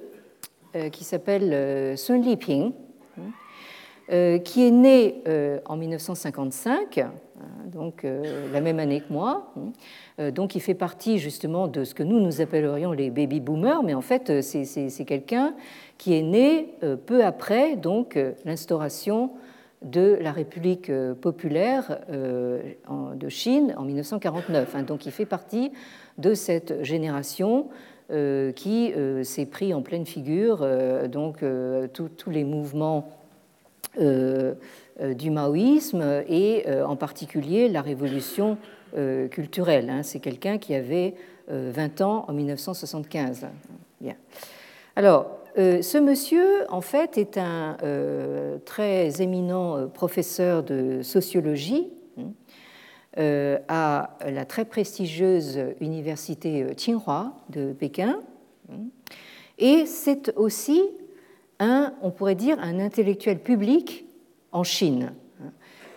qui 0.90 1.04
s'appelle 1.04 1.96
Sun 1.96 2.22
Liping, 2.22 2.72
qui 4.08 4.66
est 4.66 4.70
né 4.70 5.22
euh, 5.26 5.60
en 5.64 5.76
1955, 5.76 6.98
hein, 6.98 7.12
donc 7.72 8.04
euh, 8.04 8.52
la 8.52 8.60
même 8.60 8.78
année 8.78 9.00
que 9.00 9.12
moi. 9.12 9.52
Hein. 10.18 10.30
donc 10.30 10.54
il 10.54 10.60
fait 10.60 10.74
partie 10.74 11.18
justement 11.18 11.68
de 11.68 11.84
ce 11.84 11.94
que 11.94 12.02
nous 12.02 12.20
nous 12.20 12.40
appellerions 12.40 12.92
les 12.92 13.10
baby 13.10 13.40
boomers, 13.40 13.82
mais 13.82 13.94
en 13.94 14.02
fait 14.02 14.42
c'est 14.42 15.04
quelqu'un 15.06 15.54
qui 15.96 16.14
est 16.14 16.22
né 16.22 16.74
peu 17.06 17.24
après 17.24 17.76
donc 17.76 18.18
l'instauration 18.44 19.30
de 19.82 20.18
la 20.20 20.32
République 20.32 20.90
populaire 21.20 21.98
de 22.08 23.28
Chine 23.28 23.74
en 23.76 23.84
1949. 23.84 24.74
Hein. 24.74 24.82
donc 24.82 25.06
il 25.06 25.12
fait 25.12 25.26
partie 25.26 25.72
de 26.18 26.34
cette 26.34 26.82
génération 26.84 27.68
qui 28.54 28.92
s'est 29.22 29.46
pris 29.46 29.72
en 29.72 29.82
pleine 29.82 30.06
figure 30.06 30.66
donc 31.08 31.42
tous 31.92 32.30
les 32.30 32.44
mouvements 32.44 33.08
euh, 33.08 33.08
euh, 33.08 33.23
du 33.98 35.30
maoïsme 35.30 36.22
et 36.28 36.64
euh, 36.68 36.84
en 36.84 36.96
particulier 36.96 37.68
la 37.68 37.82
révolution 37.82 38.58
culturelle. 39.32 39.90
Hein. 39.90 40.04
C'est 40.04 40.20
quelqu'un 40.20 40.56
qui 40.56 40.72
avait 40.72 41.14
20 41.48 42.00
ans 42.00 42.26
en 42.28 42.32
1975. 42.32 43.48
Bien. 44.00 44.14
Alors, 44.94 45.40
ce 45.56 45.98
monsieur, 45.98 46.64
en 46.68 46.80
fait, 46.80 47.18
est 47.18 47.36
un 47.36 47.76
très 48.64 49.20
éminent 49.20 49.88
professeur 49.88 50.62
de 50.62 51.02
sociologie 51.02 51.88
hein, 52.20 53.58
à 53.66 54.16
la 54.24 54.44
très 54.44 54.64
prestigieuse 54.64 55.58
université 55.80 56.64
Tsinghua 56.74 57.32
de 57.48 57.72
Pékin. 57.72 58.20
Hein. 58.70 58.76
Et 59.58 59.86
c'est 59.86 60.32
aussi 60.36 60.82
on 62.02 62.10
pourrait 62.10 62.34
dire, 62.34 62.58
un 62.60 62.78
intellectuel 62.78 63.38
public 63.38 64.06
en 64.52 64.64
Chine, 64.64 65.12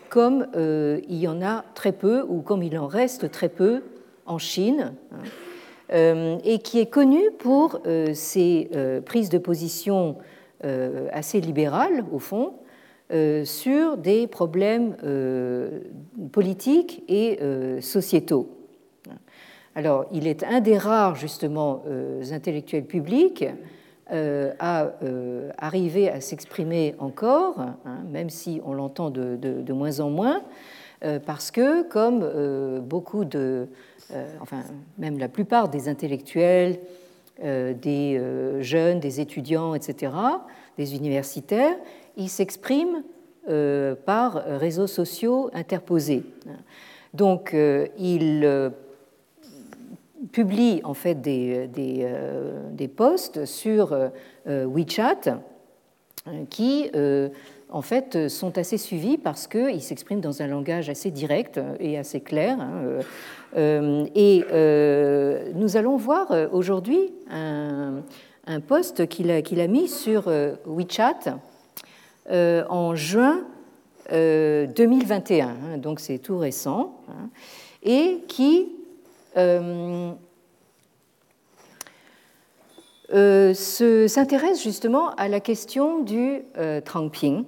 comme 0.09 0.47
euh, 0.55 0.99
il 1.07 1.17
y 1.17 1.27
en 1.27 1.41
a 1.41 1.63
très 1.75 1.91
peu, 1.91 2.23
ou 2.27 2.41
comme 2.41 2.63
il 2.63 2.77
en 2.77 2.87
reste 2.87 3.31
très 3.31 3.49
peu 3.49 3.83
en 4.25 4.37
Chine, 4.37 4.93
euh, 5.93 6.37
et 6.43 6.59
qui 6.59 6.79
est 6.79 6.89
connu 6.89 7.21
pour 7.37 7.79
euh, 7.85 8.13
ses 8.13 8.69
prises 9.05 9.29
de 9.29 9.37
position 9.37 10.17
assez 11.11 11.39
libérales, 11.39 12.03
au 12.11 12.17
fond, 12.17 12.53
sur 13.43 13.95
des 13.95 14.25
problèmes 14.25 14.95
politiques 16.31 17.03
et 17.07 17.37
sociétaux. 17.79 18.49
Alors, 19.75 20.05
il 20.11 20.25
est 20.25 20.43
un 20.43 20.61
des 20.61 20.79
rares, 20.79 21.13
justement, 21.13 21.83
intellectuels 22.31 22.85
publics 22.85 23.45
à 24.09 24.91
euh, 25.03 25.51
arriver 25.57 26.09
à 26.09 26.21
s'exprimer 26.21 26.95
encore, 26.99 27.59
hein, 27.59 27.75
même 28.09 28.29
si 28.29 28.61
on 28.65 28.73
l'entend 28.73 29.09
de, 29.09 29.73
moins 29.73 29.99
en 29.99 30.09
moins, 30.09 30.41
euh, 31.03 31.19
parce 31.19 31.51
que, 31.51 31.83
comme 31.83 32.79
beaucoup 32.81 33.25
de, 33.25 33.67
enfin, 34.41 34.63
même 34.97 35.17
la 35.19 35.27
plupart 35.27 35.69
des 35.69 35.89
intellectuels, 35.89 36.79
des 37.41 38.19
jeunes, 38.61 38.99
des 38.99 39.19
étudiants, 39.21 39.75
etc., 39.75 40.11
des 40.77 40.95
universitaires, 40.95 41.75
ils 42.15 42.29
s'expriment 42.29 43.03
par 44.05 44.43
réseaux 44.45 44.87
sociaux 44.87 45.51
interposés. 45.53 46.23
Donc, 47.13 47.55
ils 47.99 48.71
publie 50.31 50.81
en 50.83 50.93
fait 50.93 51.15
des, 51.21 51.67
des, 51.67 52.01
euh, 52.01 52.61
des 52.71 52.87
posts 52.87 53.45
sur 53.45 53.93
euh, 53.93 54.09
WeChat 54.65 55.39
qui 56.49 56.91
en 57.69 57.81
fait 57.81 58.27
sont 58.27 58.57
assez 58.57 58.77
suivis 58.77 59.17
parce 59.17 59.47
qu'ils 59.47 59.81
s'expriment 59.81 60.19
dans 60.19 60.41
un 60.41 60.47
langage 60.47 60.89
assez 60.89 61.09
direct 61.09 61.57
et 61.79 61.97
assez 61.97 62.19
clair. 62.19 62.57
Hein, 62.59 62.99
et 63.55 64.43
nous 65.55 65.77
allons 65.77 65.95
voir 65.95 66.35
aujourd'hui 66.51 67.13
un, 67.31 68.01
un 68.45 68.59
post 68.59 69.07
qu'il 69.07 69.31
a, 69.31 69.41
qu'il 69.41 69.61
a, 69.61 69.67
mis 69.67 69.87
sur 69.87 70.29
WeChat 70.65 71.37
en 72.29 72.95
juin 72.95 73.45
2021, 74.11 75.47
hein, 75.47 75.77
donc 75.77 76.01
c'est 76.01 76.17
tout 76.17 76.39
récent, 76.39 76.93
hein, 77.07 77.29
et 77.83 78.19
qui 78.27 78.76
euh, 79.37 80.11
euh, 83.13 83.53
s'intéresse 83.53 84.61
justement 84.61 85.11
à 85.11 85.27
la 85.27 85.39
question 85.39 86.01
du 86.01 86.41
euh, 86.57 86.81
Trangping. 86.81 87.45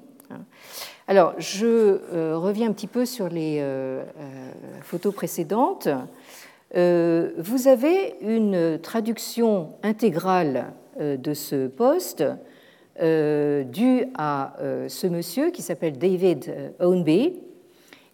Alors, 1.07 1.33
je 1.39 2.35
reviens 2.35 2.69
un 2.69 2.71
petit 2.71 2.85
peu 2.85 3.03
sur 3.03 3.29
les 3.29 3.65
photos 4.83 5.11
précédentes. 5.11 5.87
vous 6.71 7.67
avez 7.67 8.15
une 8.21 8.77
traduction 8.77 9.73
intégrale 9.81 10.71
de 10.99 11.33
ce 11.33 11.65
poste 11.65 12.23
due 13.01 14.05
à 14.19 14.53
ce 14.87 15.07
monsieur 15.07 15.49
qui 15.49 15.63
s'appelle 15.63 15.97
David 15.97 16.75
Ownby 16.79 17.39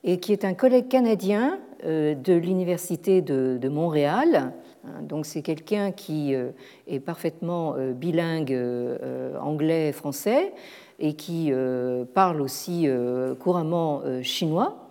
et 0.05 0.19
qui 0.19 0.31
est 0.31 0.45
un 0.45 0.53
collègue 0.53 0.87
canadien 0.87 1.59
euh, 1.59 1.64
de 1.85 2.33
l'Université 2.33 3.21
de, 3.21 3.69
Montréal. 3.69 4.53
Hein, 4.85 5.01
donc 5.01 5.25
c'est 5.25 5.41
quelqu'un 5.41 5.91
qui 5.91 6.33
euh, 6.33 6.49
est 6.87 6.99
parfaitement 6.99 7.75
euh, 7.75 7.93
bilingue 7.93 8.57
anglais-français 9.39 10.53
et 10.99 11.13
qui 11.13 11.51
parle 12.13 12.39
aussi 12.39 12.87
couramment 13.41 14.01
chinois 14.21 14.89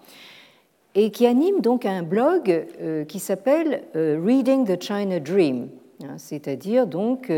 et 0.95 1.11
qui 1.11 1.27
anime 1.27 1.63
donc 1.63 1.87
un 1.87 2.03
blog 2.03 2.67
qui 3.09 3.19
s'appelle 3.19 3.85
Reading 3.95 4.67
the 4.67 4.83
China 4.83 5.19
Dream, 5.19 5.71
hein, 6.03 6.19
c'est-à-dire 6.19 6.87
donc 6.87 7.33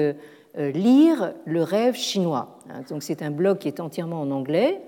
lire 0.57 1.35
le 1.45 1.63
rêve 1.63 1.95
chinois. 1.95 2.59
Hein. 2.69 2.81
Donc 2.91 3.05
c'est 3.05 3.23
un 3.23 3.31
blog 3.31 3.59
qui 3.59 3.69
est 3.69 3.79
entièrement 3.79 4.21
en 4.21 4.33
anglais. 4.33 4.81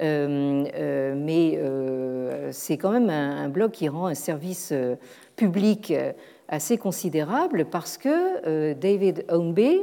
Euh, 0.00 0.66
euh, 0.74 1.14
mais 1.16 1.54
euh, 1.56 2.50
c'est 2.52 2.76
quand 2.76 2.90
même 2.90 3.08
un, 3.08 3.48
blog 3.48 3.70
qui 3.70 3.88
rend 3.88 4.06
un 4.06 4.14
service 4.14 4.72
public 5.36 5.92
assez 6.48 6.78
considérable 6.78 7.66
parce 7.66 7.96
que 7.96 8.72
David 8.74 9.24
Ownby 9.28 9.80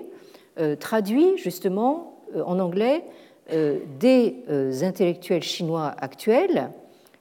traduit 0.80 1.38
justement 1.38 2.20
en 2.45 2.59
anglais 2.59 3.03
des 3.51 4.84
intellectuels 4.84 5.43
chinois 5.43 5.93
actuels 5.97 6.70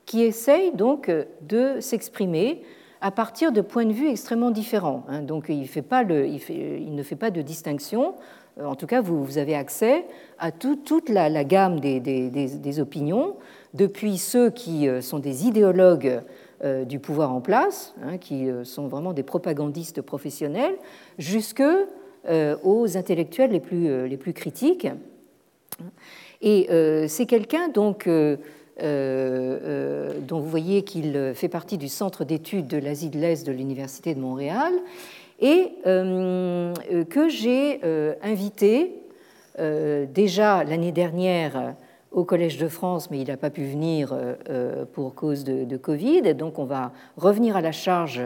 qui 0.07 0.23
essayent 0.23 0.73
donc 0.73 1.11
de 1.41 1.81
s'exprimer 1.81 2.63
à 3.01 3.11
partir 3.11 3.51
de 3.51 3.61
points 3.61 3.85
de 3.85 3.93
vue 3.93 4.09
extrêmement 4.09 4.53
différents. 4.53 5.05
Hein. 5.09 5.23
Donc 5.23 5.47
il, 5.49 5.61
ne 5.61 5.67
fait 5.67 5.83
pas 5.83 6.05
de 7.31 7.43
distinction 7.43 8.15
en 8.61 8.75
tout 8.75 8.87
cas, 8.87 9.01
vous, 9.01 9.39
avez 9.39 9.55
accès 9.55 10.05
à 10.39 10.51
toute 10.53 11.09
la, 11.09 11.45
gamme 11.45 11.81
des, 11.81 12.81
opinions, 12.81 13.37
depuis 13.75 14.19
ceux 14.19 14.51
qui 14.51 14.89
euh, 14.89 15.01
sont 15.01 15.19
des 15.19 15.47
idéologues 15.47 16.21
euh, 16.63 16.85
du 16.85 16.99
pouvoir 16.99 17.33
en 17.33 17.41
place, 17.41 17.95
hein, 18.03 18.19
qui 18.19 18.49
sont 18.65 18.89
vraiment 18.89 19.13
des 19.13 19.23
propagandistes 19.23 20.03
professionnels, 20.03 20.75
jusque 21.19 21.63
aux 22.63 22.97
intellectuels 22.97 23.51
les 23.51 23.59
plus, 23.59 24.07
les 24.07 24.17
plus 24.17 24.33
critiques. 24.33 24.87
Et 26.41 26.69
c'est 27.09 27.27
quelqu'un 27.27 27.69
donc 27.69 28.09
dont 28.09 28.39
vous 30.41 30.49
voyez 30.49 30.83
qu'il 30.85 31.33
fait 31.35 31.49
partie 31.49 31.79
du 31.79 31.89
centre 31.89 32.23
d'études 32.23 32.69
de 32.69 32.77
l'Asie 32.79 33.11
de 33.11 33.19
l'Est 33.19 33.45
de 33.45 33.51
l'Université 33.51 34.15
de 34.15 34.21
Montréal 34.21 34.73
et 35.43 35.73
euh, 35.87 36.73
euh, 36.93 37.05
que 37.05 37.29
j'ai 37.29 37.81
euh, 37.85 38.15
invité 38.23 38.99
déjà 40.15 40.65
l'année 40.65 40.93
dernière 40.93 41.75
au 42.11 42.25
Collège 42.25 42.57
de 42.57 42.69
France, 42.69 43.11
mais 43.11 43.21
il 43.21 43.29
n'a 43.29 43.37
pas 43.37 43.51
pu 43.51 43.65
venir 43.65 44.17
pour 44.95 45.15
cause 45.15 45.45
de, 45.45 45.77
Covid. 45.77 46.35
Donc 46.35 46.59
on 46.59 46.65
va 46.65 46.91
revenir 47.19 47.55
à 47.55 47.61
la 47.61 47.71
charge 47.71 48.23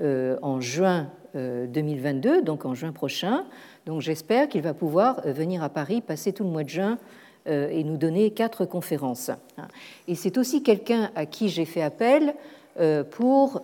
en 0.00 0.60
juin 0.62 1.08
2022, 1.34 2.40
donc 2.40 2.64
en 2.64 2.72
juin 2.72 2.92
prochain. 2.92 3.44
Donc 3.84 4.00
j'espère 4.00 4.48
qu'il 4.48 4.62
va 4.62 4.72
pouvoir 4.72 5.20
venir 5.26 5.62
à 5.62 5.68
Paris, 5.68 6.00
passer 6.00 6.32
tout 6.32 6.44
le 6.44 6.50
mois 6.50 6.64
de 6.64 6.70
juin 6.70 6.96
et 7.46 7.84
nous 7.84 7.98
donner 7.98 8.30
quatre 8.30 8.64
conférences. 8.64 9.30
Et 10.08 10.14
c'est 10.14 10.38
aussi 10.38 10.62
quelqu'un 10.62 11.10
à 11.14 11.26
qui 11.26 11.50
j'ai 11.50 11.66
fait 11.66 11.82
appel 11.82 12.34
pour 13.10 13.62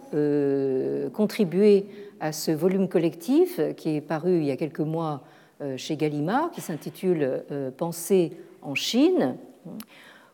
contribuer 1.14 1.86
à 2.20 2.32
ce 2.32 2.50
volume 2.50 2.88
collectif 2.88 3.60
qui 3.76 3.96
est 3.96 4.00
paru 4.00 4.38
il 4.38 4.44
y 4.44 4.50
a 4.50 4.56
quelques 4.56 4.80
mois 4.80 5.22
euh, 5.62 5.78
chez 5.78 5.96
Gallimard, 5.96 6.50
qui 6.50 6.60
s'intitule 6.60 7.42
euh, 7.50 7.70
Pensée 7.70 8.32
en 8.60 8.74
Chine, 8.74 9.38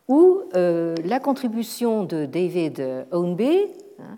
où 0.09 0.41
euh, 0.53 0.95
la 1.05 1.21
contribution 1.21 2.03
de 2.03 2.25
David 2.25 3.05
Ownby 3.11 3.67
hein, 3.99 4.17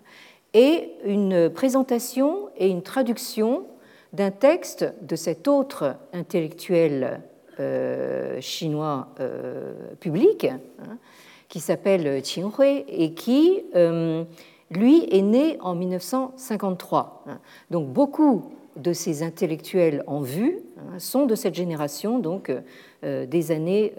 est 0.52 0.90
une 1.04 1.48
présentation 1.48 2.48
et 2.56 2.66
une 2.68 2.82
traduction 2.82 3.66
d'un 4.12 4.32
texte 4.32 4.92
de 5.00 5.14
cet 5.14 5.46
autre 5.46 5.94
intellectuel 6.12 7.20
chinois 8.40 9.08
public, 10.00 10.44
hein, 10.44 10.98
qui 11.48 11.60
s'appelle 11.60 12.20
Qin 12.22 12.50
Hui 12.58 12.84
et 12.88 13.14
qui 13.14 13.62
lui, 14.70 15.06
est 15.10 15.22
né 15.22 15.58
en 15.60 15.74
1953. 15.74 17.24
Donc 17.70 17.88
beaucoup 17.88 18.50
de 18.76 18.92
ces 18.92 19.22
intellectuels 19.22 20.02
en 20.06 20.20
vue 20.20 20.58
hein, 20.78 20.98
sont 20.98 21.26
de 21.26 21.34
cette 21.34 21.54
génération, 21.54 22.18
donc 22.18 22.52
euh, 23.04 23.26
des 23.26 23.50
années 23.50 23.94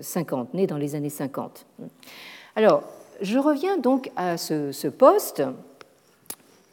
50, 0.00 0.48
euh, 0.54 0.56
nés 0.56 0.66
dans 0.66 0.76
les 0.76 0.94
années 0.94 1.10
50. 1.10 1.66
Alors, 2.56 2.82
je 3.20 3.38
reviens 3.38 3.78
donc 3.78 4.10
à 4.16 4.36
ce, 4.36 4.88
poste 4.88 5.42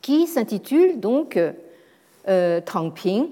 qui 0.01 0.27
s'intitule 0.27 0.99
donc 0.99 1.39
euh, 2.27 2.61
Tangping, 2.61 3.29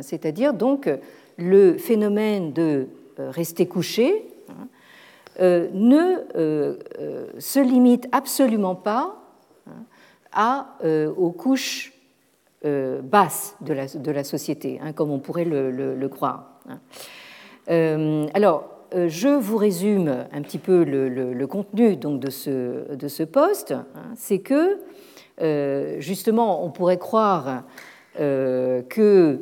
c'est-à-dire 0.00 0.54
donc 0.54 0.90
le 1.36 1.78
phénomène 1.78 2.52
de 2.52 2.86
rester 3.18 3.66
couché 3.66 4.12
euh, 4.12 4.33
ne 5.40 6.24
euh, 6.36 6.76
euh, 7.00 7.26
se 7.38 7.60
limite 7.60 8.08
absolument 8.12 8.74
pas 8.74 9.16
hein, 10.32 10.66
aux 11.16 11.30
couches 11.30 11.92
basses 12.64 13.56
de 13.60 13.74
la, 13.74 13.86
de 13.86 14.10
la 14.10 14.24
société, 14.24 14.80
hein, 14.82 14.92
comme 14.92 15.10
on 15.10 15.18
pourrait 15.18 15.44
le, 15.44 16.08
croire. 16.08 16.60
Hein. 16.68 18.26
alors, 18.32 18.70
je 19.06 19.28
vous 19.28 19.58
résume 19.58 20.26
un 20.32 20.40
petit 20.40 20.58
peu 20.58 20.82
le, 20.82 21.46
contenu 21.46 21.96
donc, 21.96 22.20
de, 22.20 22.30
ce, 22.30 22.94
de 22.94 23.08
ce 23.08 23.22
poste. 23.22 23.74
C'est 24.16 24.38
que, 24.38 24.78
justement, 26.00 26.64
on 26.64 26.70
pourrait 26.70 26.98
croire 26.98 27.64
que 28.16 29.40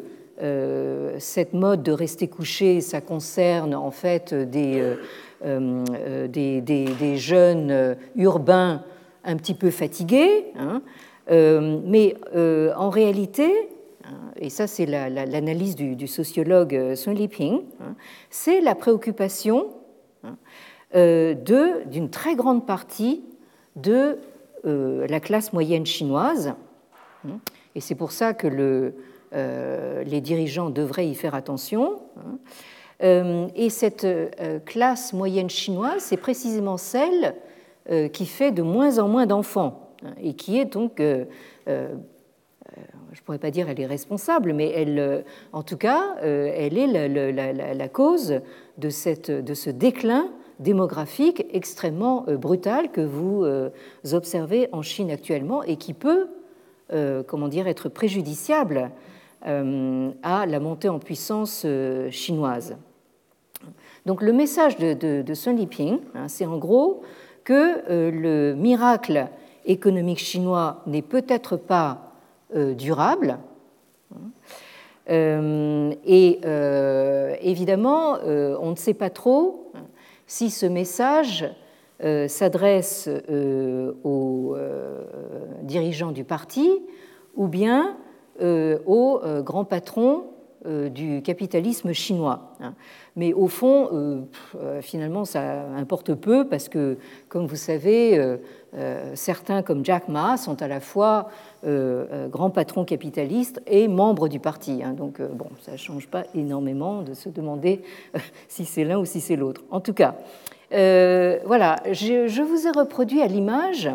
cette 1.18 1.53
mode 1.53 1.84
de 1.84 1.93
rester 1.93 2.26
couché, 2.26 2.80
ça 2.80 3.01
concerne 3.01 3.76
en 3.76 3.93
fait 3.93 4.34
des, 4.34 4.97
euh, 5.45 5.84
euh, 5.90 6.28
des, 6.28 7.16
jeunes 7.16 7.70
euh, 7.70 7.95
urbains 8.14 8.84
un 9.24 9.36
petit 9.36 9.55
peu 9.55 9.70
fatigués, 9.70 10.47
hein. 10.57 10.82
mais 11.28 12.16
en 12.76 12.90
réalité, 12.90 13.51
hein, 14.05 14.32
et 14.36 14.51
ça 14.51 14.66
c'est 14.66 14.86
l'analyse 14.86 15.76
du, 15.76 16.07
sociologue 16.07 16.95
Sun 16.95 17.14
Liping, 17.14 17.61
hein, 17.80 17.95
c'est 18.30 18.61
la 18.61 18.74
préoccupation 18.74 19.70
d'une 20.93 22.09
très 22.11 22.34
grande 22.34 22.66
partie 22.66 23.22
de 23.76 24.18
la 24.64 25.20
classe 25.20 25.53
moyenne 25.53 25.86
chinoise. 25.86 26.55
Et 27.76 27.80
c'est 27.80 27.95
pour 27.95 28.11
ça 28.11 28.34
que 28.34 28.49
le, 28.49 28.95
les 29.32 30.20
dirigeants 30.20 30.70
devraient 30.70 31.09
y 31.09 31.14
faire 31.14 31.36
attention. 31.36 32.01
Euh, 33.03 33.49
et 33.55 33.70
cette 33.70 34.05
euh, 34.05 34.59
classe 34.64 35.12
moyenne 35.12 35.51
chinoise, 35.51 36.03
c'est 36.03 36.16
précisément 36.16 36.76
celle 36.76 37.34
euh, 37.90 38.09
qui 38.09 38.26
fait 38.26 38.53
de 38.53 38.62
moins 38.62 38.99
en 38.99 39.09
moins 39.09 39.26
d'enfants 39.26 39.90
hein, 40.05 40.12
et 40.22 40.34
qui 40.34 40.59
est 40.59 40.64
donc, 40.66 41.01
je 41.01 41.20
ne 41.66 43.24
pourrais 43.24 43.38
pas 43.38 43.51
dire 43.51 43.68
elle 43.68 43.80
est 43.80 43.86
responsable, 43.86 44.53
mais 44.53 44.70
elle, 44.70 45.24
en 45.53 45.62
tout 45.62 45.76
cas, 45.76 46.16
elle 46.22 46.78
est 46.78 47.74
la, 47.74 47.88
cause 47.88 48.40
de, 48.78 48.88
cette, 48.88 49.30
de, 49.30 49.55
ce 49.55 49.70
déclin 49.70 50.28
démographique 50.61 51.45
extrêmement 51.53 52.24
brutal 52.28 52.90
que 52.90 53.01
vous 53.01 53.45
observez 54.12 54.68
en 54.72 54.82
Chine 54.82 55.11
actuellement 55.11 55.62
et 55.62 55.76
qui 55.76 55.93
peut, 55.93 56.28
comment 57.26 57.49
dire, 57.49 57.68
être 57.68 57.88
préjudiciable 57.88 58.90
à 59.45 60.47
la 60.47 60.61
montée 60.61 60.88
en 60.88 60.99
puissance 60.99 61.66
chinoise. 62.11 62.76
Donc 64.07 64.22
le 64.22 64.32
message 64.32 64.76
de, 64.78 65.34
Sun 65.34 65.57
Liping, 65.57 65.99
hein, 66.14 66.28
c'est 66.28 66.47
en 66.47 66.59
gros 66.59 67.03
que 67.45 67.82
euh, 67.90 68.11
le 68.11 68.55
miracle 68.55 69.28
économique 69.64 70.18
chinois 70.18 70.82
n'est 70.86 71.03
peut-être 71.03 71.57
pas 71.57 72.12
euh, 72.55 72.74
durable. 72.74 73.38
Hein. 74.14 74.18
Euh, 75.11 75.93
et 76.05 76.40
évidemment, 77.43 78.18
on 78.24 78.70
ne 78.70 78.76
sait 78.76 78.95
pas 78.95 79.11
trop 79.11 79.72
si 80.26 80.51
ce 80.51 80.66
message 80.66 81.45
s'adresse 82.28 83.09
aux 84.05 84.57
dirigeants 85.62 86.12
du 86.12 86.22
parti 86.22 86.82
ou 87.34 87.49
bien 87.49 87.97
aux 88.40 89.20
grands 89.42 89.64
patrons 89.64 90.24
du 90.64 91.22
capitalisme 91.22 91.92
chinois. 91.92 92.54
Hein. 92.60 92.74
Mais 93.14 93.34
au 93.34 93.46
fond, 93.46 93.90
euh, 93.92 94.20
euh, 94.56 94.80
finalement, 94.80 95.24
ça 95.24 95.66
importe 95.76 96.14
peu 96.14 96.46
parce 96.46 96.68
que, 96.68 96.96
comme 97.28 97.46
vous 97.46 97.56
savez, 97.56 98.18
euh, 98.18 99.14
certains 99.14 99.62
comme 99.62 99.84
Jack 99.84 100.08
Ma 100.08 100.36
sont 100.36 100.62
à 100.62 100.68
la 100.68 100.80
fois 100.80 101.28
grands 101.62 102.50
patrons 102.50 102.84
capitalistes 102.84 103.60
et 103.66 103.86
membres 103.86 104.28
du 104.28 104.40
parti. 104.40 104.82
Hein. 104.82 104.94
donc, 104.94 105.20
bon, 105.20 105.46
ça 105.60 105.72
ne 105.72 105.76
change 105.76 106.08
pas 106.08 106.24
énormément 106.34 107.02
de 107.02 107.14
se 107.14 107.28
demander 107.28 107.82
si 108.48 108.64
c'est 108.64 108.84
l'un 108.84 108.98
ou 108.98 109.04
si 109.04 109.20
c'est 109.20 109.36
l'autre. 109.36 109.62
En 109.70 109.80
tout 109.80 109.92
cas, 109.92 110.16
voilà, 110.70 111.76
je, 111.92 112.42
vous 112.42 112.66
ai 112.66 112.70
reproduit 112.70 113.20
à 113.20 113.26
l'image 113.26 113.90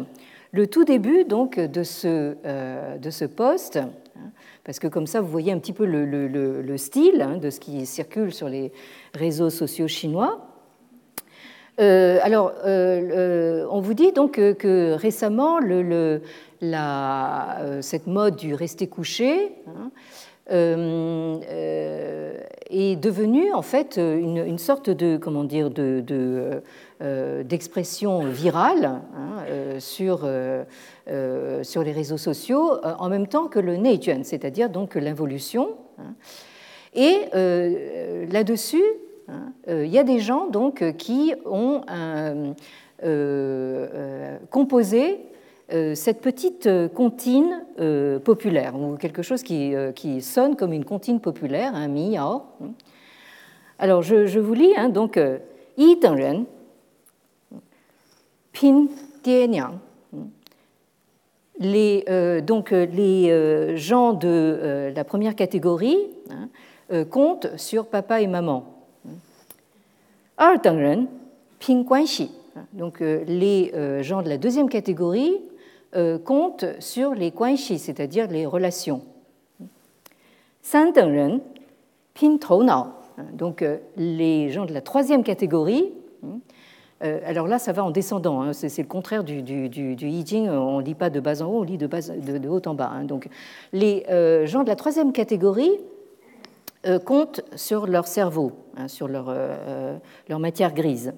le 0.53 0.67
tout 0.67 0.85
début 0.85 1.25
donc 1.25 1.59
de 1.59 1.83
ce, 1.83 2.35
de 2.97 3.09
ce 3.09 3.25
poste 3.25 3.79
parce 4.67 4.79
que 4.79 4.87
comme 4.87 5.07
ça, 5.07 5.21
vous 5.21 5.29
voyez 5.29 5.53
un 5.53 5.59
petit 5.59 5.71
peu 5.71 5.85
le, 5.85 6.77
style 6.77 7.21
hein, 7.21 7.37
de 7.37 7.49
ce 7.49 7.61
qui 7.61 7.85
circule 7.85 8.33
sur 8.33 8.49
les 8.49 8.73
réseaux 9.13 9.49
sociaux 9.49 9.87
chinois. 9.87 10.45
Euh, 11.79 12.19
alors, 12.21 12.51
euh, 12.65 13.65
on 13.71 13.79
vous 13.79 13.93
dit 13.93 14.11
donc 14.11 14.33
que, 14.33 14.91
récemment, 14.91 15.59
cette 17.81 18.07
mode 18.07 18.35
du 18.35 18.53
rester 18.53 18.87
couché 18.87 19.53
hein, 19.67 19.89
euh, 19.89 20.26
est 20.49 22.31
devenue 22.95 23.53
en 23.53 23.61
fait 23.61 23.97
une, 23.97 24.57
sorte 24.57 24.89
de 24.89 25.17
comment 25.17 25.43
dire 25.43 25.69
de, 25.69 26.63
d'expression 27.43 28.21
virale 28.21 29.01
hein, 29.15 29.43
sur 29.79 30.25
euh, 31.09 31.63
sur 31.63 31.83
les 31.83 31.93
réseaux 31.93 32.17
sociaux 32.17 32.83
euh, 32.83 32.93
en 32.99 33.07
même 33.07 33.27
temps 33.27 33.47
que 33.47 33.59
le 33.59 33.77
Neijuan, 33.77 34.25
c'est-à-dire 34.25 34.69
donc 34.69 34.95
l'involution. 34.95 35.69
Hein. 35.97 36.15
Et 36.93 37.15
euh, 37.33 38.25
là-dessus, 38.29 38.83
hein, 39.29 39.53
il 39.69 39.87
y 39.87 39.97
a 39.97 40.03
des 40.03 40.19
gens 40.19 40.47
donc 40.47 40.83
qui 40.97 41.33
ont 41.45 41.79
composé 44.49 45.21
cette 45.69 46.21
petite 46.21 46.69
comptine 46.93 47.65
populaire, 48.23 48.75
ou 48.75 48.95
quelque 48.95 49.21
chose 49.21 49.43
qui, 49.43 50.21
sonne 50.21 50.55
comme 50.55 50.73
une 50.73 50.85
comptine 50.85 51.19
populaire, 51.19 51.75
un 51.75 51.87
miao. 51.87 52.43
Alors 53.79 54.01
je, 54.01 54.39
vous 54.39 54.53
lis 54.53 54.73
hein, 54.77 54.89
donc 54.89 55.19
Yi 55.77 55.99
Ren, 56.03 56.45
Pin 58.53 58.87
Niang, 59.25 59.79
les, 61.59 62.05
euh, 62.09 62.41
donc, 62.41 62.71
euh, 62.71 62.85
les 62.85 63.29
euh, 63.29 63.75
gens 63.75 64.13
de 64.13 64.91
la 64.95 65.03
première 65.03 65.35
catégorie 65.35 65.97
hein, 66.29 67.03
comptent 67.05 67.57
sur 67.57 67.87
papa 67.87 68.21
et 68.21 68.27
maman. 68.27 68.65
Ping 71.59 71.85
Donc, 72.73 72.99
les 72.99 73.73
gens 74.03 74.21
de 74.21 74.29
la 74.29 74.37
deuxième 74.37 74.69
catégorie 74.69 75.35
comptent 76.25 76.65
sur 76.79 77.13
les 77.13 77.31
guanxi, 77.31 77.79
c'est-à-dire 77.79 78.27
les 78.27 78.45
relations. 78.45 79.01
Ping 82.13 82.39
Donc 83.33 83.63
les 83.95 84.49
gens 84.49 84.65
de 84.65 84.73
la 84.73 84.81
troisième 84.81 85.23
catégorie, 85.23 85.93
alors 87.01 87.47
là, 87.47 87.59
ça 87.59 87.71
va 87.71 87.83
en 87.83 87.91
descendant. 87.91 88.41
Hein. 88.41 88.53
c'est 88.53 88.75
le 88.79 88.87
contraire 88.87 89.23
du, 89.23 89.41
du, 89.43 89.69
du, 89.69 90.25
Ching. 90.25 90.49
On 90.49 90.79
ne 90.79 90.83
lit 90.83 90.95
pas 90.95 91.09
de 91.09 91.19
bas 91.19 91.41
en 91.41 91.45
haut, 91.45 91.59
on 91.59 91.63
lit 91.63 91.77
de, 91.77 91.87
bas, 91.87 92.01
de, 92.01 92.49
haut 92.49 92.61
en 92.65 92.73
bas. 92.73 92.91
Hein. 92.93 93.03
Donc, 93.03 93.29
les 93.71 94.03
gens 94.45 94.63
de 94.63 94.69
la 94.69 94.75
troisième 94.75 95.13
catégorie 95.13 95.79
comptent 97.05 97.41
sur 97.55 97.87
leur 97.87 98.07
cerveau, 98.07 98.51
hein, 98.75 98.87
sur 98.87 99.07
leur, 99.07 99.33
leur, 100.27 100.39
matière 100.39 100.73
grise. 100.73 101.13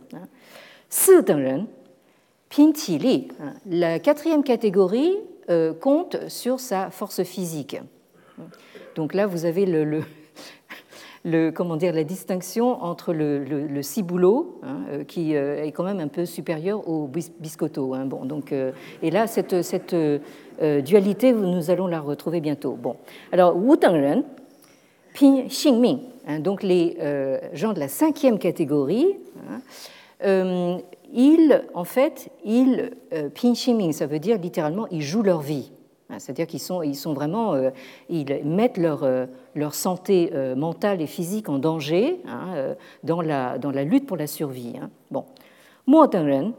La 3.65 3.99
quatrième 3.99 4.43
catégorie 4.43 5.17
euh, 5.49 5.73
compte 5.73 6.29
sur 6.29 6.59
sa 6.59 6.91
force 6.91 7.23
physique. 7.23 7.77
Donc 8.95 9.13
là, 9.15 9.25
vous 9.25 9.45
avez 9.45 9.65
le, 9.65 11.51
comment 11.51 11.75
dire, 11.75 11.93
la 11.93 12.03
distinction 12.03 12.83
entre 12.83 13.13
le, 13.13 13.81
ciboulot, 13.81 14.59
hein, 14.63 14.81
euh, 14.91 15.03
qui 15.03 15.35
euh, 15.35 15.63
est 15.63 15.71
quand 15.71 15.83
même 15.83 15.99
un 15.99 16.07
peu 16.07 16.25
supérieur 16.25 16.87
au 16.87 17.07
biscotto. 17.07 17.93
Hein. 17.93 18.05
Bon, 18.05 18.25
donc, 18.25 18.51
et 19.01 19.11
là, 19.11 19.25
cette, 19.27 19.95
dualité, 20.61 21.33
nous 21.33 21.71
allons 21.71 21.87
la 21.87 21.99
retrouver 21.99 22.41
bientôt. 22.41 22.73
Bon. 22.73 22.95
Alors, 23.31 23.55
Wu 23.57 23.77
Tangren, 23.77 24.23
Pin 25.19 25.45
Xingming, 25.47 25.99
hein, 26.27 26.39
donc 26.39 26.61
les 26.61 26.97
gens 27.53 27.73
de 27.73 27.79
la 27.79 27.87
cinquième 27.87 28.37
catégorie, 28.37 29.17
ils, 31.13 31.63
en 31.73 31.83
fait, 31.83 32.29
ils, 32.43 32.91
euh, 33.13 33.29
pinching, 33.29 33.91
ça 33.91 34.05
veut 34.05 34.19
dire 34.19 34.37
littéralement, 34.37 34.87
ils 34.91 35.01
jouent 35.01 35.23
leur 35.23 35.41
vie. 35.41 35.71
Hein, 36.09 36.19
c'est-à-dire 36.19 36.47
qu'ils 36.47 36.59
sont, 36.59 36.81
ils 36.81 36.95
sont 36.95 37.13
vraiment, 37.13 37.53
euh, 37.53 37.69
ils 38.09 38.25
mettent 38.43 38.77
leur, 38.77 39.03
euh, 39.03 39.25
leur 39.55 39.73
santé 39.75 40.31
mentale 40.55 41.01
et 41.01 41.07
physique 41.07 41.49
en 41.49 41.59
danger 41.59 42.21
hein, 42.27 42.75
dans, 43.03 43.21
la, 43.21 43.57
dans 43.57 43.71
la 43.71 43.83
lutte 43.83 44.05
pour 44.05 44.17
la 44.17 44.27
survie. 44.27 44.73
Hein. 44.81 44.89
Bon. 45.11 45.25
Ren, 45.87 46.53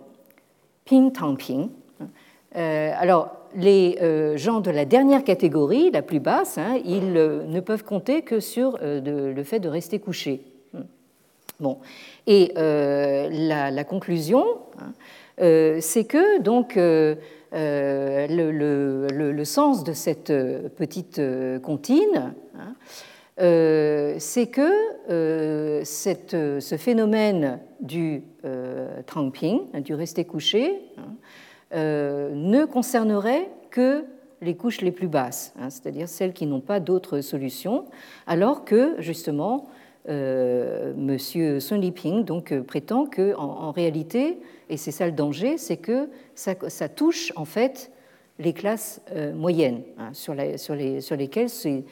Ping 0.84 1.12
Tang 1.12 1.36
Ping. 1.36 1.68
alors, 2.54 3.30
les 3.54 3.98
gens 4.36 4.60
de 4.60 4.70
la 4.70 4.84
dernière 4.84 5.24
catégorie, 5.24 5.90
la 5.90 6.02
plus 6.02 6.20
basse, 6.20 6.58
ils 6.84 7.12
ne 7.12 7.60
peuvent 7.60 7.84
compter 7.84 8.22
que 8.22 8.40
sur 8.40 8.78
le 8.82 9.42
fait 9.44 9.60
de 9.60 9.68
rester 9.68 10.00
couchés. 10.00 10.49
Bon. 11.60 11.78
Et 12.26 12.52
euh, 12.56 13.28
la, 13.30 13.84
conclusion, 13.84 14.44
hein, 14.78 14.92
euh, 15.42 15.78
c'est 15.80 16.04
que 16.04 16.40
donc 16.40 16.78
euh, 16.78 17.16
le, 17.52 19.44
sens 19.44 19.84
de 19.84 19.92
cette 19.92 20.32
petite 20.76 21.20
comptine, 21.62 22.34
hein, 22.58 22.74
c'est 24.18 24.46
que 24.46 25.82
ce 25.84 26.76
phénomène 26.78 27.60
du 27.80 28.22
tramping, 29.06 29.60
du 29.82 29.94
rester 29.94 30.24
couché, 30.24 30.80
hein, 30.96 31.14
ne 31.74 32.64
concernerait 32.64 33.50
que 33.70 34.04
les 34.40 34.56
couches 34.56 34.80
les 34.80 34.92
plus 34.92 35.08
basses, 35.08 35.52
c'est-à-dire 35.68 36.08
celles 36.08 36.32
qui 36.32 36.46
n'ont 36.46 36.60
pas 36.60 36.80
d'autre 36.80 37.20
solution, 37.20 37.84
alors 38.26 38.64
que 38.64 38.94
justement 38.98 39.68
Monsieur 40.08 41.60
Sun 41.60 41.80
Liping 41.80 42.24
euh, 42.30 42.62
prétend 42.62 43.06
que 43.06 43.34
en, 43.36 43.70
réalité, 43.70 44.38
et 44.68 44.76
c'est 44.76 44.92
ça 44.92 45.06
le 45.06 45.12
danger, 45.12 45.58
c'est 45.58 45.76
que 45.76 46.08
ça, 46.34 46.54
touche 46.88 47.32
en 47.36 47.44
fait 47.44 47.90
les 48.38 48.54
classes 48.54 49.02
euh, 49.12 49.34
moyennes 49.34 49.82
hein, 49.98 50.10
sur, 50.12 50.34
lesquelles 50.34 51.50
s'est 51.50 51.84